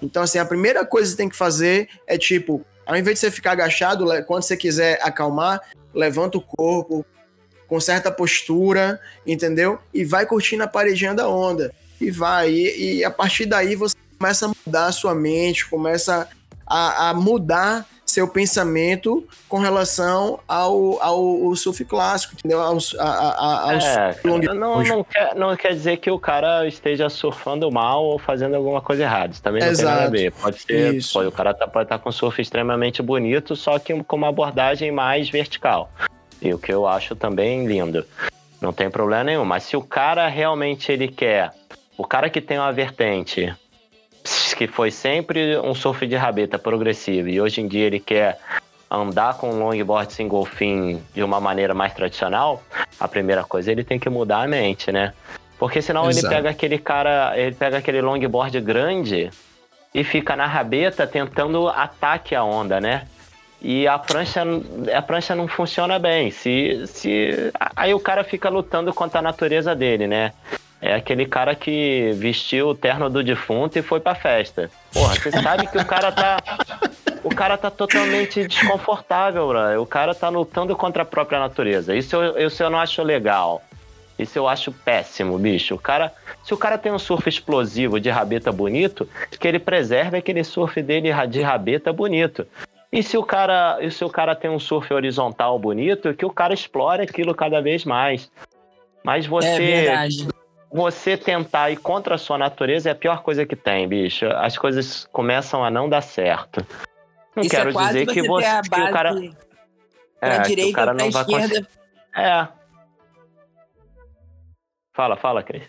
Então, 0.00 0.22
assim, 0.22 0.38
a 0.38 0.44
primeira 0.44 0.84
coisa 0.84 1.06
que 1.06 1.12
você 1.12 1.16
tem 1.16 1.28
que 1.28 1.36
fazer 1.36 1.88
é 2.06 2.16
tipo, 2.16 2.64
ao 2.86 2.96
invés 2.96 3.16
de 3.16 3.20
você 3.20 3.30
ficar 3.30 3.52
agachado, 3.52 4.06
quando 4.26 4.42
você 4.42 4.56
quiser 4.56 4.98
acalmar, 5.02 5.60
levanta 5.94 6.38
o 6.38 6.42
corpo, 6.42 7.04
com 7.66 7.78
certa 7.78 8.10
postura, 8.10 9.00
entendeu? 9.26 9.78
E 9.92 10.04
vai 10.04 10.24
curtindo 10.24 10.62
a 10.62 10.68
paredinha 10.68 11.14
da 11.14 11.28
onda. 11.28 11.72
E 12.00 12.10
vai. 12.10 12.50
E, 12.50 12.98
e 12.98 13.04
a 13.04 13.10
partir 13.10 13.44
daí 13.44 13.74
você 13.74 13.94
começa 14.18 14.46
a 14.46 14.52
mudar 14.66 14.86
a 14.86 14.92
sua 14.92 15.14
mente, 15.14 15.68
começa 15.68 16.28
a, 16.66 17.10
a 17.10 17.14
mudar 17.14 17.86
seu 18.18 18.26
pensamento 18.26 19.24
com 19.48 19.58
relação 19.58 20.40
ao, 20.48 21.00
ao, 21.00 21.44
ao 21.44 21.54
surf 21.54 21.84
clássico, 21.84 22.34
entendeu? 22.36 22.60
Ao, 22.60 22.76
a, 22.98 23.70
a, 23.70 23.74
é, 23.74 24.16
long 24.24 24.40
não, 24.40 24.82
não, 24.82 25.04
quer, 25.04 25.36
não 25.36 25.56
quer 25.56 25.72
dizer 25.72 25.98
que 25.98 26.10
o 26.10 26.18
cara 26.18 26.66
esteja 26.66 27.08
surfando 27.08 27.70
mal 27.70 28.04
ou 28.04 28.18
fazendo 28.18 28.56
alguma 28.56 28.82
coisa 28.82 29.04
errada. 29.04 29.32
Isso 29.32 29.42
também 29.42 29.62
não 29.62 29.68
Exato. 29.68 29.86
tem 29.86 29.94
nada 29.94 30.08
a 30.08 30.10
ver. 30.10 30.32
Pode 30.32 30.60
ser, 30.60 31.12
pode, 31.12 31.28
o 31.28 31.32
cara 31.32 31.54
tá, 31.54 31.68
pode 31.68 31.84
estar 31.84 31.98
tá 31.98 32.02
com 32.02 32.10
surf 32.10 32.42
extremamente 32.42 33.00
bonito, 33.00 33.54
só 33.54 33.78
que 33.78 34.02
com 34.02 34.16
uma 34.16 34.30
abordagem 34.30 34.90
mais 34.90 35.30
vertical. 35.30 35.88
E 36.42 36.52
o 36.52 36.58
que 36.58 36.72
eu 36.72 36.88
acho 36.88 37.14
também 37.14 37.68
lindo. 37.68 38.04
Não 38.60 38.72
tem 38.72 38.90
problema 38.90 39.22
nenhum. 39.22 39.44
Mas 39.44 39.62
se 39.62 39.76
o 39.76 39.82
cara 39.82 40.26
realmente 40.26 40.90
ele 40.90 41.06
quer, 41.06 41.52
o 41.96 42.04
cara 42.04 42.28
que 42.28 42.40
tem 42.40 42.58
uma 42.58 42.72
vertente 42.72 43.54
que 44.56 44.66
foi 44.66 44.90
sempre 44.90 45.58
um 45.58 45.74
surf 45.74 46.06
de 46.06 46.16
rabeta 46.16 46.58
progressivo 46.58 47.28
e 47.28 47.40
hoje 47.40 47.60
em 47.60 47.68
dia 47.68 47.86
ele 47.86 48.00
quer 48.00 48.38
andar 48.90 49.34
com 49.36 49.50
um 49.50 49.58
longboard 49.58 50.12
single 50.12 50.44
fin 50.44 51.02
de 51.14 51.22
uma 51.22 51.40
maneira 51.40 51.74
mais 51.74 51.92
tradicional, 51.92 52.62
a 52.98 53.06
primeira 53.06 53.44
coisa 53.44 53.70
ele 53.70 53.84
tem 53.84 53.98
que 53.98 54.08
mudar 54.08 54.42
a 54.42 54.48
mente, 54.48 54.90
né? 54.90 55.12
Porque 55.58 55.82
senão 55.82 56.08
Exato. 56.08 56.26
ele 56.26 56.34
pega 56.34 56.50
aquele 56.50 56.78
cara, 56.78 57.32
ele 57.36 57.54
pega 57.54 57.78
aquele 57.78 58.00
longboard 58.00 58.60
grande 58.60 59.30
e 59.94 60.04
fica 60.04 60.34
na 60.36 60.46
rabeta 60.46 61.06
tentando 61.06 61.68
ataque 61.68 62.34
a 62.34 62.42
onda, 62.42 62.80
né? 62.80 63.06
e 63.60 63.88
a 63.88 63.98
prancha, 63.98 64.42
a 64.94 65.02
prancha 65.02 65.34
não 65.34 65.48
funciona 65.48 65.98
bem. 65.98 66.30
Se, 66.30 66.86
se 66.86 67.52
aí 67.74 67.92
o 67.92 68.00
cara 68.00 68.22
fica 68.22 68.48
lutando 68.48 68.92
contra 68.94 69.18
a 69.18 69.22
natureza 69.22 69.74
dele, 69.74 70.06
né? 70.06 70.32
É 70.80 70.94
aquele 70.94 71.26
cara 71.26 71.54
que 71.54 72.12
vestiu 72.16 72.68
o 72.68 72.74
terno 72.74 73.10
do 73.10 73.22
defunto 73.22 73.78
e 73.78 73.82
foi 73.82 73.98
pra 73.98 74.14
festa. 74.14 74.70
Porra, 74.92 75.14
você 75.16 75.30
sabe 75.30 75.66
que 75.66 75.76
o 75.76 75.84
cara 75.84 76.12
tá. 76.12 76.38
O 77.24 77.34
cara 77.34 77.58
tá 77.58 77.68
totalmente 77.68 78.46
desconfortável, 78.46 79.48
bro. 79.48 79.82
O 79.82 79.86
cara 79.86 80.14
tá 80.14 80.28
lutando 80.28 80.76
contra 80.76 81.02
a 81.02 81.06
própria 81.06 81.40
natureza. 81.40 81.96
Isso 81.96 82.14
eu, 82.14 82.46
isso 82.46 82.62
eu 82.62 82.70
não 82.70 82.78
acho 82.78 83.02
legal. 83.02 83.60
Isso 84.16 84.38
eu 84.38 84.48
acho 84.48 84.72
péssimo, 84.72 85.38
bicho. 85.38 85.74
O 85.74 85.78
cara, 85.78 86.12
se 86.44 86.54
o 86.54 86.56
cara 86.56 86.78
tem 86.78 86.90
um 86.90 86.98
surf 86.98 87.28
explosivo 87.28 88.00
de 88.00 88.10
rabeta 88.10 88.50
bonito, 88.50 89.08
que 89.38 89.46
ele 89.46 89.58
preserve 89.58 90.16
aquele 90.16 90.42
surf 90.42 90.80
dele 90.82 91.12
de 91.28 91.40
rabeta 91.40 91.92
bonito. 91.92 92.46
E 92.90 93.02
se 93.02 93.16
o 93.16 93.22
cara, 93.22 93.78
e 93.80 93.90
se 93.90 94.04
o 94.04 94.08
cara 94.08 94.34
tem 94.34 94.50
um 94.50 94.58
surf 94.58 94.92
horizontal 94.92 95.58
bonito, 95.58 96.14
que 96.14 96.24
o 96.24 96.30
cara 96.30 96.54
explore 96.54 97.02
aquilo 97.02 97.34
cada 97.34 97.60
vez 97.60 97.84
mais. 97.84 98.30
Mas 99.04 99.26
é 99.26 99.28
você 99.28 99.86
é 99.86 100.08
você 100.70 101.16
tentar 101.16 101.70
ir 101.70 101.76
contra 101.76 102.14
a 102.14 102.18
sua 102.18 102.36
natureza 102.38 102.88
é 102.88 102.92
a 102.92 102.94
pior 102.94 103.22
coisa 103.22 103.46
que 103.46 103.56
tem, 103.56 103.88
bicho. 103.88 104.26
As 104.26 104.56
coisas 104.56 105.06
começam 105.12 105.64
a 105.64 105.70
não 105.70 105.88
dar 105.88 106.02
certo. 106.02 106.66
Não 107.34 107.42
Isso 107.42 107.54
é 107.54 107.58
quero 107.58 107.70
é 107.70 107.86
dizer 107.86 108.06
que 108.06 108.22
você 108.22 108.60
que 108.62 108.80
o 108.80 108.92
cara 108.92 109.14
pra 110.20 110.34
é, 110.34 110.40
direita, 110.40 110.70
o 110.70 110.74
cara 110.74 110.94
não 110.94 111.10
vai 111.10 111.22
esquerda. 111.22 111.68
É. 112.14 112.48
Fala, 114.94 115.16
fala, 115.16 115.42
Cris. 115.42 115.62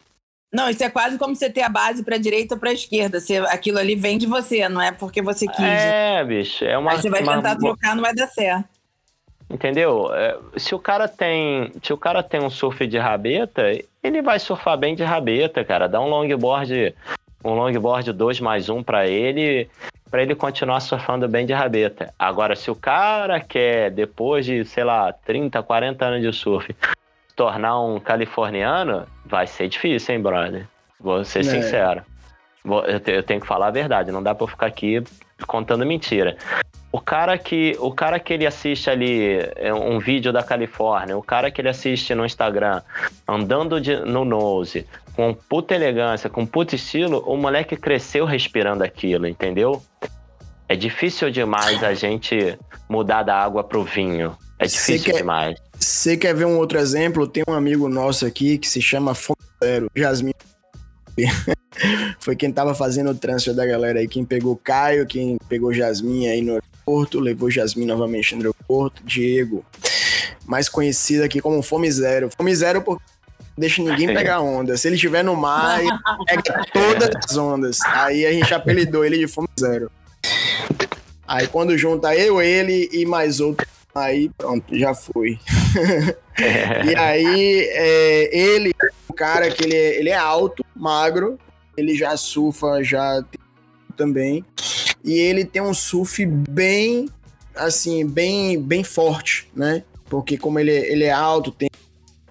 Não, 0.52 0.68
isso 0.68 0.84
é 0.84 0.90
quase 0.90 1.20
como 1.20 1.36
você 1.36 1.48
ter 1.50 1.62
a 1.62 1.70
base 1.70 2.04
para 2.04 2.18
direita 2.18 2.56
ou 2.56 2.60
para 2.60 2.74
esquerda. 2.74 3.20
Você, 3.20 3.38
aquilo 3.38 3.78
ali 3.78 3.96
vem 3.96 4.18
de 4.18 4.26
você, 4.26 4.68
não 4.68 4.82
é 4.82 4.92
porque 4.92 5.22
você 5.22 5.46
quis. 5.48 5.60
É, 5.60 6.24
bicho. 6.26 6.66
É 6.66 6.76
uma, 6.76 6.92
Aí 6.92 6.98
você 6.98 7.10
vai 7.10 7.22
uma, 7.22 7.36
tentar 7.36 7.56
trocar, 7.56 7.96
não 7.96 8.02
vai 8.02 8.16
dar 8.16 8.28
certo. 8.28 8.79
Entendeu? 9.50 10.14
É, 10.14 10.38
se 10.58 10.76
o 10.76 10.80
cara 10.80 11.08
tem, 11.08 11.72
se 11.82 11.92
o 11.92 11.98
cara 11.98 12.22
tem 12.22 12.40
um 12.40 12.52
surf 12.52 12.86
de 12.86 13.00
rabeta, 13.00 13.64
ele 14.04 14.22
vai 14.22 14.38
surfar 14.38 14.78
bem 14.78 14.94
de 14.94 15.04
rabeta, 15.04 15.64
cara. 15.64 15.88
Dá 15.88 16.00
um 16.00 16.08
longboard, 16.08 16.94
um 17.44 17.54
longboard 17.54 18.14
2 18.14 18.40
mais 18.40 18.70
1 18.70 18.84
para 18.84 19.08
ele, 19.08 19.68
para 20.12 20.22
ele 20.22 20.36
continuar 20.36 20.80
surfando 20.82 21.28
bem 21.28 21.48
de 21.48 21.54
rabeta. 21.54 22.14
Agora, 22.18 22.56
se 22.56 22.70
o 22.70 22.76
cara 22.76 23.40
quer 23.40 23.90
depois 23.90 24.46
de, 24.46 24.64
sei 24.66 24.84
lá, 24.84 25.12
30, 25.12 25.64
40 25.64 26.06
anos 26.06 26.22
de 26.22 26.32
surf, 26.32 26.76
tornar 27.36 27.82
um 27.82 28.00
californiano, 28.00 29.08
vai 29.26 29.48
ser 29.48 29.68
difícil, 29.68 30.14
hein, 30.14 30.22
brother? 30.22 30.68
Vou 31.00 31.24
ser 31.26 31.40
é. 31.40 31.44
sincero. 31.44 32.04
Eu 33.08 33.24
tenho 33.24 33.42
que 33.42 33.48
falar 33.48 33.68
a 33.68 33.72
verdade, 33.72 34.12
não 34.12 34.22
dá 34.22 34.36
pra 34.36 34.44
eu 34.44 34.48
ficar 34.50 34.68
aqui 34.68 35.02
contando 35.48 35.86
mentira. 35.86 36.38
O 36.92 37.00
cara 37.00 37.38
que 37.38 37.78
o 37.80 37.92
cara 37.92 38.20
que 38.20 38.34
ele 38.34 38.48
assiste 38.48 38.90
ali 38.90 39.38
é, 39.56 39.72
um 39.74 40.00
vídeo 40.00 40.34
da 40.34 40.42
Califórnia, 40.42 41.18
o 41.18 41.22
cara 41.22 41.52
que 41.52 41.62
ele 41.62 41.70
assiste 41.70 42.16
no 42.16 42.26
Instagram 42.26 42.82
andando 43.28 43.80
de, 43.80 43.96
no 43.98 44.26
nose 44.26 44.88
com 45.16 45.34
puta 45.34 45.76
elegância, 45.76 46.30
com 46.30 46.46
puta 46.46 46.76
estilo, 46.76 47.20
o 47.28 47.36
moleque 47.36 47.76
cresceu 47.76 48.26
respirando 48.26 48.84
aquilo, 48.84 49.28
entendeu? 49.28 49.84
É 50.68 50.76
difícil 50.76 51.30
demais 51.30 51.84
a 51.84 51.94
gente 51.94 52.58
mudar 52.88 53.24
da 53.24 53.36
água 53.36 53.64
pro 53.64 53.84
vinho. 53.84 54.38
É 54.58 54.66
difícil 54.66 55.12
quer, 55.12 55.18
demais. 55.18 55.60
Você 55.78 56.16
quer 56.16 56.34
ver 56.34 56.46
um 56.46 56.58
outro 56.58 56.80
exemplo? 56.80 57.28
Tem 57.28 57.44
um 57.48 57.54
amigo 57.54 57.90
nosso 57.90 58.26
aqui 58.26 58.58
que 58.58 58.68
se 58.68 58.82
chama 58.82 59.14
Fonteiro, 59.14 59.92
Jasmine. 59.96 60.34
Foi 62.20 62.36
quem 62.36 62.52
tava 62.52 62.74
fazendo 62.74 63.12
o 63.12 63.16
transfer 63.16 63.54
da 63.54 63.66
galera 63.66 64.00
aí. 64.00 64.08
Quem 64.08 64.26
pegou 64.26 64.56
Caio, 64.56 65.06
quem 65.06 65.38
pegou 65.48 65.74
Jasmine 65.74 66.28
aí 66.28 66.42
no 66.42 66.54
aeroporto, 66.54 67.20
levou 67.20 67.50
Jasmine 67.50 67.88
novamente 67.88 68.36
no 68.36 68.42
aeroporto. 68.42 69.04
Diego, 69.04 69.66
mais 70.46 70.70
conhecido 70.70 71.24
aqui 71.24 71.42
como 71.42 71.62
Fome 71.62 71.92
Zero. 71.92 72.30
Fome 72.36 72.56
Zero 72.56 72.82
porque 72.82 73.04
deixa 73.58 73.82
ninguém 73.82 74.08
pegar 74.14 74.42
onda. 74.42 74.78
Se 74.78 74.88
ele 74.88 74.96
estiver 74.96 75.24
no 75.24 75.36
mar, 75.36 75.80
ele 75.80 75.92
pega 76.26 76.66
todas 76.74 77.10
as 77.24 77.38
ondas. 77.38 77.80
Aí 77.86 78.26
a 78.26 78.32
gente 78.32 78.54
apelidou 78.54 79.06
ele 79.06 79.18
de 79.18 79.28
Fome 79.28 79.50
Zero. 79.60 79.92
Aí 81.28 81.48
quando 81.48 81.78
junta 81.78 82.16
eu, 82.16 82.42
ele 82.42 82.90
e 82.92 83.06
mais 83.06 83.40
outro 83.40 83.66
Aí 83.94 84.30
pronto, 84.38 84.78
já 84.78 84.94
foi. 84.94 85.40
e 86.86 86.96
aí 86.96 87.70
é, 87.72 88.38
ele, 88.38 88.72
o 89.08 89.14
cara 89.14 89.50
que 89.50 89.64
ele 89.64 89.76
é, 89.76 90.00
ele 90.00 90.10
é 90.10 90.16
alto, 90.16 90.64
magro, 90.76 91.40
ele 91.80 91.96
já 91.96 92.16
surfa 92.18 92.84
já 92.84 93.24
também. 93.96 94.46
E 95.04 95.14
ele 95.14 95.46
tem 95.46 95.62
um 95.62 95.74
surf 95.74 96.26
bem 96.26 97.10
assim, 97.56 98.06
bem 98.06 98.62
bem 98.62 98.84
forte, 98.84 99.50
né? 99.56 99.84
Porque 100.10 100.38
como 100.38 100.60
ele, 100.60 100.72
ele 100.72 101.04
é 101.04 101.12
alto, 101.12 101.52
tem 101.52 101.70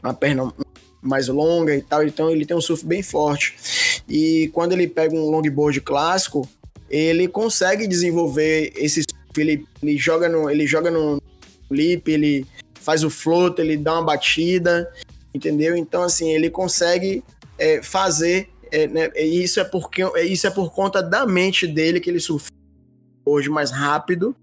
uma 0.03 0.15
perna 0.15 0.53
mais 1.01 1.29
longa 1.29 1.75
e 1.75 1.83
tal, 1.83 2.05
então 2.05 2.31
ele 2.31 2.45
tem 2.45 2.57
um 2.57 2.61
surf 2.61 2.85
bem 2.85 3.03
forte. 3.03 3.57
E 4.09 4.51
quando 4.53 4.73
ele 4.73 4.87
pega 4.87 5.15
um 5.15 5.31
longboard 5.31 5.81
clássico, 5.81 6.49
ele 6.91 7.29
consegue 7.29 7.87
desenvolver 7.87 8.73
esse 8.77 9.03
surf, 9.03 9.41
ele, 9.41 9.67
ele 9.83 9.97
joga 9.97 10.29
no 10.29 10.51
ele 10.51 10.67
joga 10.67 10.91
no 10.91 11.21
flip, 11.69 12.11
ele 12.11 12.47
faz 12.75 13.05
o 13.05 13.11
float, 13.11 13.61
ele 13.61 13.77
dá 13.77 13.95
uma 13.95 14.05
batida, 14.05 14.91
entendeu? 15.35 15.77
Então, 15.77 16.03
assim, 16.03 16.31
ele 16.33 16.49
consegue 16.49 17.23
é, 17.59 17.83
fazer, 17.83 18.49
é, 18.73 18.87
né, 18.87 19.11
e 19.15 19.43
isso 19.43 19.61
é, 19.61 19.65
porque, 19.65 20.03
isso 20.25 20.47
é 20.47 20.51
por 20.51 20.73
conta 20.73 21.03
da 21.03 21.27
mente 21.27 21.67
dele 21.67 22.01
que 22.01 22.11
ele 22.11 22.21
surfa 22.21 22.51
hoje 23.25 23.49
mais 23.49 23.71
rápido. 23.71 24.35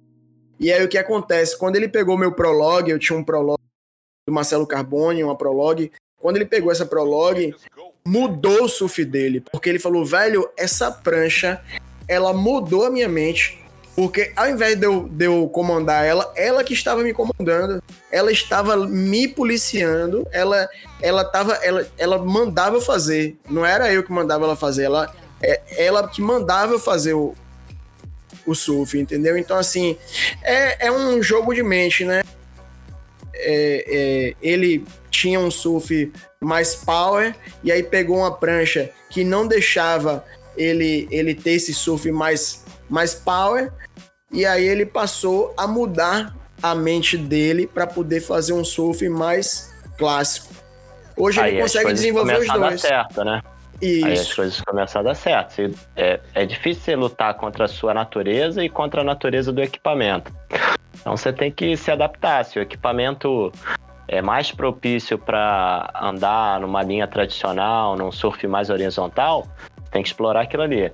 E 0.59 0.71
aí 0.71 0.83
o 0.83 0.87
que 0.87 0.97
acontece? 0.97 1.57
Quando 1.57 1.75
ele 1.75 1.87
pegou 1.87 2.17
meu 2.17 2.31
prologue, 2.31 2.91
eu 2.91 2.99
tinha 2.99 3.17
um 3.17 3.23
prologue 3.23 3.63
do 4.27 4.33
Marcelo 4.33 4.65
Carboni, 4.65 5.23
uma 5.23 5.37
prologue. 5.37 5.91
Quando 6.17 6.37
ele 6.37 6.45
pegou 6.45 6.71
essa 6.71 6.85
prologue, 6.85 7.53
mudou 8.05 8.63
o 8.63 8.69
surf 8.69 9.03
dele, 9.03 9.41
porque 9.51 9.69
ele 9.69 9.79
falou, 9.79 10.05
velho, 10.05 10.49
essa 10.57 10.91
prancha, 10.91 11.61
ela 12.07 12.33
mudou 12.33 12.85
a 12.85 12.89
minha 12.89 13.09
mente 13.09 13.64
porque 13.95 14.33
ao 14.35 14.49
invés 14.49 14.75
de 14.77 14.85
eu, 14.85 15.07
de 15.07 15.25
eu 15.25 15.47
comandar 15.47 16.05
ela, 16.05 16.31
ela 16.35 16.63
que 16.63 16.73
estava 16.73 17.01
me 17.01 17.13
comandando, 17.13 17.81
ela 18.11 18.29
estava 18.31 18.75
me 18.85 19.25
policiando, 19.27 20.27
ela 20.31 20.67
ela 21.01 21.23
tava, 21.23 21.53
ela, 21.55 21.87
ela 21.97 22.17
mandava 22.17 22.75
eu 22.75 22.81
fazer. 22.81 23.37
Não 23.49 23.65
era 23.65 23.91
eu 23.93 24.03
que 24.03 24.11
mandava 24.11 24.43
ela 24.43 24.55
fazer, 24.55 24.83
ela, 24.83 25.13
é, 25.41 25.61
ela 25.77 26.07
que 26.07 26.21
mandava 26.21 26.73
eu 26.73 26.79
fazer 26.79 27.13
o, 27.13 27.33
o 28.45 28.53
surf, 28.53 28.97
entendeu? 28.99 29.37
Então, 29.37 29.57
assim, 29.57 29.97
é, 30.43 30.87
é 30.87 30.91
um 30.91 31.21
jogo 31.23 31.53
de 31.53 31.63
mente, 31.63 32.03
né? 32.03 32.21
É, 33.33 33.85
é, 33.87 34.35
ele 34.41 34.85
tinha 35.09 35.39
um 35.39 35.51
surf 35.51 36.11
mais 36.41 36.75
power 36.75 37.35
e 37.63 37.71
aí 37.71 37.83
pegou 37.83 38.17
uma 38.17 38.33
prancha 38.33 38.89
que 39.09 39.23
não 39.23 39.47
deixava 39.47 40.25
ele, 40.57 41.07
ele 41.11 41.35
ter 41.35 41.51
esse 41.51 41.73
surf 41.73 42.09
mais, 42.11 42.63
mais 42.89 43.13
power 43.13 43.71
e 44.35 44.45
aí 44.45 44.65
ele 44.65 44.85
passou 44.85 45.53
a 45.57 45.65
mudar 45.65 46.35
a 46.61 46.75
mente 46.75 47.17
dele 47.17 47.65
para 47.65 47.87
poder 47.87 48.19
fazer 48.19 48.51
um 48.51 48.65
surf 48.65 49.07
mais 49.07 49.73
clássico. 49.97 50.53
Hoje 51.15 51.39
Aí 51.39 51.53
ele 51.53 51.61
consegue 51.61 51.93
desenvolver 51.93 52.39
os 52.39 52.47
dois. 52.47 52.81
Certo, 52.81 53.23
né? 53.23 53.41
Isso. 53.81 54.05
Aí 54.05 54.13
as 54.13 54.33
coisas 54.33 54.61
começam 54.61 54.99
a 54.99 55.03
dar 55.03 55.15
certo. 55.15 55.73
É, 55.95 56.19
é 56.33 56.45
difícil 56.45 56.83
você 56.83 56.95
lutar 56.97 57.33
contra 57.35 57.63
a 57.63 57.67
sua 57.67 57.93
natureza 57.93 58.61
e 58.63 58.69
contra 58.69 59.01
a 59.01 59.03
natureza 59.03 59.53
do 59.53 59.61
equipamento. 59.61 60.33
Então 60.99 61.15
você 61.15 61.31
tem 61.31 61.49
que 61.49 61.77
se 61.77 61.89
adaptar. 61.89 62.43
Se 62.43 62.59
o 62.59 62.61
equipamento 62.61 63.53
é 64.07 64.21
mais 64.21 64.51
propício 64.51 65.17
para 65.17 65.91
andar 66.01 66.59
numa 66.59 66.83
linha 66.83 67.07
tradicional, 67.07 67.95
num 67.95 68.11
surf 68.11 68.45
mais 68.47 68.69
horizontal, 68.69 69.47
tem 69.91 70.01
que 70.01 70.09
explorar 70.09 70.41
aquilo 70.41 70.63
ali. 70.63 70.91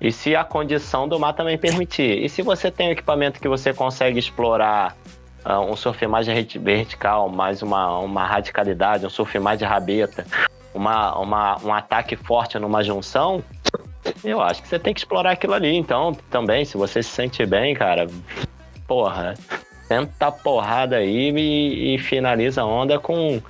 E 0.00 0.10
se 0.10 0.34
a 0.34 0.42
condição 0.42 1.06
do 1.06 1.18
mar 1.18 1.34
também 1.34 1.58
permitir. 1.58 2.24
E 2.24 2.28
se 2.28 2.40
você 2.40 2.70
tem 2.70 2.88
um 2.88 2.92
equipamento 2.92 3.40
que 3.40 3.48
você 3.48 3.74
consegue 3.74 4.18
explorar 4.18 4.96
uh, 5.44 5.60
um 5.60 5.76
surf 5.76 6.06
mais 6.06 6.26
vertical, 6.26 7.28
mais 7.28 7.62
uma, 7.62 7.98
uma 7.98 8.26
radicalidade, 8.26 9.04
um 9.04 9.10
surf 9.10 9.38
mais 9.38 9.58
de 9.58 9.64
rabeta, 9.64 10.26
uma, 10.74 11.18
uma, 11.18 11.58
um 11.62 11.72
ataque 11.72 12.16
forte 12.16 12.58
numa 12.58 12.82
junção, 12.82 13.44
eu 14.24 14.40
acho 14.40 14.62
que 14.62 14.68
você 14.68 14.78
tem 14.78 14.94
que 14.94 15.00
explorar 15.00 15.32
aquilo 15.32 15.52
ali. 15.52 15.76
Então, 15.76 16.16
também, 16.30 16.64
se 16.64 16.76
você 16.76 17.02
se 17.02 17.10
sente 17.10 17.44
bem, 17.44 17.74
cara, 17.74 18.06
porra, 18.86 19.34
tenta 19.88 20.32
porrada 20.32 20.96
aí 20.96 21.30
e, 21.30 21.94
e 21.94 21.98
finaliza 21.98 22.62
a 22.62 22.66
onda 22.66 22.98
com, 22.98 23.40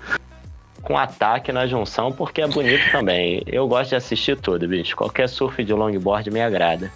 com 0.83 0.97
ataque 0.97 1.53
na 1.53 1.67
junção, 1.67 2.11
porque 2.11 2.41
é 2.41 2.49
bonito 2.49 2.91
também. 2.91 3.43
Eu 3.47 3.69
gosto 3.69 3.91
de 3.91 3.97
assistir 3.97 4.39
tudo, 4.39 4.67
bicho. 4.67 4.97
Qualquer 4.97 5.29
surf 5.29 5.63
de 5.63 5.73
longboard 5.73 6.31
me 6.31 6.41
agrada. 6.41 6.91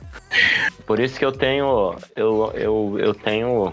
Por 0.86 0.98
isso 0.98 1.18
que 1.18 1.24
eu 1.24 1.32
tenho. 1.32 1.94
Eu, 2.16 2.52
eu, 2.54 2.96
eu 2.98 3.14
tenho 3.14 3.72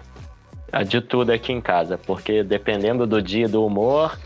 de 0.87 1.01
tudo 1.01 1.31
aqui 1.31 1.51
em 1.51 1.61
casa, 1.61 1.97
porque 1.97 2.43
dependendo 2.43 3.05
do 3.05 3.21
dia 3.21 3.47
do 3.47 3.65
humor, 3.65 4.17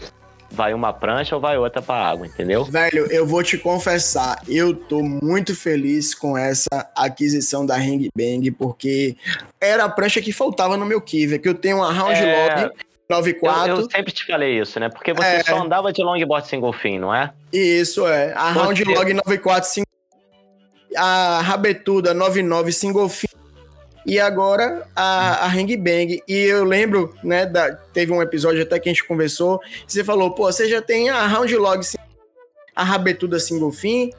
vai 0.51 0.73
uma 0.73 0.93
prancha 0.93 1.35
ou 1.35 1.41
vai 1.41 1.57
outra 1.57 1.81
para 1.81 2.07
água, 2.07 2.27
entendeu? 2.27 2.63
Velho, 2.65 3.07
eu 3.11 3.25
vou 3.25 3.43
te 3.43 3.57
confessar, 3.57 4.41
eu 4.47 4.73
tô 4.73 5.01
muito 5.01 5.55
feliz 5.55 6.13
com 6.13 6.37
essa 6.37 6.89
aquisição 6.95 7.65
da 7.65 7.75
Ring 7.75 8.09
Bang, 8.15 8.51
porque 8.51 9.17
era 9.59 9.85
a 9.85 9.89
prancha 9.89 10.21
que 10.21 10.31
faltava 10.31 10.77
no 10.77 10.85
meu 10.85 11.01
Kiver, 11.01 11.41
que 11.41 11.49
eu 11.49 11.55
tenho 11.55 11.77
uma 11.77 11.91
Round 11.91 12.19
é... 12.19 12.65
Log 12.65 12.71
94. 13.09 13.69
Eu, 13.69 13.77
eu, 13.77 13.89
sempre 13.89 14.11
te 14.11 14.25
falei 14.25 14.59
isso, 14.59 14.79
né? 14.79 14.89
Porque 14.89 15.13
você 15.13 15.27
é... 15.27 15.43
só 15.43 15.61
andava 15.61 15.93
de 15.93 16.03
longboard 16.03 16.47
single 16.47 16.73
fin, 16.73 16.99
não 16.99 17.13
é? 17.13 17.31
Isso, 17.53 18.07
é. 18.07 18.33
A 18.33 18.51
Round 18.51 18.83
Log 18.83 19.13
94 19.13 19.69
single 19.69 19.85
a 20.97 21.41
Rabetuda 21.41 22.13
99 22.13 22.71
single 22.71 23.09
fin 23.09 23.27
e 24.05 24.19
agora 24.19 24.87
a, 24.95 25.45
a 25.45 25.47
Hang 25.47 25.75
Bang. 25.77 26.21
E 26.27 26.33
eu 26.33 26.63
lembro, 26.63 27.13
né, 27.23 27.45
da, 27.45 27.73
teve 27.73 28.11
um 28.11 28.21
episódio 28.21 28.61
até 28.61 28.79
que 28.79 28.87
a 28.87 28.91
gente 28.91 29.03
conversou, 29.03 29.59
você 29.87 30.03
falou, 30.03 30.31
pô, 30.31 30.43
você 30.51 30.69
já 30.69 30.81
tem 30.81 31.09
a 31.09 31.25
Round 31.25 31.55
Log, 31.55 31.85
a 32.75 32.83
Rabetuda 32.83 33.39
Single 33.39 33.71
Fin, 33.71 34.11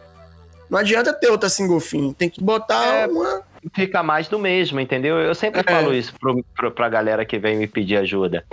não 0.68 0.78
adianta 0.78 1.12
ter 1.12 1.28
outra 1.28 1.48
Single 1.48 1.80
Fin, 1.80 2.12
tem 2.12 2.28
que 2.28 2.42
botar 2.42 2.84
é, 2.84 3.06
uma... 3.06 3.42
Fica 3.74 4.02
mais 4.02 4.28
do 4.28 4.38
mesmo, 4.38 4.80
entendeu? 4.80 5.18
Eu 5.18 5.34
sempre 5.34 5.60
é. 5.60 5.62
falo 5.62 5.94
isso 5.94 6.14
pro, 6.18 6.44
pro, 6.54 6.70
pra 6.70 6.88
galera 6.88 7.24
que 7.24 7.38
vem 7.38 7.56
me 7.56 7.66
pedir 7.66 7.96
ajuda. 7.96 8.44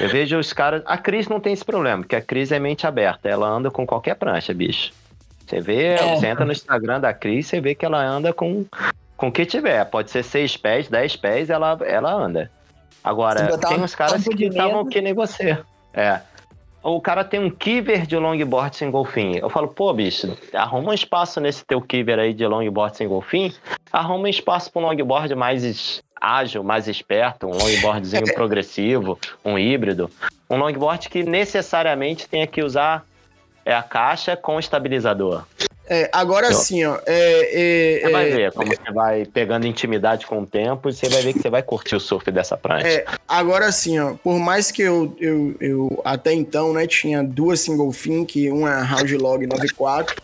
Eu 0.00 0.08
vejo 0.08 0.38
os 0.38 0.52
caras... 0.52 0.82
A 0.86 0.96
Cris 0.96 1.28
não 1.28 1.40
tem 1.40 1.52
esse 1.52 1.64
problema, 1.64 2.02
porque 2.02 2.16
a 2.16 2.22
Cris 2.22 2.50
é 2.52 2.58
mente 2.58 2.86
aberta, 2.86 3.28
ela 3.28 3.48
anda 3.48 3.70
com 3.70 3.86
qualquer 3.86 4.14
prancha, 4.14 4.54
bicho. 4.54 4.92
Você 5.46 5.60
vê, 5.60 5.94
é. 5.94 6.16
você 6.16 6.26
entra 6.26 6.44
no 6.44 6.52
Instagram 6.52 7.00
da 7.00 7.12
Cris, 7.12 7.46
você 7.46 7.60
vê 7.60 7.74
que 7.74 7.84
ela 7.84 8.02
anda 8.02 8.32
com 8.32 8.64
com 9.16 9.28
o 9.28 9.32
que 9.32 9.46
tiver. 9.46 9.84
Pode 9.86 10.10
ser 10.10 10.22
6 10.22 10.56
pés, 10.56 10.88
10 10.88 11.16
pés, 11.16 11.50
ela, 11.50 11.78
ela 11.84 12.12
anda. 12.12 12.50
Agora, 13.02 13.56
tem 13.58 13.80
uns 13.80 13.94
caras 13.94 14.24
que 14.24 14.46
estavam 14.46 14.86
que 14.86 15.00
nem 15.00 15.12
você. 15.12 15.58
É. 15.92 16.20
O 16.84 17.00
cara 17.00 17.24
tem 17.24 17.40
um 17.40 17.48
kiver 17.48 18.04
de 18.04 18.14
longboard 18.14 18.76
sem 18.76 18.90
golfinho. 18.90 19.38
Eu 19.38 19.48
falo, 19.48 19.68
pô, 19.68 19.90
bicho, 19.94 20.36
arruma 20.52 20.90
um 20.90 20.92
espaço 20.92 21.40
nesse 21.40 21.64
teu 21.64 21.80
kiver 21.80 22.18
aí 22.18 22.34
de 22.34 22.46
longboard 22.46 22.94
sem 22.94 23.08
golfinho. 23.08 23.54
Arruma 23.90 24.24
um 24.24 24.26
espaço 24.28 24.70
para 24.70 24.82
um 24.82 24.84
longboard 24.84 25.34
mais 25.34 26.02
ágil, 26.20 26.62
mais 26.62 26.86
esperto, 26.86 27.46
um 27.46 27.52
longboardzinho 27.52 28.26
progressivo, 28.34 29.18
um 29.42 29.58
híbrido. 29.58 30.10
Um 30.50 30.58
longboard 30.58 31.08
que 31.08 31.22
necessariamente 31.22 32.28
tenha 32.28 32.46
que 32.46 32.62
usar 32.62 33.02
é 33.64 33.74
a 33.74 33.82
caixa 33.82 34.36
com 34.36 34.58
estabilizador. 34.58 35.46
É, 35.86 36.08
agora 36.12 36.52
sim, 36.54 36.84
ó. 36.84 36.98
É, 37.06 37.96
é, 37.96 38.00
você 38.00 38.10
vai 38.10 38.30
é, 38.30 38.36
ver 38.36 38.52
como 38.52 38.68
você 38.68 38.92
vai 38.92 39.26
pegando 39.26 39.66
intimidade 39.66 40.26
com 40.26 40.40
o 40.40 40.46
tempo 40.46 40.88
e 40.88 40.92
você 40.92 41.08
vai 41.08 41.22
ver 41.22 41.34
que 41.34 41.40
você 41.40 41.50
vai 41.50 41.62
curtir 41.62 41.96
o 41.96 42.00
surf 42.00 42.30
dessa 42.30 42.56
prancha. 42.56 42.88
É, 42.88 43.04
agora 43.28 43.70
sim, 43.70 43.98
ó. 43.98 44.14
Por 44.14 44.38
mais 44.38 44.70
que 44.70 44.82
eu, 44.82 45.14
eu, 45.20 45.54
eu 45.60 46.02
até 46.04 46.32
então, 46.32 46.72
né, 46.72 46.86
tinha 46.86 47.22
duas 47.22 47.60
single 47.60 47.92
fin, 47.92 48.24
que 48.24 48.50
uma 48.50 48.70
é 48.70 48.72
a 48.72 48.82
Round 48.82 49.16
Log 49.16 49.46
94, 49.46 50.16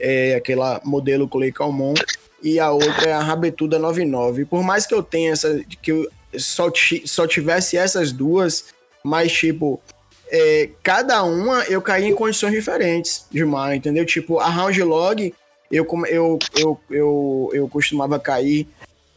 é 0.00 0.34
aquela 0.36 0.80
modelo 0.84 1.28
Clay 1.28 1.52
Calmon, 1.52 1.94
e 2.42 2.58
a 2.58 2.70
outra 2.70 3.10
é 3.10 3.12
a 3.12 3.20
Rabetuda 3.20 3.78
99. 3.78 4.46
Por 4.46 4.62
mais 4.62 4.86
que 4.86 4.94
eu 4.94 5.02
tenha 5.02 5.32
essa, 5.32 5.60
que 5.82 5.92
eu 5.92 6.08
só, 6.38 6.70
só 7.04 7.26
tivesse 7.26 7.76
essas 7.76 8.10
duas, 8.10 8.66
mas 9.02 9.30
tipo, 9.32 9.82
é, 10.30 10.70
cada 10.82 11.22
uma 11.22 11.64
eu 11.64 11.80
caí 11.82 12.04
em 12.04 12.14
condições 12.14 12.52
diferentes 12.52 13.26
de 13.30 13.44
mar, 13.44 13.74
entendeu? 13.74 14.04
Tipo, 14.04 14.38
a 14.38 14.48
round 14.48 14.82
log, 14.82 15.34
eu, 15.70 15.86
eu, 16.08 16.38
eu, 16.56 16.80
eu, 16.90 17.50
eu 17.52 17.68
costumava 17.68 18.18
cair 18.18 18.68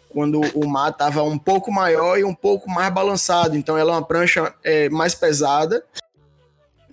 quando 0.10 0.41
o 0.55 0.68
mar 0.68 0.91
tava 0.91 1.22
um 1.24 1.38
pouco 1.38 1.72
maior 1.72 2.18
e 2.18 2.24
um 2.24 2.34
pouco 2.34 2.70
mais 2.70 2.91
balançado. 2.93 3.55
Então 3.55 3.78
ela 3.78 3.91
é 3.91 3.95
uma 3.95 4.05
prancha 4.05 4.53
é, 4.64 4.89
mais 4.89 5.14
pesada. 5.14 5.84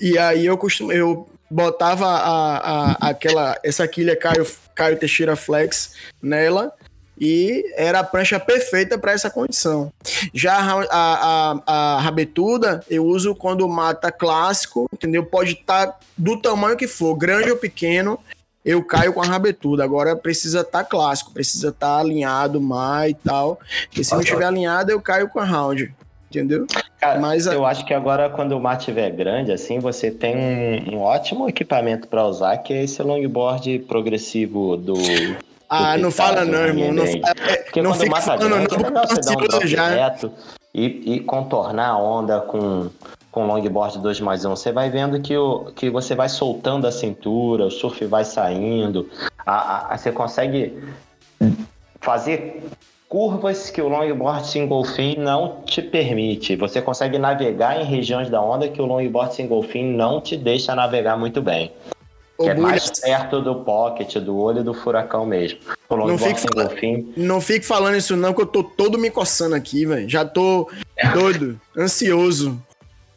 E 0.01 0.19
aí 0.19 0.45
eu 0.45 0.59
costumo, 0.59 0.93
eu 0.93 1.29
botava 1.51 2.07
a, 2.07 2.57
a, 2.57 3.11
aquela 3.11 3.59
essa 3.62 3.87
quilha 3.87 4.17
Caio, 4.17 4.47
Caio 4.75 4.99
Teixeira 4.99 5.37
Flex 5.37 5.95
nela 6.21 6.73
e 7.19 7.65
era 7.77 8.01
a 8.01 8.05
prancha 8.05 8.41
perfeita 8.41 8.99
para 8.99 9.12
essa 9.12 9.31
condição. 9.31 9.93
Já 10.33 10.59
a, 10.59 10.87
a, 10.91 11.62
a, 11.67 12.01
rabetuda 12.01 12.83
eu 12.91 13.05
uso 13.05 13.35
quando 13.35 13.69
mata 13.69 14.11
clássico, 14.11 14.89
entendeu? 14.93 15.25
Pode 15.25 15.53
estar 15.53 15.87
tá 15.87 15.99
do 16.17 16.37
tamanho 16.41 16.77
que 16.77 16.87
for, 16.87 17.15
grande 17.15 17.51
ou 17.51 17.57
pequeno, 17.57 18.19
eu 18.65 18.83
caio 18.83 19.12
com 19.12 19.23
a 19.23 19.27
rabetuda. 19.27 19.85
Agora 19.85 20.17
precisa 20.17 20.61
estar 20.61 20.83
tá 20.83 20.85
clássico, 20.85 21.33
precisa 21.33 21.69
estar 21.69 21.97
tá 21.97 21.99
alinhado 21.99 22.61
mais 22.61 23.12
e 23.12 23.15
tal. 23.15 23.61
Porque 23.87 24.03
se 24.03 24.12
não 24.12 24.21
estiver 24.21 24.47
alinhado, 24.47 24.91
eu 24.91 25.01
caio 25.01 25.29
com 25.29 25.39
a 25.39 25.45
round. 25.45 25.95
Entendeu? 26.31 26.67
Cara, 26.99 27.21
Mas, 27.21 27.47
eu 27.47 27.65
a... 27.65 27.71
acho 27.71 27.85
que 27.85 27.95
agora, 27.95 28.29
quando 28.29 28.53
o 28.53 28.61
mar 28.61 28.77
estiver 28.77 29.09
grande, 29.11 29.53
assim, 29.53 29.79
você 29.79 30.11
tem 30.11 30.37
um, 30.37 30.95
um 30.95 31.01
ótimo 31.01 31.49
equipamento 31.49 32.09
para 32.09 32.27
usar, 32.27 32.57
que 32.59 32.73
é 32.73 32.83
esse 32.83 33.01
longboard 33.03 33.79
progressivo 33.81 34.77
do 34.77 34.95
ah, 35.69 35.97
não 35.97 36.11
fala 36.11 36.45
não, 36.45 36.59
irmão. 36.59 36.93
Não, 36.93 37.07
fala, 37.07 37.35
porque 37.65 37.83
não 37.83 37.95
fica 37.95 38.21
falando 38.21 38.51
não, 38.51 38.59
é 38.59 39.09
você 39.09 39.65
um 39.65 39.67
já. 39.67 39.89
Reto 39.89 40.33
e, 40.75 41.15
e 41.15 41.21
contornar 41.21 41.91
a 41.91 41.99
onda 41.99 42.41
com, 42.41 42.91
com 43.31 43.47
longboard 43.47 43.99
2 44.01 44.21
mais 44.21 44.45
1. 44.45 44.51
Você 44.51 44.73
vai 44.73 44.91
vendo 44.91 45.21
que, 45.21 45.37
o, 45.37 45.67
que 45.77 45.89
você 45.89 46.15
vai 46.15 46.29
soltando 46.29 46.87
a 46.87 46.93
cintura, 46.93 47.67
o 47.67 47.71
surf 47.71 48.05
vai 48.07 48.25
saindo, 48.25 49.09
a, 49.47 49.55
a, 49.55 49.95
a 49.95 49.97
você 49.97 50.11
consegue 50.11 50.83
fazer 52.01 52.62
curvas 53.09 53.71
que 53.71 53.81
o 53.81 53.89
longboard 53.89 54.47
single 54.49 54.85
fin 54.85 55.17
não 55.17 55.61
te 55.65 55.81
permite. 55.81 56.57
Você 56.57 56.83
consegue 56.83 57.19
navegar 57.19 57.81
em 57.81 57.85
regiões 57.85 58.29
da 58.29 58.43
onda 58.43 58.69
que 58.69 58.83
o 58.83 58.87
longboard 58.87 59.33
single 59.33 59.62
fin 59.62 59.85
não 59.85 60.21
te 60.21 60.37
deixa 60.37 60.75
navegar 60.75 61.17
muito 61.17 61.41
bem. 61.41 61.71
Que 62.39 62.49
é 62.49 62.55
mais 62.55 62.91
perto 63.01 63.41
do 63.41 63.57
pocket, 63.57 64.16
do 64.16 64.37
olho 64.37 64.64
do 64.64 64.74
furacão 64.74 65.24
mesmo. 65.24 65.61
Não 65.89 66.18
fique, 66.18 66.41
fala... 66.41 66.70
não 67.16 67.41
fique 67.41 67.64
falando 67.64 67.97
isso 67.97 68.16
não, 68.16 68.35
que 68.35 68.43
eu 68.43 68.47
tô 68.47 68.64
todo 68.64 68.99
me 68.99 69.09
coçando 69.09 69.55
aqui, 69.55 69.87
velho. 69.87 70.09
Já 70.09 70.24
tô 70.24 70.68
doido, 71.12 71.61
ansioso. 71.78 72.61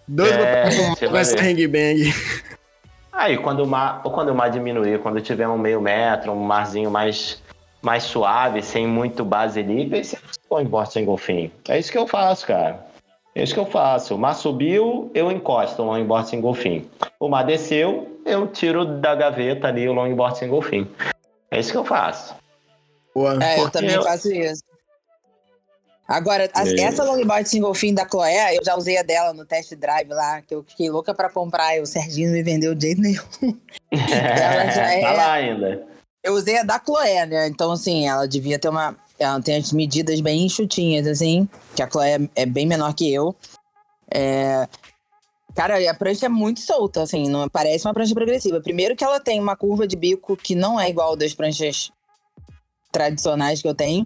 Doido 0.07 0.35
é, 0.35 0.95
pra 0.95 1.09
com 1.09 1.17
essa 1.17 1.35
bang. 1.35 2.13
Aí, 3.11 3.37
quando 3.37 3.63
o 3.63 3.67
mar, 3.67 4.01
ou 4.03 4.11
quando 4.11 4.29
o 4.29 4.35
mar 4.35 4.49
diminuir, 4.49 4.99
quando 4.99 5.19
tiver 5.19 5.47
um 5.47 5.57
meio 5.57 5.81
metro, 5.81 6.31
um 6.31 6.43
marzinho 6.43 6.91
mais, 6.91 7.41
mais 7.81 8.03
suave, 8.03 8.61
sem 8.61 8.87
muito 8.87 9.25
base 9.25 9.61
livre, 9.63 10.03
você 10.03 10.17
põe 10.47 10.63
embora 10.63 10.85
sem 10.85 11.03
golfinho. 11.03 11.51
É 11.67 11.79
isso 11.79 11.91
que 11.91 11.97
eu 11.97 12.07
faço, 12.07 12.45
cara. 12.45 12.85
É 13.33 13.43
isso 13.43 13.53
que 13.53 13.59
eu 13.59 13.65
faço. 13.65 14.15
O 14.15 14.17
mar 14.17 14.33
subiu, 14.33 15.11
eu 15.13 15.31
encosto 15.31 15.81
o 15.81 15.85
longboard 15.85 16.29
sem 16.29 16.39
golfinho. 16.39 16.85
O 17.19 17.27
mar 17.27 17.43
desceu, 17.43 18.16
eu 18.27 18.47
tiro 18.47 18.85
da 18.99 19.15
gaveta 19.15 19.67
ali 19.67 19.87
o 19.87 19.93
longboard 19.93 20.37
sem 20.37 20.49
golfinho. 20.49 20.89
É 21.49 21.59
isso 21.59 21.71
que 21.71 21.77
eu 21.77 21.85
faço. 21.85 22.35
É, 23.41 23.59
eu 23.59 23.69
também 23.69 23.95
eu, 23.95 24.03
faço 24.03 24.31
isso. 24.31 24.61
Agora, 26.07 26.49
a, 26.53 26.63
essa 26.81 27.03
longboard 27.03 27.49
single 27.49 27.73
fin 27.73 27.93
da 27.93 28.07
Chloé, 28.07 28.55
eu 28.55 28.63
já 28.63 28.75
usei 28.75 28.97
a 28.97 29.03
dela 29.03 29.33
no 29.33 29.45
test 29.45 29.73
drive 29.75 30.07
lá, 30.09 30.41
que 30.41 30.55
eu 30.55 30.63
fiquei 30.63 30.89
louca 30.89 31.13
pra 31.13 31.29
comprar 31.29 31.75
e 31.75 31.81
o 31.81 31.85
Serginho 31.85 32.29
não 32.29 32.35
me 32.35 32.43
vendeu 32.43 32.73
de 32.73 32.87
jeito 32.87 33.01
nenhum. 33.01 33.23
ela 33.91 34.71
já 34.71 34.93
é... 34.93 35.01
Tá 35.01 35.11
lá 35.11 35.33
ainda. 35.33 35.85
Eu 36.23 36.33
usei 36.33 36.57
a 36.57 36.63
da 36.63 36.79
Chloé, 36.79 37.25
né? 37.25 37.47
Então, 37.47 37.71
assim, 37.71 38.07
ela 38.07 38.27
devia 38.27 38.57
ter 38.57 38.69
uma. 38.69 38.95
Ela 39.19 39.41
tem 39.41 39.57
as 39.57 39.71
medidas 39.73 40.21
bem 40.21 40.45
enxutinhas, 40.45 41.07
assim, 41.07 41.47
que 41.75 41.81
a 41.81 41.89
Chloé 41.89 42.19
é 42.35 42.45
bem 42.45 42.65
menor 42.65 42.93
que 42.93 43.11
eu. 43.11 43.35
É... 44.09 44.67
Cara, 45.57 45.89
a 45.89 45.93
prancha 45.95 46.27
é 46.27 46.29
muito 46.29 46.59
solta, 46.59 47.01
assim, 47.01 47.27
não 47.27 47.49
parece 47.49 47.87
uma 47.87 47.93
prancha 47.93 48.13
progressiva. 48.13 48.61
Primeiro 48.61 48.95
que 48.95 49.03
ela 49.03 49.19
tem 49.19 49.39
uma 49.39 49.55
curva 49.55 49.87
de 49.87 49.95
bico 49.95 50.37
que 50.37 50.53
não 50.53 50.79
é 50.79 50.87
igual 50.87 51.15
das 51.15 51.33
pranchas 51.33 51.91
tradicionais 52.91 53.59
que 53.59 53.67
eu 53.67 53.73
tenho. 53.73 54.05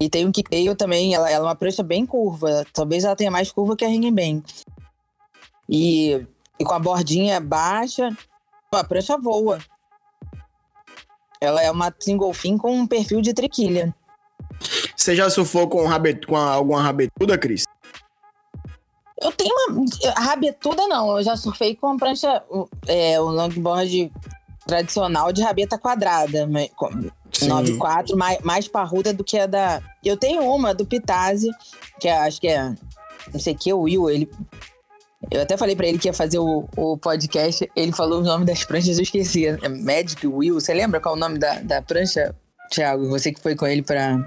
E 0.00 0.10
tem 0.10 0.26
um 0.26 0.32
kicktail 0.32 0.74
também, 0.74 1.14
ela, 1.14 1.30
ela 1.30 1.46
é 1.46 1.48
uma 1.48 1.54
prancha 1.54 1.84
bem 1.84 2.04
curva. 2.04 2.66
Talvez 2.72 3.04
ela 3.04 3.14
tenha 3.14 3.30
mais 3.30 3.52
curva 3.52 3.76
que 3.76 3.84
a 3.84 3.88
Ringenben. 3.88 4.42
E, 5.68 6.26
e 6.58 6.64
com 6.64 6.74
a 6.74 6.80
bordinha 6.80 7.38
baixa, 7.38 8.10
a 8.72 8.82
prancha 8.82 9.16
voa. 9.16 9.60
Ela 11.40 11.62
é 11.62 11.70
uma 11.70 11.94
single 12.00 12.34
fin 12.34 12.58
com 12.58 12.72
um 12.72 12.84
perfil 12.84 13.20
de 13.20 13.32
triquilha. 13.32 13.94
Você 14.96 15.14
já 15.14 15.30
surfou 15.30 15.68
com, 15.68 15.86
rabet, 15.86 16.26
com 16.26 16.36
alguma 16.36 16.82
rabetuda, 16.82 17.38
Cris? 17.38 17.69
Eu 19.20 19.32
tenho 19.32 19.54
uma. 19.68 19.84
Rabetuda 20.16 20.86
não, 20.88 21.18
eu 21.18 21.22
já 21.22 21.36
surfei 21.36 21.76
com 21.76 21.88
a 21.88 21.96
prancha, 21.96 22.42
é, 22.86 23.20
o 23.20 23.24
longboard 23.24 24.10
tradicional 24.66 25.32
de 25.32 25.42
rabeta 25.42 25.78
quadrada. 25.78 26.46
9,4, 26.46 28.16
mais, 28.16 28.38
mais 28.40 28.68
parruda 28.68 29.12
do 29.12 29.24
que 29.24 29.38
a 29.38 29.46
da. 29.46 29.82
Eu 30.04 30.16
tenho 30.16 30.42
uma 30.42 30.74
do 30.74 30.86
Pitazzi, 30.86 31.50
que 32.00 32.08
é, 32.08 32.18
acho 32.18 32.40
que 32.40 32.48
é. 32.48 32.74
Não 33.32 33.38
sei 33.38 33.54
o 33.54 33.58
que, 33.58 33.72
o 33.72 33.80
Will, 33.80 34.10
ele. 34.10 34.30
Eu 35.30 35.42
até 35.42 35.56
falei 35.56 35.76
pra 35.76 35.86
ele 35.86 35.98
que 35.98 36.08
ia 36.08 36.14
fazer 36.14 36.38
o, 36.38 36.66
o 36.76 36.96
podcast. 36.96 37.70
Ele 37.76 37.92
falou 37.92 38.20
o 38.20 38.24
nome 38.24 38.44
das 38.44 38.64
pranchas, 38.64 38.96
eu 38.96 39.02
esqueci. 39.02 39.46
É 39.46 39.68
Magic 39.68 40.26
Will. 40.26 40.54
Você 40.54 40.72
lembra 40.72 41.00
qual 41.00 41.14
é 41.14 41.18
o 41.18 41.20
nome 41.20 41.38
da, 41.38 41.60
da 41.60 41.82
prancha, 41.82 42.34
Thiago? 42.70 43.08
Você 43.10 43.32
que 43.32 43.40
foi 43.40 43.54
com 43.54 43.66
ele 43.66 43.82
pra. 43.82 44.18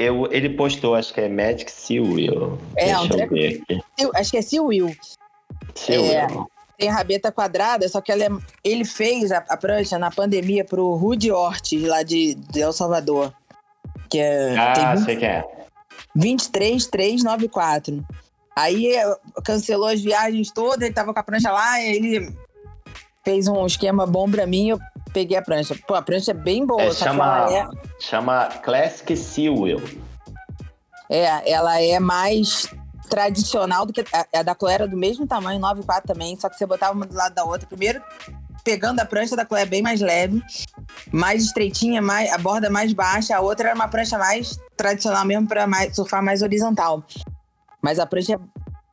Eu, 0.00 0.26
ele 0.32 0.50
postou, 0.50 0.94
acho 0.94 1.12
que 1.12 1.20
é 1.20 1.28
Magic 1.28 1.70
Sea 1.70 2.02
Will. 2.02 2.58
É, 2.76 2.86
Deixa 2.86 3.00
um 3.02 3.08
treco... 3.08 3.34
Acho 4.14 4.30
que 4.30 4.36
é 4.38 4.42
Sea 4.42 4.62
Will. 4.62 4.96
Sea 5.74 5.96
é, 5.96 6.26
Will 6.26 6.50
tem 6.80 6.88
a 6.88 6.94
rabeta 6.94 7.30
quadrada, 7.30 7.86
só 7.88 8.00
que 8.00 8.10
é, 8.10 8.16
ele 8.64 8.84
fez 8.86 9.30
a, 9.30 9.44
a, 9.48 9.56
prancha 9.56 9.98
na 9.98 10.10
pandemia 10.10 10.64
pro 10.64 10.94
Rudy 10.94 11.30
Ortiz, 11.30 11.86
lá 11.86 12.02
de, 12.02 12.34
de 12.34 12.60
El 12.60 12.72
Salvador. 12.72 13.32
Que 14.08 14.18
é, 14.18 14.56
ah, 14.56 14.94
20, 14.94 15.04
sei 15.04 15.16
que 15.16 15.26
é. 15.26 15.44
23394. 16.16 18.02
Aí 18.56 18.96
eh, 18.96 19.16
cancelou 19.44 19.88
as 19.88 20.00
viagens 20.00 20.50
todas, 20.50 20.80
ele 20.80 20.94
tava 20.94 21.12
com 21.12 21.20
a 21.20 21.22
prancha 21.22 21.52
lá, 21.52 21.80
ele 21.82 22.34
fez 23.22 23.46
um 23.46 23.64
esquema 23.66 24.06
bom 24.06 24.28
pra 24.28 24.46
mim, 24.46 24.70
eu 24.70 24.80
peguei 25.12 25.36
a 25.36 25.42
prancha. 25.42 25.74
Pô, 25.86 25.94
a 25.94 26.02
prancha 26.02 26.30
é 26.30 26.34
bem 26.34 26.66
boa. 26.66 26.82
É, 26.82 26.92
chama, 26.92 27.48
é... 27.50 27.68
chama 27.98 28.46
Classic 28.62 29.16
Seawell. 29.16 29.80
É, 31.08 31.50
ela 31.50 31.80
é 31.80 31.98
mais 31.98 32.68
tradicional 33.08 33.84
do 33.84 33.92
que 33.92 34.04
a, 34.12 34.38
a 34.38 34.42
da 34.42 34.54
Chloé 34.54 34.74
era 34.74 34.88
do 34.88 34.96
mesmo 34.96 35.26
tamanho, 35.26 35.60
9,4 35.60 36.02
também, 36.06 36.38
só 36.38 36.48
que 36.48 36.56
você 36.56 36.64
botava 36.64 36.92
uma 36.92 37.04
do 37.04 37.14
lado 37.14 37.34
da 37.34 37.44
outra. 37.44 37.66
Primeiro, 37.66 38.00
pegando 38.62 39.00
a 39.00 39.04
prancha 39.04 39.34
da 39.34 39.44
Chloé 39.44 39.66
bem 39.66 39.82
mais 39.82 40.00
leve, 40.00 40.40
mais 41.10 41.44
estreitinha, 41.44 42.00
mais, 42.00 42.32
a 42.32 42.38
borda 42.38 42.70
mais 42.70 42.92
baixa. 42.92 43.36
A 43.36 43.40
outra 43.40 43.68
era 43.68 43.74
uma 43.74 43.88
prancha 43.88 44.16
mais 44.16 44.58
tradicional 44.76 45.24
mesmo 45.24 45.48
para 45.48 45.66
surfar 45.92 46.22
mais 46.22 46.42
horizontal. 46.42 47.04
Mas 47.82 47.98
a 47.98 48.06
prancha 48.06 48.34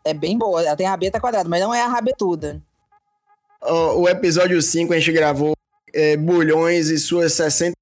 é, 0.05 0.09
é 0.09 0.13
bem 0.13 0.38
boa, 0.38 0.63
ela 0.63 0.76
tem 0.76 0.88
a 0.88 0.91
rabeta 0.91 1.20
quadrada, 1.20 1.47
mas 1.47 1.61
não 1.61 1.74
é 1.74 1.82
a 1.82 1.88
rabetuda. 1.88 2.61
O, 3.61 4.01
o 4.01 4.09
episódio 4.09 4.61
5 4.61 4.93
a 4.93 4.99
gente 4.99 5.11
gravou 5.11 5.57
é, 5.94 6.18
bulhões 6.18 6.90
e 6.90 6.98
suas 6.98 7.34
60 7.34 7.74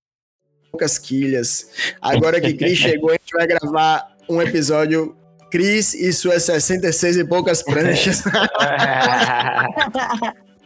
poucas 0.72 0.97
quilhas. 0.97 1.70
Agora 2.01 2.41
que 2.41 2.53
Cris 2.53 2.78
chegou, 2.80 3.10
a 3.10 3.14
gente 3.14 3.32
vai 3.34 3.47
gravar 3.47 4.16
um 4.30 4.41
episódio 4.41 5.16
Cris 5.51 5.93
e 5.93 6.12
suas 6.12 6.43
66 6.43 7.18
e 7.18 7.26
poucas 7.26 7.64
pranchas. 7.64 8.24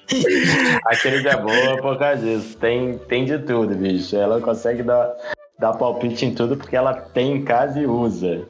Aquele 0.86 1.28
é 1.28 1.38
boa 1.38 1.78
por 1.82 1.98
causa 1.98 2.22
disso. 2.22 2.58
Tem, 2.58 2.98
tem 2.98 3.26
de 3.26 3.38
tudo, 3.40 3.76
bicho. 3.76 4.16
Ela 4.16 4.42
consegue 4.42 4.84
dar, 4.84 5.16
dar 5.60 5.74
palpite 5.74 6.26
em 6.26 6.34
tudo 6.34 6.58
porque 6.58 6.76
ela 6.76 6.94
tem 6.94 7.34
em 7.34 7.44
casa 7.44 7.80
e 7.80 7.86
usa. 7.86 8.48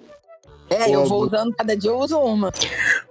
É, 0.70 0.90
eu 0.94 1.06
vou 1.06 1.24
usando 1.24 1.54
cada 1.56 1.76
dia, 1.76 1.90
eu 1.90 1.98
uso 1.98 2.20
uma. 2.20 2.52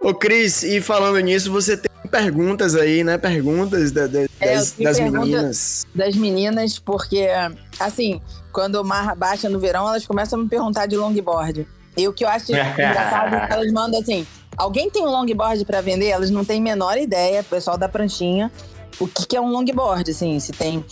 Ô, 0.01 0.15
Cris, 0.15 0.63
e 0.63 0.81
falando 0.81 1.19
nisso, 1.19 1.51
você 1.51 1.77
tem 1.77 1.88
perguntas 2.09 2.75
aí, 2.75 3.05
né? 3.05 3.17
Perguntas 3.19 3.93
da, 3.93 4.07
da, 4.07 4.23
é, 4.41 4.55
das, 4.55 4.73
das 4.73 4.99
meninas. 4.99 5.87
Das 5.95 6.17
meninas, 6.17 6.79
porque, 6.79 7.29
assim, 7.79 8.21
quando 8.53 8.77
o 8.77 8.85
mar 8.85 9.15
baixa 9.15 9.49
no 9.49 9.61
verão, 9.61 9.89
elas 9.89 10.07
começam 10.07 10.39
a 10.39 10.43
me 10.43 10.49
perguntar 10.49 10.87
de 10.87 10.97
longboard. 10.97 11.67
E 11.97 12.09
o 12.09 12.13
que 12.13 12.25
eu 12.25 12.29
acho 12.29 12.51
engraçado 12.53 13.35
é 13.35 13.47
que 13.47 13.53
elas 13.53 13.73
mandam 13.73 14.01
assim: 14.01 14.27
alguém 14.57 14.91
tem 14.91 15.03
um 15.03 15.11
longboard 15.11 15.65
para 15.65 15.81
vender? 15.81 16.09
Elas 16.09 16.31
não 16.31 16.45
têm 16.45 16.61
a 16.61 16.63
menor 16.63 16.99
ideia, 16.99 17.43
pessoal 17.43 17.77
da 17.79 17.89
pranchinha, 17.89 18.51
o 18.99 19.07
que, 19.07 19.27
que 19.27 19.37
é 19.37 19.41
um 19.41 19.51
longboard, 19.51 20.11
assim, 20.11 20.39
se 20.41 20.53
tem 20.53 20.85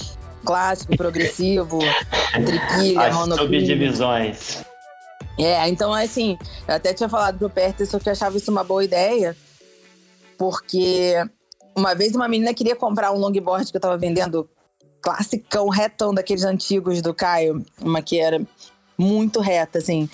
clássico, 0.44 0.96
progressivo, 0.96 1.78
triquilha, 2.32 3.06
As 3.06 3.34
subdivisões. 3.34 4.64
É, 5.38 5.68
então 5.68 5.92
assim, 5.92 6.38
eu 6.66 6.74
até 6.74 6.94
tinha 6.94 7.08
falado 7.08 7.38
pro 7.38 7.50
Peterson 7.50 7.98
que 7.98 8.08
eu 8.08 8.12
achava 8.12 8.36
isso 8.38 8.50
uma 8.50 8.64
boa 8.64 8.82
ideia, 8.82 9.36
porque 10.38 11.14
uma 11.76 11.94
vez 11.94 12.14
uma 12.14 12.28
menina 12.28 12.54
queria 12.54 12.76
comprar 12.76 13.12
um 13.12 13.18
longboard 13.18 13.70
que 13.70 13.76
eu 13.76 13.80
tava 13.80 13.98
vendendo, 13.98 14.48
classicão, 15.00 15.68
retão 15.68 16.14
daqueles 16.14 16.44
antigos 16.44 17.02
do 17.02 17.14
Caio, 17.14 17.64
uma 17.80 18.02
que 18.02 18.18
era 18.18 18.40
muito 18.98 19.40
reta, 19.40 19.78
assim. 19.78 20.08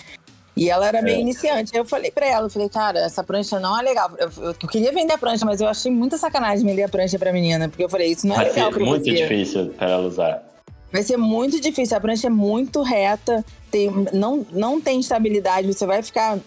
E 0.55 0.69
ela 0.69 0.87
era 0.87 1.01
meio 1.01 1.17
é. 1.17 1.21
iniciante. 1.21 1.71
Aí 1.73 1.79
eu 1.79 1.85
falei 1.85 2.11
pra 2.11 2.27
ela, 2.27 2.45
eu 2.45 2.49
falei, 2.49 2.69
cara, 2.69 2.99
essa 2.99 3.23
prancha 3.23 3.59
não 3.59 3.77
é 3.77 3.81
legal. 3.81 4.11
Eu, 4.17 4.29
eu, 4.43 4.53
queria 4.53 4.91
vender 4.91 5.13
a 5.13 5.17
prancha, 5.17 5.45
mas 5.45 5.59
eu 5.59 5.67
achei 5.67 5.91
muita 5.91 6.17
sacanagem 6.17 6.65
vender 6.65 6.83
a 6.83 6.89
prancha 6.89 7.17
pra 7.17 7.33
menina. 7.33 7.67
Porque 7.67 7.83
eu 7.83 7.89
falei, 7.89 8.11
isso 8.11 8.27
não 8.27 8.35
é 8.35 8.37
Vai 8.37 8.49
legal 8.49 8.71
ser 8.71 8.79
muito 8.79 9.05
você. 9.05 9.13
difícil 9.13 9.69
pra 9.69 9.89
ela 9.89 10.07
usar. 10.07 10.43
Vai 10.91 11.01
ser 11.01 11.17
muito 11.17 11.59
difícil. 11.59 11.97
A 11.97 11.99
prancha 11.99 12.27
é 12.27 12.29
muito 12.29 12.83
reta, 12.83 13.43
tem, 13.71 13.89
não, 14.13 14.45
não 14.51 14.79
tem 14.79 14.99
estabilidade. 14.99 15.67
Você 15.67 15.87
vai 15.87 16.03
ficar. 16.03 16.37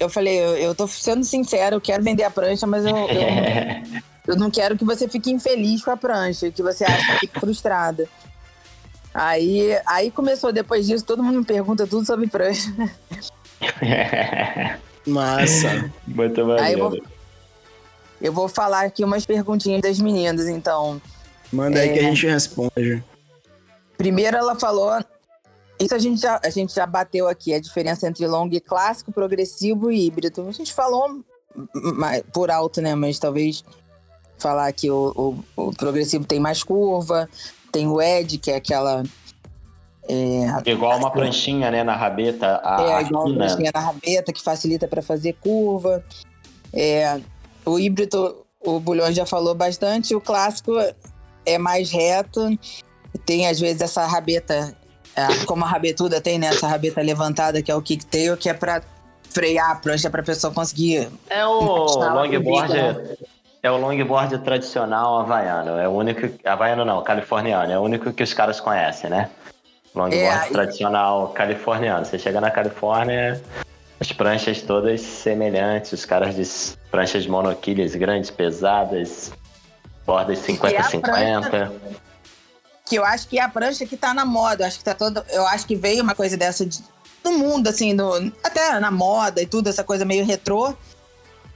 Eu 0.00 0.08
falei, 0.08 0.38
eu, 0.38 0.56
eu 0.56 0.74
tô 0.74 0.88
sendo 0.88 1.22
sincero, 1.22 1.76
eu 1.76 1.80
quero 1.80 2.02
vender 2.02 2.24
a 2.24 2.30
prancha, 2.30 2.66
mas 2.66 2.86
eu, 2.86 2.96
eu, 2.96 4.02
eu 4.34 4.36
não 4.36 4.50
quero 4.50 4.76
que 4.76 4.84
você 4.84 5.06
fique 5.06 5.30
infeliz 5.30 5.84
com 5.84 5.90
a 5.90 5.96
prancha, 5.96 6.50
que 6.50 6.62
você 6.62 6.84
acha 6.84 7.12
que 7.12 7.20
fique 7.20 7.38
frustrada. 7.38 8.08
Aí, 9.12 9.78
aí 9.86 10.10
começou, 10.10 10.52
depois 10.52 10.86
disso, 10.86 11.04
todo 11.04 11.22
mundo 11.22 11.40
me 11.40 11.44
pergunta 11.44 11.86
tudo 11.86 12.06
sobre 12.06 12.26
prancha. 12.28 12.72
Massa. 15.06 15.92
Muito 16.06 16.40
maneiro. 16.46 16.64
Aí 16.64 16.72
eu 16.72 16.90
vou, 16.90 16.98
eu 18.22 18.32
vou 18.32 18.48
falar 18.48 18.86
aqui 18.86 19.04
umas 19.04 19.26
perguntinhas 19.26 19.82
das 19.82 19.98
meninas, 19.98 20.48
então. 20.48 21.00
Manda 21.52 21.78
é, 21.78 21.82
aí 21.82 21.92
que 21.92 21.98
a 21.98 22.02
gente 22.02 22.26
responde. 22.26 23.04
Primeiro 23.98 24.36
ela 24.36 24.58
falou. 24.58 24.92
Isso 25.80 25.94
a 25.94 25.98
gente, 25.98 26.20
já, 26.20 26.38
a 26.44 26.50
gente 26.50 26.74
já 26.74 26.86
bateu 26.86 27.26
aqui, 27.26 27.54
a 27.54 27.60
diferença 27.60 28.06
entre 28.06 28.26
long 28.26 28.50
clássico, 28.64 29.10
progressivo 29.10 29.90
e 29.90 30.06
híbrido. 30.06 30.46
A 30.46 30.52
gente 30.52 30.72
falou 30.72 31.24
por 32.32 32.50
alto, 32.50 32.82
né? 32.82 32.94
Mas 32.94 33.18
talvez 33.18 33.64
falar 34.38 34.70
que 34.72 34.90
o, 34.90 35.42
o, 35.56 35.64
o 35.68 35.74
progressivo 35.74 36.24
tem 36.24 36.38
mais 36.38 36.62
curva, 36.62 37.28
tem 37.72 37.88
o 37.88 38.00
Ed, 38.00 38.38
que 38.38 38.50
é 38.50 38.56
aquela. 38.56 39.02
É, 40.08 40.70
igual 40.70 40.98
uma 40.98 41.10
pranchinha, 41.10 41.70
né, 41.70 41.84
na 41.84 41.94
rabeta. 41.94 42.60
A, 42.64 42.82
é, 42.82 43.02
igual 43.02 43.26
uma 43.26 43.36
pranchinha 43.36 43.70
na 43.72 43.80
rabeta, 43.80 44.32
que 44.32 44.42
facilita 44.42 44.88
para 44.88 45.02
fazer 45.02 45.34
curva. 45.34 46.04
É, 46.72 47.20
o 47.64 47.78
híbrido, 47.78 48.44
o 48.60 48.80
Bulhões 48.80 49.14
já 49.14 49.24
falou 49.24 49.54
bastante. 49.54 50.14
O 50.14 50.20
clássico 50.20 50.72
é 51.46 51.58
mais 51.58 51.90
reto. 51.90 52.58
Tem, 53.24 53.46
às 53.46 53.60
vezes, 53.60 53.82
essa 53.82 54.06
rabeta, 54.06 54.76
é, 55.16 55.44
como 55.44 55.64
a 55.64 55.68
rabetuda 55.68 56.20
tem, 56.20 56.38
né? 56.38 56.48
Essa 56.48 56.68
rabeta 56.68 57.00
levantada, 57.00 57.62
que 57.62 57.70
é 57.70 57.74
o 57.74 57.82
kicktail, 57.82 58.36
que 58.36 58.48
é 58.48 58.54
para 58.54 58.82
frear 59.30 59.70
a 59.70 59.74
prancha 59.76 60.10
para 60.10 60.20
a 60.20 60.24
pessoa 60.24 60.52
conseguir. 60.52 61.08
É 61.28 61.44
o 61.46 61.84
longboard. 61.86 62.72
Né? 62.72 63.16
É 63.62 63.70
o 63.70 63.76
longboard 63.76 64.38
tradicional 64.38 65.20
havaiano. 65.20 65.78
É 65.78 65.88
o 65.88 65.92
único. 65.92 66.28
Havaiano 66.44 66.84
não, 66.84 67.02
californiano. 67.02 67.72
É 67.72 67.78
o 67.78 67.82
único 67.82 68.12
que 68.12 68.22
os 68.22 68.32
caras 68.32 68.60
conhecem, 68.60 69.10
né? 69.10 69.30
Longboard 69.94 70.48
é, 70.48 70.52
tradicional 70.52 71.28
californiano. 71.28 72.04
Você 72.04 72.18
chega 72.18 72.40
na 72.40 72.50
Califórnia, 72.50 73.42
as 73.98 74.12
pranchas 74.12 74.62
todas 74.62 75.00
semelhantes. 75.00 75.92
Os 75.92 76.04
caras 76.04 76.36
de 76.36 76.78
pranchas 76.90 77.26
monoquilhas 77.26 77.94
grandes, 77.94 78.30
pesadas, 78.30 79.32
bordas 80.06 80.38
50-50. 80.40 81.70
Que 82.90 82.96
eu 82.96 83.04
acho 83.04 83.28
que 83.28 83.38
é 83.38 83.42
a 83.42 83.48
prancha 83.48 83.86
que 83.86 83.96
tá 83.96 84.12
na 84.12 84.24
moda. 84.24 84.64
Eu 84.64 84.66
acho 84.66 84.78
que 84.78 84.84
tá 84.84 84.94
todo. 84.94 85.24
Eu 85.30 85.46
acho 85.46 85.64
que 85.64 85.76
veio 85.76 86.02
uma 86.02 86.12
coisa 86.12 86.36
dessa 86.36 86.66
de, 86.66 86.82
no 87.22 87.38
mundo, 87.38 87.68
assim, 87.68 87.92
no, 87.92 88.32
até 88.42 88.80
na 88.80 88.90
moda 88.90 89.40
e 89.40 89.46
tudo, 89.46 89.68
essa 89.68 89.84
coisa 89.84 90.04
meio 90.04 90.26
retrô. 90.26 90.74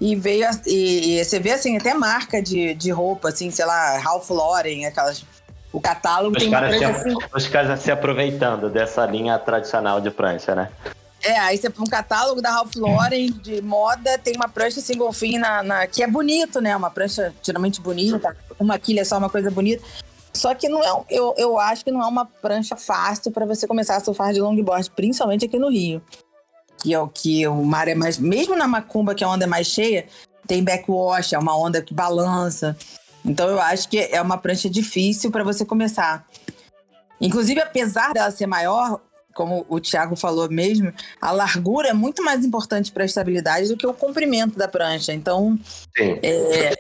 E 0.01 0.14
veio. 0.14 0.47
E, 0.64 1.18
e, 1.18 1.24
você 1.24 1.41
vê 1.41 1.51
assim, 1.51 1.76
até 1.76 1.93
marca 1.93 2.41
de, 2.41 2.72
de 2.74 2.93
roupa, 2.93 3.30
assim, 3.30 3.51
sei 3.51 3.64
lá, 3.64 3.99
Ralph 3.99 4.30
Lauren, 4.30 4.87
aquelas. 4.87 5.24
O 5.72 5.80
catálogo 5.80 6.37
os 6.37 6.43
tem 6.43 6.53
caras 6.53 6.70
uma 6.70 6.78
se, 6.78 6.85
assim. 6.85 7.16
Os 7.35 7.49
caras 7.49 7.80
se 7.80 7.91
aproveitando 7.91 8.70
dessa 8.70 9.05
linha 9.05 9.37
tradicional 9.41 10.01
de 10.01 10.12
prancha, 10.12 10.55
né? 10.55 10.70
É, 11.20 11.37
aí 11.39 11.59
você 11.59 11.68
um 11.80 11.85
catálogo 11.85 12.41
da 12.41 12.51
Ralph 12.51 12.76
Lauren 12.76 13.32
de 13.43 13.61
moda, 13.61 14.16
tem 14.18 14.37
uma 14.37 14.47
prancha 14.47 14.80
single 14.80 15.12
fin 15.12 15.39
na, 15.39 15.64
na, 15.64 15.87
que 15.87 16.01
é 16.01 16.07
bonito, 16.07 16.61
né? 16.61 16.76
Uma 16.76 16.91
prancha 16.91 17.35
geralmente 17.43 17.80
bonita, 17.80 18.37
uma 18.57 18.78
quilha 18.78 19.01
é 19.01 19.05
só 19.05 19.18
uma 19.18 19.30
coisa 19.30 19.51
bonita. 19.51 19.82
Só 20.35 20.55
que 20.55 20.68
não 20.68 20.82
é, 20.82 21.05
eu, 21.11 21.35
eu 21.39 21.59
acho 21.59 21.85
que 21.85 21.91
não 21.91 22.03
é 22.03 22.07
uma 22.07 22.26
prancha 22.26 22.76
fácil 22.76 23.30
para 23.30 23.47
você 23.47 23.66
começar 23.66 23.97
a 23.97 24.01
surfar 24.01 24.32
de 24.32 24.41
longboard, 24.41 24.91
principalmente 24.91 25.45
aqui 25.45 25.59
no 25.59 25.70
Rio 25.70 26.03
que 26.85 26.93
é 26.93 27.01
o 27.01 27.09
que 27.09 27.49
o 27.49 27.64
mar 27.64 27.89
é 27.89 27.95
mais. 27.95 28.18
Mesmo 28.18 28.55
na 28.55 28.68
Macumba, 28.68 29.14
que 29.14 29.24
a 29.24 29.28
onda 29.28 29.45
é 29.45 29.49
mais 29.49 29.66
cheia, 29.66 30.07
tem 30.47 30.62
backwash, 30.62 31.32
é 31.32 31.39
uma 31.39 31.57
onda 31.57 31.80
que 31.80 31.95
balança. 31.95 32.76
Então 33.24 33.49
eu 33.49 33.59
acho 33.59 33.89
que 33.89 33.99
é 33.99 34.20
uma 34.20 34.37
prancha 34.37 34.68
difícil 34.68 35.30
para 35.30 35.43
você 35.43 35.64
começar. 35.64 36.26
Inclusive, 37.18 37.59
apesar 37.59 38.12
dela 38.12 38.30
ser 38.30 38.47
maior, 38.47 39.01
como 39.32 39.64
o 39.66 39.80
Thiago 39.80 40.14
falou 40.14 40.51
mesmo, 40.51 40.93
a 41.18 41.32
largura 41.32 41.89
é 41.89 41.95
muito 41.95 42.22
mais 42.22 42.45
importante 42.45 42.93
para 42.93 43.05
a 43.05 43.07
estabilidade 43.07 43.68
do 43.68 43.78
que 43.78 43.87
o 43.87 43.95
comprimento 43.95 44.59
da 44.59 44.68
prancha. 44.68 45.14
Então, 45.14 45.59
é, 45.97 46.74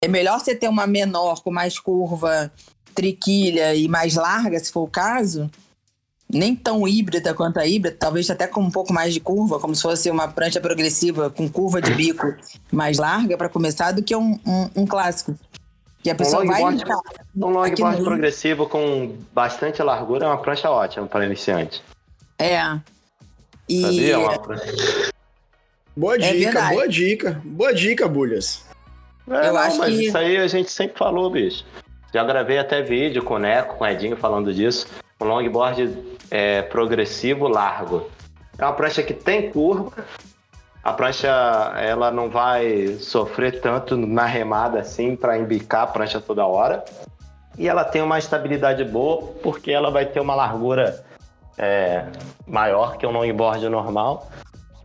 é, 0.00 0.08
melhor 0.08 0.38
você 0.38 0.54
ter 0.54 0.68
uma 0.68 0.86
menor 0.86 1.42
com 1.42 1.50
mais 1.50 1.80
curva, 1.80 2.52
triquilha 2.98 3.76
e 3.76 3.86
mais 3.86 4.16
larga, 4.16 4.58
se 4.58 4.72
for 4.72 4.82
o 4.82 4.88
caso, 4.88 5.48
nem 6.28 6.56
tão 6.56 6.86
híbrida 6.86 7.32
quanto 7.32 7.60
a 7.60 7.66
híbrida, 7.66 7.96
talvez 7.96 8.28
até 8.28 8.48
com 8.48 8.60
um 8.60 8.70
pouco 8.72 8.92
mais 8.92 9.14
de 9.14 9.20
curva, 9.20 9.60
como 9.60 9.72
se 9.72 9.82
fosse 9.82 10.10
uma 10.10 10.26
prancha 10.26 10.60
progressiva 10.60 11.30
com 11.30 11.48
curva 11.48 11.80
de 11.80 11.94
bico 11.94 12.34
mais 12.72 12.98
larga 12.98 13.38
para 13.38 13.48
começar, 13.48 13.92
do 13.92 14.02
que 14.02 14.16
um, 14.16 14.38
um, 14.44 14.82
um, 14.82 14.86
clássico. 14.86 15.38
Que 16.02 16.10
a 16.10 16.14
pessoa 16.14 16.42
um 16.42 16.46
vai. 16.48 16.62
Um 16.62 17.50
longboard 17.50 18.02
progressivo 18.02 18.68
com 18.68 19.16
bastante 19.32 19.80
largura 19.80 20.26
é 20.26 20.28
uma 20.28 20.38
prancha 20.38 20.68
ótima 20.68 21.06
para 21.06 21.24
iniciante. 21.24 21.80
É. 22.36 22.62
E... 23.68 23.82
Sabia? 23.82 24.18
Uma 24.18 24.38
prancha... 24.38 25.12
Boa 25.96 26.16
é 26.16 26.18
dica, 26.18 26.58
é 26.58 26.68
boa 26.70 26.88
dica. 26.88 27.42
Boa 27.44 27.74
dica, 27.74 28.08
Bulhas. 28.08 28.64
É, 29.28 29.48
Eu 29.48 29.52
não, 29.52 29.60
acho 29.60 29.78
mas 29.78 29.94
que... 29.94 30.06
isso 30.06 30.18
aí 30.18 30.36
a 30.36 30.46
gente 30.48 30.70
sempre 30.70 30.98
falou, 30.98 31.30
bicho. 31.30 31.64
Já 32.12 32.24
gravei 32.24 32.58
até 32.58 32.82
vídeo 32.82 33.22
com 33.22 33.34
o 33.34 33.38
Neco, 33.38 33.76
com 33.76 33.84
o 33.84 33.86
Edinho 33.86 34.16
falando 34.16 34.52
disso. 34.52 34.86
Um 35.20 35.26
longboard 35.26 36.16
é, 36.30 36.62
progressivo 36.62 37.48
largo. 37.48 38.08
É 38.58 38.64
uma 38.64 38.72
prancha 38.72 39.02
que 39.02 39.12
tem 39.12 39.50
curva. 39.50 39.92
A 40.82 40.92
prancha 40.92 41.28
ela 41.76 42.10
não 42.10 42.30
vai 42.30 42.96
sofrer 43.00 43.60
tanto 43.60 43.96
na 43.96 44.24
remada 44.24 44.80
assim 44.80 45.14
para 45.14 45.36
embicar 45.36 45.82
a 45.82 45.86
prancha 45.86 46.20
toda 46.20 46.46
hora. 46.46 46.84
E 47.58 47.68
ela 47.68 47.84
tem 47.84 48.00
uma 48.00 48.18
estabilidade 48.18 48.84
boa 48.84 49.34
porque 49.42 49.70
ela 49.70 49.90
vai 49.90 50.06
ter 50.06 50.20
uma 50.20 50.34
largura 50.34 51.04
é, 51.58 52.06
maior 52.46 52.96
que 52.96 53.06
um 53.06 53.10
longboard 53.10 53.68
normal. 53.68 54.30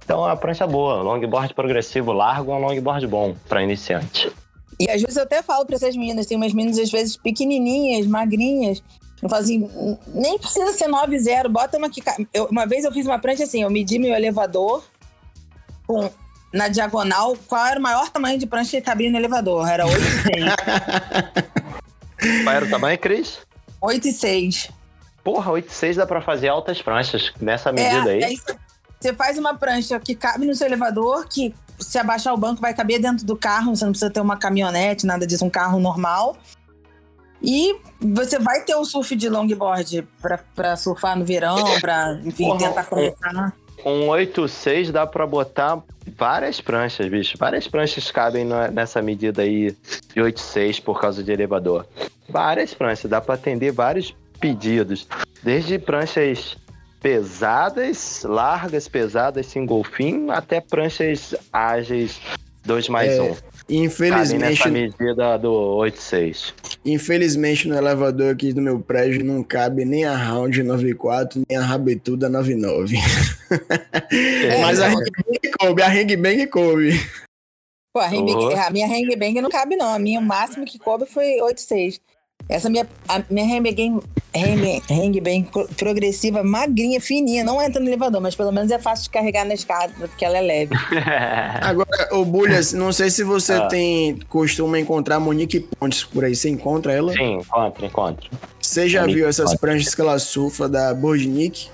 Então 0.03 0.25
é 0.25 0.29
uma 0.29 0.37
prancha 0.37 0.67
boa. 0.67 1.01
Longboard 1.01 1.53
progressivo 1.53 2.11
largo 2.11 2.51
é 2.51 2.55
um 2.55 2.59
longboard 2.59 3.07
bom 3.07 3.35
para 3.47 3.63
iniciante. 3.63 4.31
E 4.79 4.89
às 4.89 5.01
vezes 5.01 5.17
eu 5.17 5.23
até 5.23 5.41
falo 5.41 5.65
para 5.65 5.75
essas 5.75 5.95
meninas, 5.95 6.25
tem 6.25 6.37
umas 6.37 6.53
meninas 6.53 6.79
às 6.79 6.91
vezes 6.91 7.17
pequenininhas, 7.17 8.07
magrinhas, 8.07 8.81
eu 9.23 9.29
falo 9.29 9.41
assim, 9.41 9.69
nem 10.07 10.37
precisa 10.37 10.73
ser 10.73 10.89
9,0, 10.89 11.47
bota 11.47 11.77
uma 11.77 11.89
que. 11.89 12.03
Eu, 12.33 12.45
uma 12.45 12.65
vez 12.65 12.83
eu 12.83 12.91
fiz 12.91 13.05
uma 13.05 13.17
prancha 13.17 13.45
assim, 13.45 13.63
eu 13.63 13.69
medi 13.69 13.97
meu 13.97 14.13
elevador 14.13 14.83
com, 15.87 16.09
na 16.53 16.67
diagonal, 16.67 17.37
qual 17.47 17.65
era 17.65 17.79
o 17.79 17.81
maior 17.81 18.09
tamanho 18.09 18.37
de 18.37 18.45
prancha 18.45 18.71
que 18.71 18.81
cabia 18.81 19.09
no 19.09 19.17
elevador? 19.17 19.65
Era 19.65 19.85
8,6. 19.85 19.93
qual 22.43 22.55
era 22.55 22.65
o 22.65 22.69
tamanho, 22.69 22.99
Cris? 22.99 23.39
8,6. 23.81 24.71
Porra, 25.23 25.53
8,6 25.53 25.95
dá 25.95 26.05
pra 26.05 26.21
fazer 26.21 26.49
altas 26.49 26.81
pranchas 26.81 27.31
nessa 27.39 27.71
medida 27.71 28.11
é, 28.11 28.15
aí. 28.15 28.23
aí 28.25 28.37
você 28.99 29.13
faz 29.13 29.37
uma 29.37 29.55
prancha 29.55 29.99
que 29.99 30.15
cabe 30.15 30.45
no 30.45 30.53
seu 30.53 30.67
elevador, 30.67 31.27
que 31.29 31.53
se 31.79 31.97
abaixar 31.97 32.33
o 32.33 32.37
banco 32.37 32.61
vai 32.61 32.73
caber 32.73 32.99
dentro 32.99 33.25
do 33.25 33.35
carro, 33.35 33.75
você 33.75 33.85
não 33.85 33.91
precisa 33.91 34.11
ter 34.11 34.21
uma 34.21 34.37
caminhonete, 34.37 35.05
nada 35.05 35.25
disso, 35.27 35.45
um 35.45 35.49
carro 35.49 35.79
normal. 35.79 36.37
E 37.41 37.75
você 37.99 38.39
vai 38.39 38.61
ter 38.61 38.75
o 38.75 38.85
surf 38.85 39.15
de 39.15 39.27
longboard 39.27 40.07
para 40.55 40.77
surfar 40.77 41.17
no 41.17 41.25
verão, 41.25 41.57
para 41.81 42.19
enfim, 42.23 42.45
Porra, 42.45 42.59
tentar 42.59 42.85
começar. 42.85 43.53
Um 43.85 44.07
8.6 44.07 44.91
dá 44.91 45.05
para 45.05 45.27
botar 45.27 45.83
várias 46.17 46.61
pranchas, 46.61 47.09
bicho. 47.09 47.37
Várias 47.37 47.67
pranchas 47.67 48.09
cabem 48.09 48.45
nessa 48.71 49.01
medida 49.01 49.41
aí 49.41 49.71
de 49.71 50.21
8.6 50.21 50.81
por 50.81 51.01
causa 51.01 51.21
de 51.21 51.33
elevador. 51.33 51.85
Várias 52.29 52.73
pranchas, 52.73 53.11
dá 53.11 53.19
para 53.19 53.35
atender 53.35 53.71
vários 53.73 54.15
pedidos. 54.39 55.05
Desde 55.43 55.77
pranchas 55.77 56.55
pesadas, 57.03 58.23
largas, 58.23 58.87
pesadas, 58.87 59.45
sem 59.47 59.65
golfinho, 59.65 60.31
até 60.31 60.61
pranchas 60.61 61.35
ágeis 61.51 62.19
2 62.65 62.87
mais 62.87 63.19
1. 63.19 63.23
É, 63.23 63.31
um. 63.31 63.35
Infelizmente. 63.69 64.41
Nessa 64.41 64.69
medida 64.69 65.37
do 65.37 65.51
86. 65.51 66.53
Infelizmente, 66.85 67.67
no 67.67 67.75
elevador 67.75 68.33
aqui 68.33 68.53
do 68.53 68.61
meu 68.61 68.79
prédio 68.79 69.23
não 69.23 69.43
cabe 69.43 69.83
nem 69.83 70.05
a 70.05 70.15
Round 70.15 70.63
94, 70.63 71.43
nem 71.47 71.57
a 71.57 71.61
Rabetuda 71.61 72.29
99. 72.29 72.95
É, 74.11 74.61
Mas 74.61 74.79
a 74.79 74.87
Ring 74.87 74.95
Bang 74.95 75.51
coube, 75.59 75.81
a 75.81 75.87
Ring 75.87 76.17
Bang 76.17 76.47
coube. 76.47 76.91
Pô, 77.93 77.99
a, 77.99 78.09
oh. 78.09 78.55
a 78.57 78.69
minha 78.71 78.87
Ring 78.87 79.15
Bang 79.15 79.41
não 79.41 79.49
cabe, 79.49 79.75
não. 79.75 79.93
A 79.93 79.99
minha, 79.99 80.19
o 80.19 80.23
máximo 80.23 80.65
que 80.65 80.79
coube 80.79 81.05
foi 81.05 81.39
86. 81.41 81.99
Essa 82.49 82.69
minha, 82.69 82.87
a 83.07 83.21
minha 83.29 83.45
handbag, 83.45 85.21
bem 85.21 85.47
progressiva, 85.77 86.43
magrinha, 86.43 86.99
fininha, 86.99 87.43
não 87.43 87.61
entra 87.61 87.79
no 87.81 87.87
elevador, 87.87 88.21
mas 88.21 88.35
pelo 88.35 88.51
menos 88.51 88.69
é 88.69 88.77
fácil 88.77 89.05
de 89.05 89.09
carregar 89.11 89.45
na 89.45 89.53
escada, 89.53 89.93
porque 89.97 90.25
ela 90.25 90.37
é 90.37 90.41
leve. 90.41 90.75
Agora, 91.61 92.09
ô 92.11 92.25
Bulhas, 92.25 92.73
não 92.73 92.91
sei 92.91 93.09
se 93.09 93.23
você 93.23 93.53
ah. 93.53 93.67
tem 93.67 94.19
costuma 94.27 94.79
encontrar 94.79 95.19
Monique 95.19 95.61
Pontes 95.61 96.03
por 96.03 96.25
aí. 96.25 96.35
Você 96.35 96.49
encontra 96.49 96.91
ela? 96.91 97.13
Sim, 97.13 97.35
encontro, 97.35 97.85
encontro. 97.85 98.29
Você 98.59 98.89
já 98.89 99.01
Monique 99.01 99.19
viu 99.19 99.27
essas 99.29 99.45
Pontes. 99.45 99.59
pranchas 99.59 99.95
que 99.95 100.01
ela 100.01 100.19
surfa 100.19 100.67
da 100.67 100.93
Borginic? 100.93 101.69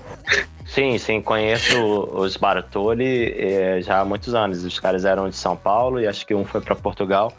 Sim, 0.66 0.98
sim, 0.98 1.20
conheço 1.20 1.76
os 2.14 2.36
Bartoli 2.36 3.34
eh, 3.36 3.80
já 3.82 4.00
há 4.00 4.04
muitos 4.04 4.34
anos. 4.34 4.62
Os 4.64 4.78
caras 4.78 5.04
eram 5.04 5.28
de 5.28 5.34
São 5.34 5.56
Paulo 5.56 6.00
e 6.00 6.06
acho 6.06 6.24
que 6.24 6.32
um 6.32 6.44
foi 6.44 6.60
para 6.60 6.76
Portugal. 6.76 7.32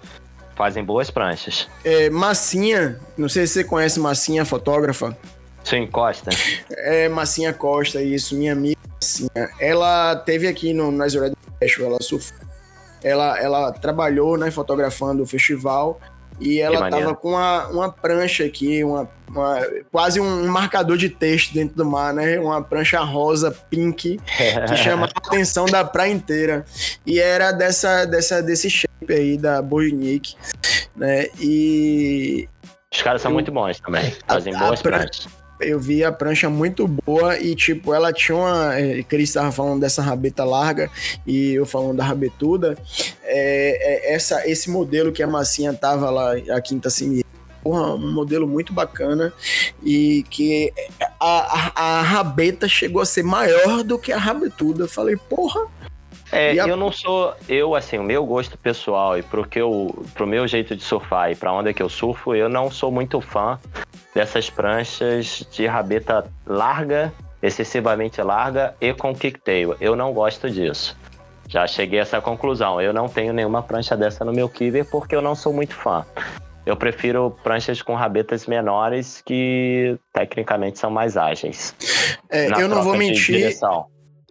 Fazem 0.62 0.84
boas 0.84 1.10
pranchas. 1.10 1.68
É, 1.84 2.08
Massinha, 2.12 3.00
não 3.18 3.28
sei 3.28 3.48
se 3.48 3.54
você 3.54 3.64
conhece 3.64 4.00
Massinha, 4.00 4.46
fotógrafa. 4.46 5.18
Sim, 5.64 5.88
Costa. 5.88 6.30
É, 6.70 7.10
Massinha 7.10 7.52
Costa, 7.52 8.00
isso, 8.00 8.36
minha 8.36 8.54
amiga 8.54 8.78
Massinha. 8.94 9.50
Ela 9.60 10.16
teve 10.18 10.48
aqui 10.48 10.72
no 10.72 10.92
Nazaré 10.92 11.32
Festival, 11.58 11.90
ela 11.90 12.04
surfou. 12.04 12.38
Ela, 13.04 13.40
ela 13.40 13.72
trabalhou, 13.72 14.38
né, 14.38 14.52
fotografando 14.52 15.24
o 15.24 15.26
festival 15.26 16.00
e 16.42 16.60
ela 16.60 16.90
tava 16.90 17.16
com 17.16 17.30
uma, 17.30 17.68
uma 17.68 17.92
prancha 17.92 18.44
aqui, 18.44 18.84
uma, 18.84 19.08
uma, 19.30 19.60
quase 19.92 20.20
um 20.20 20.48
marcador 20.48 20.98
de 20.98 21.08
texto 21.08 21.54
dentro 21.54 21.76
do 21.76 21.86
mar, 21.86 22.14
né? 22.14 22.40
Uma 22.40 22.64
prancha 22.64 23.00
rosa, 23.00 23.52
pink, 23.70 24.20
que 24.68 24.76
chamava 24.76 25.12
a 25.14 25.28
atenção 25.28 25.66
da 25.68 25.86
praia 25.86 26.12
inteira. 26.12 26.66
E 27.06 27.20
era 27.20 27.52
dessa, 27.52 28.06
dessa, 28.06 28.42
desse 28.42 28.70
shape 28.72 29.14
aí 29.14 29.38
da 29.38 29.62
Bojnik, 29.62 30.36
né? 30.96 31.28
E. 31.40 32.50
Os 32.92 33.02
caras 33.04 33.22
são 33.22 33.32
eu, 33.32 33.36
muito 33.36 33.52
bons 33.52 33.80
também, 33.80 34.14
fazem 34.28 34.58
boas 34.58 34.82
pranchas 34.82 35.28
eu 35.62 35.80
vi 35.80 36.04
a 36.04 36.12
prancha 36.12 36.50
muito 36.50 36.88
boa 36.88 37.38
e, 37.40 37.56
tipo, 37.56 37.94
ela 37.94 38.12
tinha 38.12 38.38
uma. 38.38 38.78
É, 38.78 39.04
Cris 39.04 39.32
tava 39.32 39.52
falando 39.52 39.80
dessa 39.80 40.02
rabeta 40.02 40.44
larga 40.44 40.90
e 41.26 41.54
eu 41.54 41.66
falando 41.66 41.98
da 41.98 42.04
rabetuda. 42.04 42.78
É, 43.34 44.10
é, 44.10 44.14
essa, 44.14 44.46
esse 44.48 44.70
modelo 44.70 45.12
que 45.12 45.24
a 45.24 45.28
massinha 45.28 45.74
tava 45.74 46.10
lá, 46.10 46.34
a 46.50 46.60
quinta 46.60 46.90
semi 46.90 47.24
porra, 47.64 47.94
um 47.94 48.12
modelo 48.12 48.48
muito 48.48 48.74
bacana 48.74 49.32
e 49.84 50.24
que 50.30 50.74
a, 51.20 51.72
a, 51.80 52.00
a, 52.00 52.02
rabeta 52.02 52.68
chegou 52.68 53.02
a 53.02 53.06
ser 53.06 53.24
maior 53.24 53.84
do 53.84 53.98
que 53.98 54.12
a 54.12 54.18
rabetuda. 54.18 54.84
Eu 54.84 54.90
falei, 54.90 55.16
porra. 55.16 55.68
É, 56.32 56.52
a... 56.60 56.68
eu 56.68 56.78
não 56.78 56.92
sou, 56.92 57.34
eu 57.48 57.76
assim, 57.76 57.98
o 57.98 58.04
meu 58.04 58.26
gosto 58.26 58.58
pessoal 58.58 59.18
e 59.18 59.22
pro 59.22 59.46
que 59.46 59.60
eu, 59.60 60.04
pro 60.14 60.26
meu 60.26 60.48
jeito 60.48 60.76
de 60.76 60.84
surfar 60.84 61.32
e 61.32 61.36
para 61.36 61.54
onde 61.54 61.70
é 61.70 61.74
que 61.74 61.84
eu 61.84 61.90
surfo, 61.90 62.34
eu 62.34 62.50
não 62.50 62.72
sou 62.72 62.92
muito 62.92 63.20
fã 63.22 63.60
dessas 64.16 64.50
pranchas 64.50 65.46
de 65.52 65.66
rabeta 65.68 66.26
larga, 66.46 67.14
excessivamente 67.42 68.22
larga 68.22 68.76
e 68.80 68.94
com 68.94 69.14
kicktail. 69.14 69.76
Eu 69.80 69.96
não 69.96 70.14
gosto 70.14 70.50
disso. 70.50 70.98
Já 71.52 71.68
cheguei 71.68 72.00
a 72.00 72.04
essa 72.04 72.22
conclusão. 72.22 72.82
Eu 72.82 72.94
não 72.94 73.10
tenho 73.10 73.34
nenhuma 73.34 73.62
prancha 73.62 73.96
dessa 73.96 74.24
no 74.24 74.32
meu 74.32 74.48
Kiver 74.48 74.90
porque 74.90 75.14
eu 75.14 75.22
não 75.22 75.36
sou 75.36 75.54
muito 75.54 75.76
fã. 75.76 76.06
Eu 76.66 76.78
prefiro 76.78 77.36
pranchas 77.44 77.82
com 77.82 77.94
rabetas 77.94 78.46
menores 78.48 79.22
que 79.26 79.98
tecnicamente 80.14 80.80
são 80.80 80.90
mais 80.90 81.18
ágeis. 81.18 81.76
É, 82.30 82.48
eu 82.62 82.70
não 82.70 82.82
vou 82.82 82.96
mentir. 82.96 83.54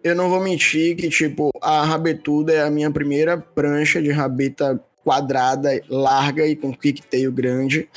eu 0.03 0.15
não 0.15 0.31
vou 0.31 0.41
mentir 0.41 0.97
que, 0.97 1.11
tipo, 1.11 1.51
a 1.61 1.85
rabetuda 1.85 2.55
é 2.55 2.63
a 2.63 2.71
minha 2.71 2.91
primeira 2.91 3.37
prancha 3.37 4.01
de 4.01 4.11
rabeta 4.11 4.81
quadrada, 5.05 5.79
larga 5.89 6.47
e 6.47 6.57
com 6.57 6.73
quicktail 6.73 7.31
grande. 7.31 7.89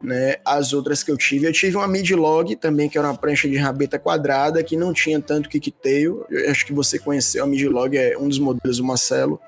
Né? 0.00 0.36
As 0.44 0.72
outras 0.72 1.02
que 1.02 1.10
eu 1.10 1.16
tive, 1.16 1.46
eu 1.46 1.52
tive 1.52 1.76
uma 1.76 1.88
mid-log 1.88 2.54
também, 2.56 2.88
que 2.88 2.96
era 2.96 3.08
uma 3.08 3.16
prancha 3.16 3.48
de 3.48 3.56
rabeta 3.56 3.98
quadrada, 3.98 4.62
que 4.62 4.76
não 4.76 4.92
tinha 4.92 5.20
tanto 5.20 5.48
quicktail. 5.48 6.24
Eu 6.30 6.50
acho 6.50 6.64
que 6.64 6.72
você 6.72 6.98
conheceu, 6.98 7.42
a 7.42 7.46
mid-log 7.46 7.96
é 7.96 8.16
um 8.16 8.28
dos 8.28 8.38
modelos 8.38 8.76
do 8.76 8.84
Marcelo, 8.84 9.40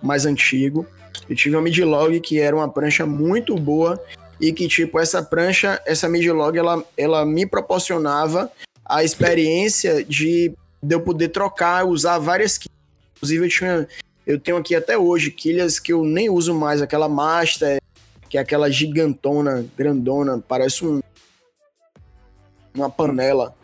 mais 0.00 0.24
antigo. 0.24 0.86
Eu 1.28 1.34
tive 1.34 1.56
uma 1.56 1.62
mid-log 1.62 2.20
que 2.20 2.38
era 2.38 2.54
uma 2.54 2.68
prancha 2.68 3.04
muito 3.04 3.56
boa 3.56 4.00
e 4.40 4.52
que, 4.52 4.68
tipo, 4.68 4.98
essa 4.98 5.22
prancha, 5.22 5.80
essa 5.84 6.08
mid-log, 6.08 6.56
ela, 6.56 6.84
ela 6.96 7.26
me 7.26 7.44
proporcionava 7.44 8.50
a 8.84 9.02
experiência 9.02 10.04
de, 10.04 10.54
de 10.82 10.94
eu 10.94 11.00
poder 11.00 11.28
trocar, 11.28 11.84
usar 11.84 12.18
várias 12.18 12.56
quilhas. 12.56 12.78
Inclusive, 13.16 13.44
eu, 13.44 13.50
tinha, 13.50 13.88
eu 14.26 14.38
tenho 14.38 14.56
aqui 14.56 14.74
até 14.74 14.96
hoje 14.96 15.30
quilhas 15.30 15.78
que 15.78 15.92
eu 15.92 16.04
nem 16.04 16.30
uso 16.30 16.54
mais, 16.54 16.80
aquela 16.80 17.08
Master, 17.08 17.80
que 18.28 18.36
é 18.36 18.40
aquela 18.40 18.70
gigantona, 18.70 19.64
grandona, 19.76 20.42
parece 20.46 20.84
um, 20.84 21.00
uma 22.74 22.90
panela. 22.90 23.54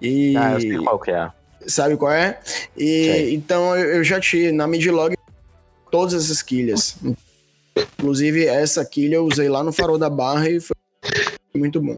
E, 0.00 0.36
ah, 0.36 0.52
eu 0.52 0.60
sei 0.60 0.78
qual 0.78 0.98
que 0.98 1.10
é. 1.10 1.30
Sabe 1.66 1.96
qual 1.96 2.12
é? 2.12 2.40
E 2.76 3.04
sei. 3.04 3.34
então 3.34 3.76
eu 3.76 4.02
já 4.02 4.18
tinha 4.18 4.50
na 4.52 4.66
midlog 4.66 5.14
todas 5.90 6.14
essas 6.14 6.40
quilhas. 6.42 6.96
Inclusive 7.98 8.46
essa 8.46 8.84
quilha 8.84 9.16
eu 9.16 9.26
usei 9.26 9.48
lá 9.48 9.62
no 9.62 9.72
farol 9.72 9.98
da 9.98 10.08
barra 10.08 10.48
e 10.48 10.60
foi 10.60 10.76
muito 11.54 11.80
bom. 11.80 11.96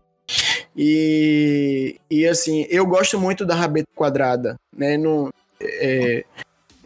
E, 0.77 2.01
e 2.11 2.27
assim, 2.27 2.67
eu 2.71 2.87
gosto 2.87 3.21
muito 3.21 3.45
da 3.45 3.55
rabeta 3.55 3.89
quadrada, 3.95 4.57
né? 4.75 4.97
No, 4.97 5.33
é, 5.61 6.25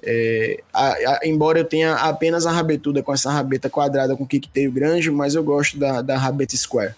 é, 0.07 0.63
a, 0.73 0.89
a, 0.93 1.21
embora 1.25 1.59
eu 1.59 1.65
tenha 1.65 1.95
apenas 1.95 2.47
a 2.47 2.53
rabetuda 2.53 3.03
com 3.03 3.13
essa 3.13 3.31
rabeta 3.31 3.69
quadrada 3.69 4.17
com 4.17 4.27
kicktail 4.27 4.71
grande, 4.71 5.11
mas 5.11 5.35
eu 5.35 5.43
gosto 5.43 5.77
da, 5.79 6.01
da 6.01 6.17
rabeta 6.17 6.57
square. 6.57 6.95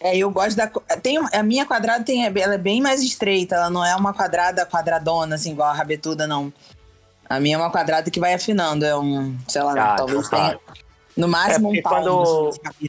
É, 0.00 0.16
eu 0.16 0.30
gosto 0.30 0.56
da. 0.56 0.66
Tem, 1.00 1.18
a 1.18 1.42
minha 1.42 1.64
quadrada 1.64 2.02
tem, 2.02 2.24
ela 2.24 2.54
é 2.54 2.58
bem 2.58 2.80
mais 2.80 3.02
estreita, 3.02 3.54
ela 3.54 3.70
não 3.70 3.84
é 3.84 3.94
uma 3.94 4.12
quadrada 4.12 4.66
quadradona, 4.66 5.36
assim, 5.36 5.52
igual 5.52 5.68
a 5.68 5.74
rabetuda, 5.74 6.26
não. 6.26 6.52
A 7.28 7.38
minha 7.38 7.56
é 7.56 7.58
uma 7.58 7.70
quadrada 7.70 8.10
que 8.10 8.18
vai 8.18 8.34
afinando, 8.34 8.84
é 8.84 8.96
um, 8.96 9.36
sei 9.46 9.62
lá, 9.62 9.92
ah, 9.92 9.96
talvez 9.96 10.28
tenha. 10.28 10.58
No 11.16 11.28
máximo 11.28 11.74
é 11.74 11.78
um 11.78 11.82
palmo. 11.82 12.04
Quando, 12.04 12.48
assim, 12.48 12.88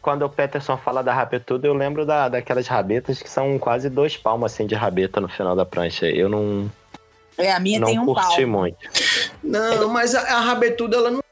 quando 0.00 0.22
o 0.22 0.28
Peterson 0.28 0.76
fala 0.76 1.02
da 1.02 1.12
rabetuda, 1.12 1.66
eu 1.66 1.74
lembro 1.74 2.06
da, 2.06 2.28
daquelas 2.28 2.66
rabetas 2.66 3.22
que 3.22 3.28
são 3.28 3.58
quase 3.58 3.90
dois 3.90 4.16
palmos 4.16 4.52
assim 4.52 4.66
de 4.66 4.74
rabeta 4.74 5.20
no 5.20 5.28
final 5.28 5.56
da 5.56 5.66
prancha. 5.66 6.06
Eu 6.06 6.28
não. 6.28 6.70
É, 7.36 7.52
a 7.52 7.60
minha 7.60 7.80
não 7.80 7.86
tem 7.88 7.98
um 7.98 8.06
curti 8.06 8.36
palmo. 8.36 8.58
muito. 8.58 8.78
Não, 9.42 9.88
mas 9.88 10.14
a, 10.14 10.20
a 10.20 10.40
rabetuda 10.40 10.96
ela 10.96 11.10
não 11.10 11.22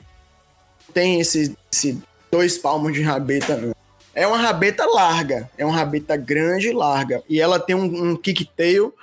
tem 0.93 1.21
esse, 1.21 1.57
esse 1.73 2.03
dois 2.31 2.59
palmos 2.59 2.93
de 2.93 3.03
rabeta, 3.03 3.57
não. 3.57 3.75
É 4.15 4.27
uma 4.27 4.37
rabeta 4.37 4.85
larga, 4.85 5.51
é 5.57 5.65
uma 5.65 5.75
rabeta 5.75 6.17
grande 6.17 6.69
e 6.69 6.73
larga. 6.73 7.23
E 7.29 7.41
ela 7.41 7.59
tem 7.59 7.75
um, 7.75 8.11
um 8.11 8.17
kicktail 8.17 8.95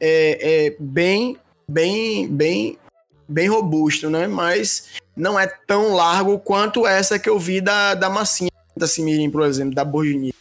é, 0.00 0.66
é, 0.66 0.76
bem, 0.80 1.36
bem, 1.68 2.28
bem, 2.28 2.78
bem 3.28 3.48
robusto, 3.48 4.10
né? 4.10 4.26
Mas 4.26 4.88
não 5.16 5.38
é 5.38 5.46
tão 5.46 5.94
largo 5.94 6.40
quanto 6.40 6.86
essa 6.86 7.18
que 7.18 7.28
eu 7.28 7.38
vi 7.38 7.60
da, 7.60 7.94
da 7.94 8.10
massinha 8.10 8.50
da 8.76 8.86
Simirim, 8.86 9.30
por 9.30 9.42
exemplo, 9.42 9.74
da 9.74 9.84
Borgini. 9.84 10.34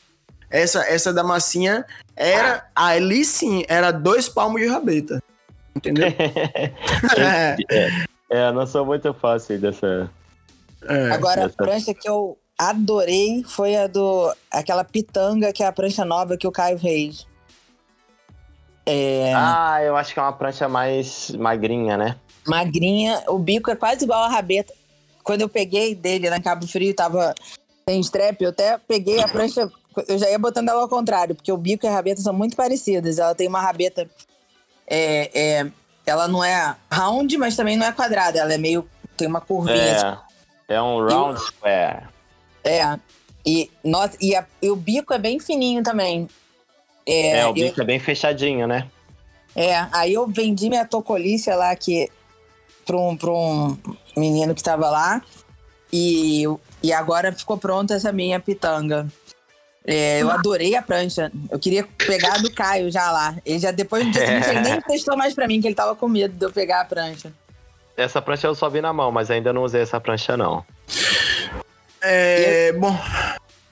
Essa, 0.50 0.84
essa 0.86 1.14
da 1.14 1.24
massinha 1.24 1.86
era, 2.16 2.68
ali 2.76 3.24
sim, 3.24 3.64
era 3.68 3.92
dois 3.92 4.28
palmos 4.28 4.62
de 4.62 4.68
rabeta. 4.68 5.22
Entendeu? 5.76 6.08
é. 7.18 7.56
é, 8.30 8.52
não 8.52 8.66
sou 8.68 8.86
muito 8.86 9.14
fácil 9.14 9.60
dessa. 9.60 10.10
É. 10.84 11.12
Agora, 11.12 11.48
dessa... 11.48 11.54
a 11.54 11.66
prancha 11.66 11.94
que 11.94 12.08
eu 12.08 12.38
adorei 12.58 13.44
foi 13.44 13.76
a 13.76 13.88
do. 13.88 14.34
aquela 14.52 14.84
pitanga, 14.84 15.52
que 15.52 15.64
é 15.64 15.68
a 15.68 15.72
prancha 15.72 16.06
nova 16.06 16.38
que 16.38 16.48
o 16.48 16.52
Caio 16.52 16.78
fez. 16.78 17.26
É... 18.86 19.34
Ah, 19.36 19.80
eu 19.84 19.96
acho 19.96 20.14
que 20.14 20.20
é 20.20 20.24
uma 20.24 20.34
prancha 20.34 20.68
mais 20.68 21.32
magrinha, 21.32 21.98
né? 21.98 22.16
Magrinha, 22.48 23.24
o 23.28 23.38
bico 23.38 23.70
é 23.70 23.76
quase 23.76 24.04
igual 24.04 24.24
a 24.24 24.30
rabeta. 24.30 24.74
Quando 25.24 25.42
eu 25.42 25.50
peguei 25.50 25.94
dele 25.94 26.30
na 26.30 26.42
Cabo 26.42 26.68
Frio, 26.68 26.94
tava 26.96 27.36
sem 27.88 28.00
strap, 28.00 28.42
eu 28.42 28.50
até 28.50 28.78
peguei 28.78 29.22
a 29.22 29.28
prancha, 29.28 29.70
eu 30.08 30.18
já 30.18 30.30
ia 30.30 30.40
botando 30.40 30.70
ela 30.70 30.82
ao 30.82 30.90
contrário, 30.90 31.36
porque 31.36 31.52
o 31.52 31.58
bico 31.58 31.86
e 31.86 31.90
a 31.90 31.92
rabeta 31.92 32.22
são 32.22 32.34
muito 32.34 32.56
parecidas. 32.56 33.20
Ela 33.20 33.36
tem 33.36 33.48
uma 33.48 33.62
rabeta. 33.62 34.10
É, 34.94 35.32
é, 35.34 35.72
ela 36.06 36.28
não 36.28 36.44
é 36.44 36.76
round, 36.92 37.38
mas 37.38 37.56
também 37.56 37.78
não 37.78 37.86
é 37.86 37.94
quadrada, 37.94 38.40
ela 38.40 38.54
é 38.54 38.58
meio. 38.58 38.86
tem 39.16 39.26
uma 39.26 39.40
curvinha. 39.40 39.78
É, 39.78 39.96
assim. 39.96 40.18
é 40.68 40.82
um 40.82 41.06
round 41.06 41.40
e, 41.40 41.46
square. 41.46 42.04
É. 42.62 43.00
E, 43.46 43.72
nossa, 43.82 44.18
e, 44.20 44.36
a, 44.36 44.46
e, 44.62 44.70
o 44.70 44.76
bico 44.76 45.14
é 45.14 45.18
bem 45.18 45.40
fininho 45.40 45.82
também. 45.82 46.28
É, 47.06 47.40
é 47.40 47.48
o 47.48 47.54
bico 47.54 47.80
eu, 47.80 47.84
é 47.84 47.86
bem 47.86 48.00
fechadinho, 48.00 48.68
né? 48.68 48.86
É, 49.56 49.88
aí 49.94 50.14
eu 50.14 50.28
vendi 50.28 50.68
minha 50.68 50.86
tocolícia 50.86 51.56
lá 51.56 51.74
que, 51.74 52.10
pra, 52.86 52.98
um, 52.98 53.16
pra 53.16 53.32
um 53.32 53.78
menino 54.18 54.54
que 54.54 54.62
tava 54.62 54.90
lá. 54.90 55.22
E, 55.92 56.44
e 56.84 56.92
agora 56.92 57.32
ficou 57.32 57.58
pronta 57.58 57.94
essa 57.94 58.12
minha 58.12 58.42
pitanga. 58.42 59.08
É, 59.86 60.22
eu 60.22 60.30
adorei 60.30 60.76
a 60.76 60.82
prancha. 60.82 61.32
Eu 61.50 61.58
queria 61.58 61.88
pegar 61.98 62.38
do 62.42 62.52
Caio 62.52 62.92
já 62.92 63.12
lá. 63.12 63.36
Ele 63.46 63.60
já 63.60 63.72
depois 63.72 64.06
do 64.06 64.12
dia 64.12 64.26
seguinte 64.26 64.50
ele 64.50 64.62
nem 64.62 64.82
testou 64.82 65.18
mais 65.18 65.34
pra 65.34 65.48
mim, 65.48 65.60
que 65.60 65.68
ele 65.68 65.76
tava 65.76 65.96
com 65.96 66.08
medo 66.08 66.34
de 66.34 66.46
eu 66.46 66.52
pegar 66.52 66.82
a 66.82 66.86
prancha. 66.86 67.34
Essa 67.98 68.22
prancha 68.22 68.48
eu 68.48 68.56
só 68.56 68.70
vi 68.70 68.82
na 68.82 68.94
mão, 68.94 69.12
mas 69.12 69.32
ainda 69.32 69.52
não 69.52 69.64
usei 69.64 69.82
essa 69.82 70.00
prancha, 70.00 70.38
não. 70.38 70.64
É, 72.02 72.70
e, 72.70 72.74
bom. 72.74 72.96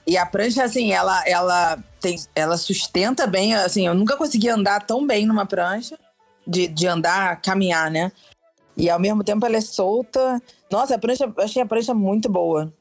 E 0.06 0.16
a 0.16 0.26
prancha, 0.26 0.64
assim, 0.64 0.92
ela, 0.92 1.22
ela, 1.26 1.78
tem, 2.00 2.20
ela 2.34 2.56
sustenta 2.56 3.26
bem. 3.26 3.54
Assim, 3.54 3.86
eu 3.86 3.94
nunca 3.94 4.16
consegui 4.16 4.48
andar 4.48 4.84
tão 4.84 5.06
bem 5.06 5.26
numa 5.26 5.46
prancha, 5.46 5.96
de, 6.46 6.66
de 6.66 6.86
andar, 6.86 7.40
caminhar, 7.40 7.90
né? 7.90 8.10
E 8.76 8.90
ao 8.90 8.98
mesmo 8.98 9.22
tempo 9.22 9.46
ela 9.46 9.56
é 9.56 9.60
solta. 9.60 10.40
Nossa, 10.70 10.96
a 10.96 10.98
prancha, 10.98 11.24
eu 11.24 11.44
achei 11.44 11.62
a 11.62 11.66
prancha 11.66 11.94
muito 11.94 12.28
boa. 12.28 12.72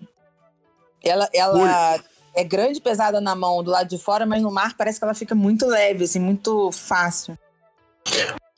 Ela, 1.03 1.29
ela 1.33 1.99
é 2.39 2.43
grande, 2.43 2.79
pesada 2.79 3.19
na 3.19 3.35
mão 3.35 3.61
do 3.61 3.69
lado 3.69 3.89
de 3.89 3.97
fora, 3.97 4.25
mas 4.25 4.41
no 4.41 4.49
mar 4.49 4.73
parece 4.77 4.97
que 4.97 5.03
ela 5.03 5.13
fica 5.13 5.35
muito 5.35 5.67
leve, 5.67 6.05
assim, 6.05 6.19
muito 6.19 6.71
fácil. 6.71 7.37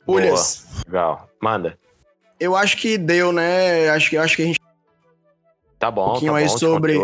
Pulhas. 0.06 0.66
Legal. 0.86 1.28
Manda. 1.40 1.76
Eu 2.38 2.56
acho 2.56 2.76
que 2.76 2.96
deu, 2.96 3.32
né? 3.32 3.90
Acho 3.90 4.10
que, 4.10 4.16
acho 4.16 4.36
que 4.36 4.42
a 4.42 4.46
gente. 4.46 4.60
Tá 5.80 5.90
bom, 5.90 6.06
um 6.06 6.10
pouquinho 6.12 6.32
tá 6.32 6.38
aí 6.38 6.46
bom 6.46 6.58
sobre. 6.58 7.00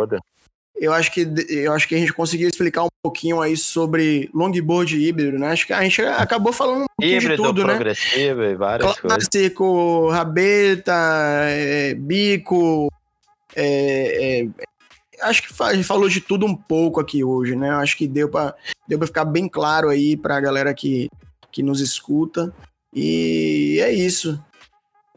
Eu 0.81 0.93
acho, 0.93 1.11
que, 1.11 1.27
eu 1.49 1.73
acho 1.73 1.89
que 1.89 1.97
a 1.97 1.99
gente 1.99 2.13
conseguiu 2.13 2.49
explicar 2.49 2.85
um 2.85 2.89
pouquinho 3.03 3.41
aí 3.41 3.57
sobre 3.57 4.31
longboard 4.33 4.97
híbrido, 4.97 5.37
né? 5.37 5.49
Acho 5.49 5.67
que 5.67 5.73
a 5.73 5.83
gente 5.83 6.01
acabou 6.03 6.53
falando 6.53 6.83
um 6.83 6.87
pouquinho 6.87 7.21
híbrido, 7.21 7.43
de 7.43 7.49
tudo, 7.49 7.67
né? 7.67 7.75
progressivo 7.75 8.45
e 8.45 8.55
várias 8.55 8.97
Clássico, 9.01 9.55
coisas. 9.57 10.17
rabeta, 10.17 10.95
é, 11.49 11.95
bico, 11.95 12.89
é, 13.57 14.43
é, 14.43 14.68
acho 15.23 15.43
que 15.43 15.63
a 15.63 15.75
gente 15.75 15.87
falou 15.87 16.09
de 16.09 16.21
tudo 16.21 16.47
um 16.47 16.55
pouco 16.55 17.01
aqui 17.01 17.23
hoje, 17.25 17.57
né? 17.57 17.71
Acho 17.71 17.97
que 17.97 18.07
deu 18.07 18.29
para 18.29 18.55
deu 18.87 18.99
ficar 19.07 19.25
bem 19.25 19.49
claro 19.49 19.89
aí 19.89 20.17
para 20.17 20.37
a 20.37 20.41
galera 20.41 20.75
que, 20.75 21.11
que 21.51 21.63
nos 21.63 21.81
escuta. 21.81 22.53
E 22.95 23.79
é 23.83 23.93
isso. 23.93 24.43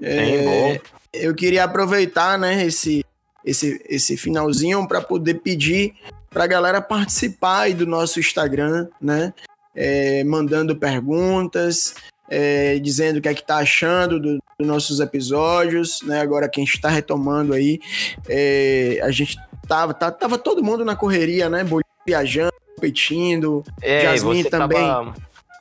É, 0.01 0.81
eu 1.13 1.33
queria 1.35 1.63
aproveitar, 1.63 2.37
né, 2.37 2.65
esse, 2.65 3.05
esse, 3.45 3.81
esse 3.87 4.17
finalzinho 4.17 4.87
para 4.87 5.01
poder 5.01 5.35
pedir 5.35 5.93
para 6.29 6.45
a 6.45 6.47
galera 6.47 6.81
participar 6.81 7.61
aí 7.61 7.73
do 7.73 7.85
nosso 7.85 8.19
Instagram, 8.19 8.87
né? 9.01 9.33
É, 9.73 10.23
mandando 10.23 10.75
perguntas, 10.75 11.95
é, 12.31 12.79
dizendo 12.79 13.17
o 13.17 13.21
que 13.21 13.27
é 13.27 13.33
que 13.33 13.45
tá 13.45 13.57
achando 13.57 14.17
dos 14.17 14.39
do 14.57 14.65
nossos 14.65 15.01
episódios, 15.01 16.01
né? 16.03 16.21
Agora 16.21 16.47
que 16.47 16.61
a 16.61 16.63
gente 16.63 16.75
está 16.75 16.87
retomando 16.87 17.53
aí, 17.53 17.81
é, 18.29 19.01
a 19.03 19.11
gente 19.11 19.37
tava, 19.67 19.93
tava, 19.93 20.11
tava 20.13 20.37
todo 20.37 20.63
mundo 20.63 20.85
na 20.85 20.95
correria, 20.95 21.49
né? 21.49 21.65
Viajando, 22.07 22.53
competindo. 22.75 23.63
É, 23.81 24.03
Jasmine 24.03 24.45
também. 24.45 25.13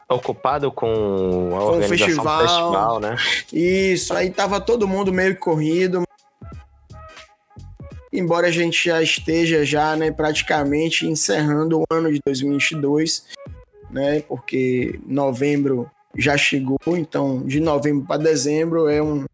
ocupado 0.08 0.70
com 0.70 1.56
a 1.56 1.60
com 1.72 1.78
o 1.78 1.82
festival, 1.82 2.40
festival, 2.40 3.00
né? 3.00 3.16
Isso, 3.52 4.14
aí 4.14 4.30
tava 4.30 4.60
todo 4.60 4.86
mundo 4.86 5.12
meio 5.12 5.36
corrido. 5.36 6.04
Embora 8.12 8.46
a 8.46 8.52
gente 8.52 8.88
já 8.88 9.02
esteja 9.02 9.64
já, 9.64 9.96
né, 9.96 10.10
praticamente 10.10 11.06
encerrando 11.06 11.80
o 11.80 11.84
ano 11.90 12.12
de 12.12 12.20
2022, 12.24 13.24
né? 13.90 14.20
Porque 14.20 15.00
novembro 15.06 15.90
já 16.16 16.36
chegou, 16.36 16.78
então 16.88 17.42
de 17.46 17.60
novembro 17.60 18.06
para 18.06 18.22
dezembro 18.22 18.88
é 18.88 19.02
um 19.02 19.24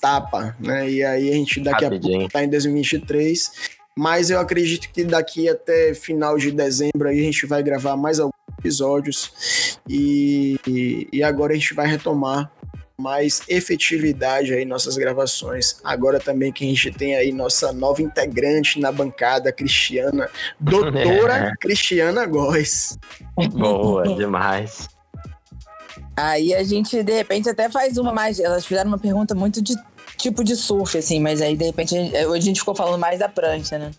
tapa, 0.00 0.56
né? 0.60 0.90
E 0.90 1.02
aí 1.04 1.30
a 1.30 1.34
gente 1.34 1.60
daqui 1.60 1.84
Rapidinho. 1.84 2.14
a 2.14 2.18
pouco 2.18 2.32
tá 2.32 2.44
em 2.44 2.48
2023 2.48 3.74
mas 3.96 4.28
eu 4.28 4.40
acredito 4.40 4.90
que 4.90 5.04
daqui 5.04 5.48
até 5.48 5.94
final 5.94 6.36
de 6.36 6.50
dezembro 6.50 7.08
aí 7.08 7.20
a 7.20 7.22
gente 7.22 7.46
vai 7.46 7.62
gravar 7.62 7.96
mais 7.96 8.18
algum 8.18 8.32
episódios. 8.58 9.78
E, 9.88 10.58
e 11.12 11.22
agora 11.22 11.52
a 11.52 11.56
gente 11.56 11.74
vai 11.74 11.86
retomar 11.86 12.50
mais 12.96 13.42
efetividade 13.48 14.52
aí 14.52 14.64
nossas 14.64 14.96
gravações. 14.96 15.80
Agora 15.84 16.18
também 16.18 16.52
que 16.52 16.64
a 16.64 16.68
gente 16.68 16.90
tem 16.90 17.14
aí 17.14 17.32
nossa 17.32 17.72
nova 17.72 18.02
integrante 18.02 18.80
na 18.80 18.90
bancada, 18.90 19.52
Cristiana, 19.52 20.28
doutora. 20.58 21.52
Cristiana 21.60 22.24
Góes. 22.26 22.98
Boa, 23.52 24.14
demais. 24.16 24.88
Aí 26.16 26.54
a 26.54 26.62
gente, 26.62 27.02
de 27.02 27.12
repente, 27.12 27.48
até 27.48 27.68
faz 27.68 27.98
uma 27.98 28.12
mais. 28.12 28.38
Elas 28.38 28.64
fizeram 28.64 28.88
uma 28.88 28.98
pergunta 28.98 29.34
muito 29.34 29.60
de 29.60 29.74
tipo 30.16 30.44
de 30.44 30.54
surf, 30.54 30.96
assim, 30.96 31.20
mas 31.20 31.42
aí, 31.42 31.56
de 31.56 31.64
repente, 31.64 31.94
hoje 31.94 32.38
a 32.38 32.40
gente 32.40 32.60
ficou 32.60 32.74
falando 32.74 33.00
mais 33.00 33.18
da 33.18 33.28
prancha, 33.28 33.78
né? 33.78 33.90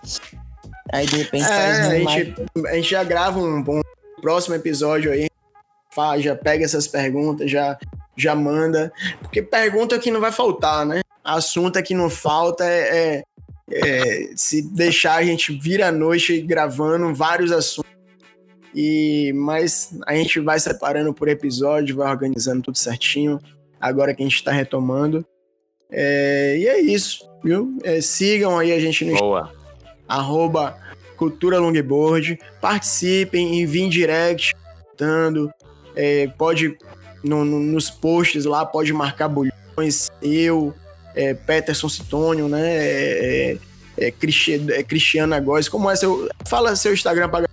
Aí, 0.93 1.05
de 1.05 1.17
repente, 1.17 1.43
é, 1.43 1.47
faz 1.47 1.79
a, 1.79 1.95
gente, 1.95 2.35
mais... 2.55 2.65
a 2.65 2.75
gente 2.75 2.89
já 2.89 3.03
grava 3.03 3.39
um, 3.39 3.59
um 3.59 3.81
próximo 4.21 4.55
episódio 4.55 5.11
aí, 5.11 5.29
faz, 5.93 6.23
já 6.23 6.35
pega 6.35 6.63
essas 6.63 6.87
perguntas, 6.87 7.51
já, 7.51 7.77
já 8.15 8.33
manda. 8.33 8.91
Porque 9.21 9.41
pergunta 9.41 9.99
que 9.99 10.11
não 10.11 10.21
vai 10.21 10.31
faltar, 10.31 10.85
né? 10.85 11.01
Assunto 11.23 11.81
que 11.83 11.93
não 11.93 12.09
falta 12.09 12.63
é, 12.63 13.23
é, 13.69 13.89
é 13.89 14.29
se 14.35 14.61
deixar 14.61 15.15
a 15.15 15.23
gente 15.23 15.57
vir 15.57 15.81
à 15.81 15.91
noite 15.91 16.39
gravando 16.41 17.13
vários 17.13 17.51
assuntos 17.51 17.94
e 18.75 19.31
mas 19.33 19.97
a 20.05 20.13
gente 20.13 20.37
vai 20.41 20.59
separando 20.59 21.13
por 21.13 21.29
episódio, 21.29 21.95
vai 21.95 22.11
organizando 22.11 22.61
tudo 22.61 22.77
certinho. 22.77 23.39
Agora 23.79 24.13
que 24.13 24.21
a 24.21 24.25
gente 24.25 24.35
está 24.35 24.51
retomando. 24.51 25.25
É, 25.89 26.57
e 26.59 26.67
é 26.67 26.81
isso, 26.81 27.29
viu? 27.41 27.77
É, 27.83 28.01
sigam 28.01 28.59
aí 28.59 28.73
a 28.73 28.79
gente 28.79 29.05
no 29.05 29.17
Boa. 29.17 29.49
arroba 30.05 30.77
Cultura 31.15 31.57
Longboard. 31.57 32.37
Participem, 32.59 33.61
enviem 33.61 33.87
direct, 33.87 34.53
dando. 34.97 35.49
É, 35.95 36.27
pode 36.37 36.77
no, 37.23 37.45
no, 37.45 37.61
nos 37.61 37.89
posts 37.89 38.43
lá, 38.43 38.65
pode 38.65 38.91
marcar 38.91 39.29
bulhões. 39.29 40.11
Eu, 40.21 40.73
é, 41.15 41.33
Peterson 41.33 41.87
Citônio, 41.87 42.49
né? 42.49 42.61
É, 42.61 43.57
é, 43.97 44.07
é, 44.07 44.07
é 44.07 44.83
Cristiana 44.83 45.39
Góes. 45.39 45.69
Como 45.69 45.89
é 45.89 45.95
seu. 45.95 46.27
Fala 46.45 46.75
seu 46.75 46.93
Instagram 46.93 47.29
pra 47.29 47.45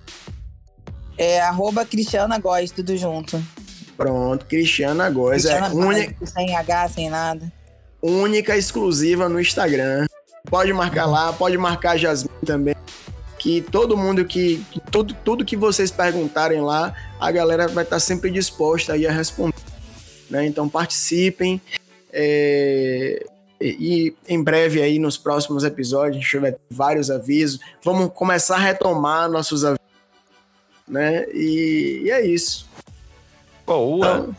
é 1.22 1.40
arroba 1.40 1.84
Cristiana 1.84 2.38
Góes, 2.38 2.72
tudo 2.72 2.96
junto. 2.96 3.40
Pronto, 3.96 4.44
Cristiana 4.46 5.08
Góes. 5.08 5.44
é 5.44 5.62
única. 5.68 6.26
Sem 6.26 6.56
H, 6.56 6.88
sem 6.88 7.08
nada. 7.08 7.52
Única, 8.02 8.56
exclusiva 8.56 9.28
no 9.28 9.40
Instagram. 9.40 10.06
Pode 10.50 10.72
marcar 10.72 11.06
lá, 11.06 11.32
pode 11.32 11.56
marcar 11.56 11.92
a 11.92 11.96
Jasmine 11.96 12.34
também. 12.44 12.74
Que 13.38 13.60
todo 13.60 13.96
mundo 13.96 14.24
que. 14.24 14.64
Todo, 14.90 15.14
tudo 15.14 15.44
que 15.44 15.56
vocês 15.56 15.92
perguntarem 15.92 16.60
lá, 16.60 16.92
a 17.20 17.30
galera 17.30 17.68
vai 17.68 17.84
estar 17.84 18.00
sempre 18.00 18.28
disposta 18.30 18.94
aí 18.94 19.06
a 19.06 19.12
responder. 19.12 19.54
Né? 20.28 20.46
Então 20.46 20.68
participem. 20.68 21.60
É, 22.12 23.24
e 23.60 24.12
em 24.28 24.42
breve 24.42 24.82
aí 24.82 24.98
nos 24.98 25.16
próximos 25.16 25.62
episódios 25.62 26.16
a 26.16 26.20
gente 26.20 26.38
vai 26.38 26.50
ter 26.50 26.60
vários 26.68 27.10
avisos. 27.10 27.60
Vamos 27.84 28.10
começar 28.12 28.56
a 28.56 28.60
retomar 28.60 29.30
nossos 29.30 29.64
avisos 29.64 29.82
né? 30.93 31.24
E, 31.32 32.03
e 32.05 32.11
é 32.11 32.24
isso. 32.24 32.68
Boa. 33.66 34.07
Então, 34.07 34.36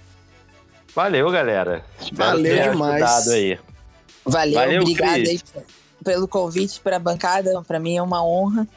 Valeu, 0.95 1.32
galera. 1.32 1.84
Espero 1.99 2.38
valeu 2.38 2.72
demais. 2.72 3.28
Aí. 3.28 3.60
Valeu, 4.24 4.54
valeu 4.54 4.82
obrigado 4.82 5.28
aí 5.28 5.41
pelo 6.04 6.28
convite 6.28 6.80
para 6.80 6.97
a 6.97 6.99
bancada. 6.99 7.60
Para 7.64 7.80
mim 7.80 7.97
é 7.97 8.01
uma 8.01 8.24
honra 8.24 8.68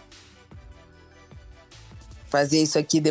fazer 2.31 2.63
isso 2.63 2.79
aqui. 2.79 3.03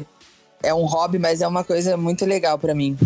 É 0.64 0.74
um 0.74 0.86
hobby, 0.86 1.20
mas 1.20 1.42
é 1.42 1.48
uma 1.48 1.64
coisa 1.64 1.96
muito 1.96 2.26
legal 2.26 2.58
para 2.58 2.74
mim. 2.74 2.98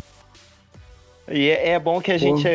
E 1.27 1.49
é, 1.49 1.71
é, 1.71 1.79
bom 1.79 2.01
que 2.01 2.11
a 2.11 2.17
gente 2.17 2.47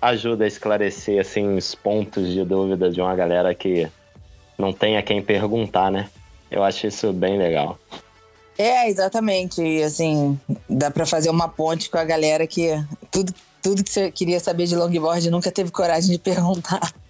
ajuda 0.00 0.44
a 0.44 0.46
esclarecer 0.46 1.18
assim 1.20 1.56
os 1.56 1.74
pontos 1.74 2.28
de 2.28 2.44
dúvida 2.44 2.90
de 2.90 3.00
uma 3.00 3.16
galera 3.16 3.54
que 3.54 3.88
não 4.58 4.72
tem 4.72 4.98
a 4.98 5.02
quem 5.02 5.22
perguntar, 5.22 5.90
né? 5.90 6.08
Eu 6.50 6.62
acho 6.62 6.86
isso 6.86 7.12
bem 7.12 7.38
legal. 7.38 7.78
É, 8.60 8.90
exatamente. 8.90 9.62
E, 9.62 9.82
assim, 9.82 10.38
dá 10.68 10.90
para 10.90 11.06
fazer 11.06 11.30
uma 11.30 11.48
ponte 11.48 11.88
com 11.88 11.96
a 11.96 12.04
galera 12.04 12.46
que 12.46 12.68
tudo, 13.10 13.32
tudo 13.62 13.82
que 13.82 13.90
você 13.90 14.10
queria 14.10 14.38
saber 14.38 14.66
de 14.66 14.76
longboard 14.76 15.30
nunca 15.30 15.50
teve 15.50 15.70
coragem 15.70 16.10
de 16.10 16.18
perguntar. 16.18 16.92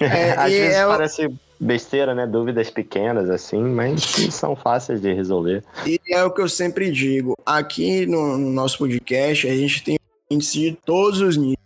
É, 0.00 0.30
Às 0.32 0.50
vezes 0.50 0.76
é 0.76 0.86
parece 0.86 1.30
besteira, 1.60 2.14
né? 2.14 2.26
Dúvidas 2.26 2.70
pequenas, 2.70 3.28
assim, 3.28 3.62
mas 3.62 4.02
são 4.30 4.56
fáceis 4.56 4.98
de 4.98 5.12
resolver. 5.12 5.62
E 5.86 6.00
é 6.10 6.24
o 6.24 6.30
que 6.30 6.40
eu 6.40 6.48
sempre 6.48 6.90
digo. 6.90 7.34
Aqui 7.44 8.06
no, 8.06 8.38
no 8.38 8.50
nosso 8.50 8.78
podcast, 8.78 9.46
a 9.46 9.54
gente 9.54 9.84
tem 9.84 9.98
índice 10.30 10.58
de 10.58 10.72
todos 10.72 11.20
os 11.20 11.36
níveis. 11.36 11.58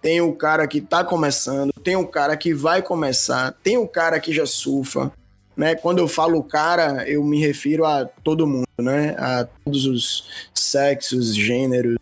Tem 0.00 0.20
o 0.20 0.32
cara 0.34 0.68
que 0.68 0.80
tá 0.80 1.02
começando, 1.02 1.72
tem 1.82 1.96
o 1.96 2.06
cara 2.06 2.36
que 2.36 2.54
vai 2.54 2.80
começar, 2.80 3.52
tem 3.60 3.76
o 3.76 3.88
cara 3.88 4.20
que 4.20 4.32
já 4.32 4.46
surfa, 4.46 5.10
né? 5.56 5.74
Quando 5.74 5.98
eu 5.98 6.08
falo 6.08 6.42
cara, 6.42 7.08
eu 7.08 7.22
me 7.24 7.40
refiro 7.40 7.84
a 7.84 8.04
todo 8.04 8.46
mundo, 8.46 8.66
né? 8.78 9.14
A 9.18 9.44
todos 9.64 9.86
os 9.86 10.24
sexos, 10.54 11.34
gêneros, 11.34 11.98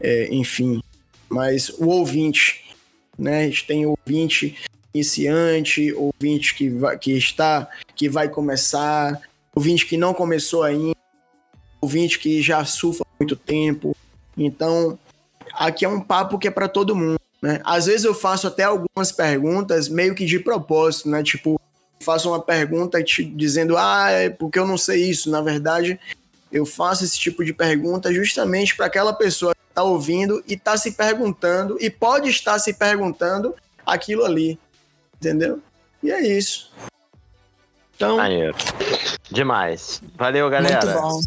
é, 0.00 0.28
enfim. 0.32 0.82
Mas 1.28 1.68
o 1.70 1.88
ouvinte, 1.88 2.64
né? 3.18 3.40
A 3.40 3.44
gente 3.44 3.66
tem 3.66 3.86
ouvinte 3.86 4.56
iniciante, 4.94 5.92
ouvinte 5.92 6.54
que, 6.54 6.70
vai, 6.70 6.98
que 6.98 7.12
está, 7.12 7.68
que 7.94 8.08
vai 8.08 8.28
começar, 8.28 9.20
ouvinte 9.54 9.86
que 9.86 9.96
não 9.96 10.14
começou 10.14 10.62
ainda, 10.62 10.96
ouvinte 11.80 12.18
que 12.18 12.42
já 12.42 12.64
surfa 12.64 13.04
há 13.04 13.16
muito 13.20 13.36
tempo. 13.36 13.94
Então, 14.36 14.98
aqui 15.52 15.84
é 15.84 15.88
um 15.88 16.00
papo 16.00 16.38
que 16.38 16.48
é 16.48 16.50
para 16.50 16.68
todo 16.68 16.96
mundo, 16.96 17.20
né? 17.42 17.60
Às 17.64 17.86
vezes 17.86 18.04
eu 18.04 18.14
faço 18.14 18.46
até 18.46 18.64
algumas 18.64 19.12
perguntas 19.12 19.88
meio 19.88 20.14
que 20.14 20.24
de 20.24 20.38
propósito, 20.38 21.08
né? 21.08 21.22
Tipo, 21.22 21.60
faço 22.00 22.30
uma 22.30 22.40
pergunta 22.40 23.02
te 23.02 23.24
dizendo, 23.24 23.76
ah, 23.76 24.10
é 24.10 24.30
porque 24.30 24.58
eu 24.58 24.66
não 24.66 24.78
sei 24.78 25.08
isso. 25.08 25.30
Na 25.30 25.40
verdade, 25.40 25.98
eu 26.50 26.64
faço 26.64 27.04
esse 27.04 27.18
tipo 27.18 27.44
de 27.44 27.52
pergunta 27.52 28.12
justamente 28.12 28.76
para 28.76 28.86
aquela 28.86 29.12
pessoa 29.12 29.54
que 29.54 29.60
está 29.68 29.82
ouvindo 29.82 30.42
e 30.46 30.54
está 30.54 30.76
se 30.76 30.92
perguntando, 30.92 31.76
e 31.80 31.90
pode 31.90 32.28
estar 32.28 32.58
se 32.58 32.72
perguntando 32.72 33.54
aquilo 33.84 34.24
ali. 34.24 34.58
Entendeu? 35.16 35.60
E 36.02 36.10
é 36.10 36.20
isso. 36.20 36.70
Então. 37.94 38.16
Maneiro. 38.16 38.54
Demais. 39.30 40.00
Valeu, 40.16 40.48
galera. 40.48 40.86
Muito 40.86 41.00
bom. 41.00 41.20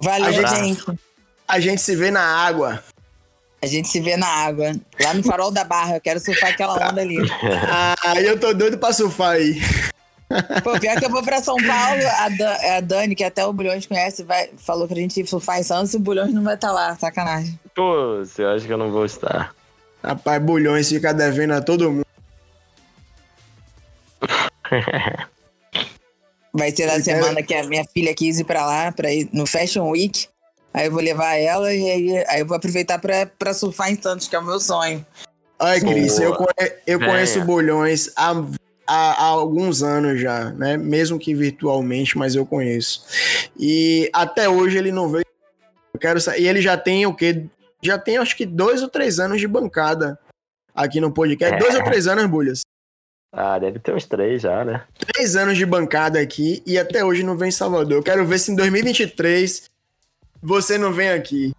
Valeu, 0.00 0.26
a 0.26 0.54
gente. 0.54 0.84
A 1.46 1.60
gente 1.60 1.82
se 1.82 1.96
vê 1.96 2.10
na 2.10 2.22
água. 2.22 2.82
A 3.60 3.66
gente 3.66 3.88
se 3.88 4.00
vê 4.00 4.16
na 4.16 4.26
água. 4.26 4.72
Lá 5.00 5.14
no 5.14 5.22
farol 5.22 5.50
da 5.50 5.64
barra. 5.64 5.96
Eu 5.96 6.00
quero 6.00 6.20
surfar 6.20 6.50
aquela 6.50 6.74
onda 6.88 7.00
ali. 7.00 7.18
ah, 7.70 8.20
eu 8.20 8.38
tô 8.38 8.54
doido 8.54 8.78
pra 8.78 8.92
surfar 8.92 9.32
aí. 9.32 9.60
Pô, 10.62 10.78
pior 10.78 10.98
que 10.98 11.04
eu 11.04 11.10
vou 11.10 11.22
pra 11.22 11.42
São 11.42 11.56
Paulo, 11.56 12.02
a, 12.18 12.28
Dan, 12.28 12.56
a 12.76 12.80
Dani, 12.80 13.14
que 13.14 13.24
até 13.24 13.44
o 13.44 13.52
Bulhões 13.52 13.86
conhece, 13.86 14.22
vai, 14.22 14.50
falou 14.56 14.86
pra 14.86 14.96
gente 14.96 15.26
surfar 15.26 15.58
em 15.58 15.62
Santos 15.62 15.92
e 15.94 15.96
o 15.96 16.00
Bulhões 16.00 16.32
não 16.32 16.42
vai 16.42 16.54
estar 16.54 16.68
tá 16.68 16.74
lá, 16.74 16.96
sacanagem. 16.96 17.58
Pô, 17.74 18.18
você 18.18 18.44
acha 18.44 18.66
que 18.66 18.72
eu 18.72 18.78
não 18.78 18.90
vou 18.90 19.04
estar? 19.04 19.54
Rapaz, 20.02 20.42
Bulhões 20.42 20.88
fica 20.88 21.12
devendo 21.12 21.52
a 21.52 21.60
todo 21.60 21.90
mundo. 21.90 22.06
Vai 26.54 26.70
ser 26.70 26.86
na 26.86 27.00
semana 27.00 27.42
que 27.42 27.54
a 27.54 27.64
minha 27.64 27.84
filha 27.84 28.14
quis 28.14 28.38
ir 28.38 28.44
pra 28.44 28.66
lá, 28.66 28.92
pra 28.92 29.10
ir 29.10 29.26
no 29.32 29.46
Fashion 29.46 29.88
Week. 29.88 30.28
Aí 30.74 30.86
eu 30.86 30.92
vou 30.92 31.00
levar 31.00 31.34
ela 31.34 31.72
e 31.72 31.90
aí, 31.90 32.24
aí 32.28 32.40
eu 32.40 32.46
vou 32.46 32.56
aproveitar 32.56 32.98
pra, 32.98 33.26
pra 33.26 33.54
surfar 33.54 33.90
em 33.90 34.00
Santos, 34.00 34.28
que 34.28 34.36
é 34.36 34.38
o 34.38 34.44
meu 34.44 34.60
sonho. 34.60 35.04
Ai, 35.58 35.80
Cris, 35.80 36.18
eu, 36.18 36.34
conhe, 36.34 36.72
eu 36.86 36.98
conheço 36.98 37.44
Bulhões 37.44 38.10
há 38.16 38.34
há, 38.92 39.24
há, 39.24 39.26
alguns 39.26 39.82
anos 39.82 40.20
já, 40.20 40.50
né? 40.50 40.76
Mesmo 40.76 41.18
que 41.18 41.34
virtualmente, 41.34 42.18
mas 42.18 42.34
eu 42.34 42.44
conheço. 42.44 43.04
E 43.58 44.10
até 44.12 44.48
hoje 44.48 44.76
ele 44.76 44.92
não 44.92 45.08
veio. 45.08 45.24
Eu 45.94 46.00
quero 46.00 46.18
E 46.38 46.46
ele 46.46 46.60
já 46.60 46.76
tem 46.76 47.06
o 47.06 47.14
quê? 47.14 47.46
Já 47.82 47.98
tem 47.98 48.18
acho 48.18 48.36
que 48.36 48.44
dois 48.44 48.82
ou 48.82 48.88
três 48.88 49.18
anos 49.18 49.40
de 49.40 49.48
bancada 49.48 50.18
aqui 50.74 51.00
no 51.00 51.10
podcast. 51.10 51.54
É. 51.54 51.58
Dois 51.58 51.74
ou 51.74 51.82
três 51.82 52.06
anos, 52.06 52.26
Bulhas? 52.26 52.60
Ah, 53.34 53.58
deve 53.58 53.78
ter 53.78 53.94
uns 53.94 54.04
três 54.04 54.42
já, 54.42 54.62
né? 54.62 54.84
Três 54.98 55.36
anos 55.36 55.56
de 55.56 55.64
bancada 55.64 56.20
aqui 56.20 56.62
e 56.66 56.78
até 56.78 57.02
hoje 57.02 57.22
não 57.22 57.36
vem 57.36 57.48
em 57.48 57.52
Salvador. 57.52 57.92
Eu 57.92 58.02
quero 58.02 58.26
ver 58.26 58.38
se 58.38 58.52
em 58.52 58.56
2023 58.56 59.70
você 60.42 60.76
não 60.76 60.92
vem 60.92 61.10
aqui. 61.10 61.52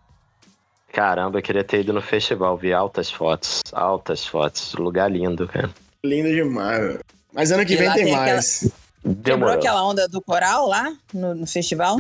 Caramba, 0.92 1.40
eu 1.40 1.42
queria 1.42 1.64
ter 1.64 1.82
ido 1.82 1.92
no 1.92 2.02
festival, 2.02 2.56
vi 2.56 2.72
altas 2.72 3.10
fotos, 3.10 3.62
altas 3.72 4.28
fotos, 4.28 4.76
lugar 4.76 5.12
lindo, 5.12 5.48
cara. 5.48 5.72
Lindo 6.06 6.30
demais. 6.30 7.00
Mas 7.34 7.52
ano 7.52 7.66
que 7.66 7.74
e 7.74 7.78
vem 7.78 7.92
tem, 7.94 8.06
tem 8.06 8.14
mais. 8.14 8.72
Aquela... 9.04 9.16
Quebrou 9.24 9.50
aquela 9.52 9.86
onda 9.86 10.08
do 10.08 10.22
coral 10.22 10.68
lá 10.68 10.96
no, 11.14 11.36
no 11.36 11.48
festival? 11.48 11.98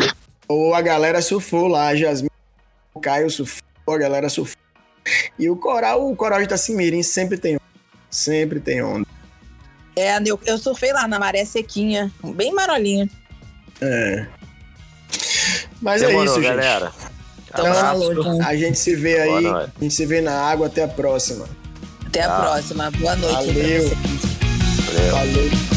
Ou 0.48 0.74
a 0.74 0.82
galera 0.82 1.22
surfou 1.22 1.68
lá, 1.68 1.88
a 1.88 1.96
Jasmine, 1.96 2.32
o 2.94 3.00
Caio 3.00 3.30
surfou, 3.30 3.62
a 3.88 3.98
galera 3.98 4.30
surfou. 4.30 4.62
E 5.38 5.50
o 5.50 5.56
coral, 5.58 6.10
o 6.10 6.16
coral 6.16 6.40
de 6.40 6.46
Itacimirim 6.46 7.04
sempre 7.04 7.38
tem 7.38 7.58
Sempre 8.14 8.60
tem 8.60 8.82
onda. 8.84 9.08
É, 9.96 10.18
eu, 10.24 10.40
eu 10.46 10.58
surfei 10.60 10.94
lá 10.94 11.08
na 11.08 11.18
maré 11.18 11.44
sequinha, 11.46 12.12
bem 12.36 12.54
marolinha. 12.54 13.10
É. 13.82 14.28
Mas 15.82 16.04
é 16.04 16.08
Demorou, 16.08 16.26
isso, 16.26 16.36
gente. 16.36 16.56
galera. 16.56 16.92
Então, 17.48 17.66
Abraço. 17.66 18.24
gente. 18.24 18.46
A 18.46 18.56
gente 18.56 18.80
se 18.80 18.96
vê 18.96 19.20
aí. 19.20 19.48
A 19.48 19.70
gente 19.82 19.94
se 19.94 20.06
vê 20.06 20.22
na 20.22 20.34
água. 20.34 20.68
Até 20.68 20.84
a 20.84 20.88
próxima. 20.88 21.48
Até 22.06 22.22
a 22.22 22.28
Tchau. 22.28 22.42
próxima. 22.42 22.92
Boa 22.92 23.16
noite 23.16 23.34
Valeu. 23.34 24.33
Pra 24.94 25.02
vocês. 25.02 25.12
Valeu. 25.12 25.50
Valeu. 25.50 25.73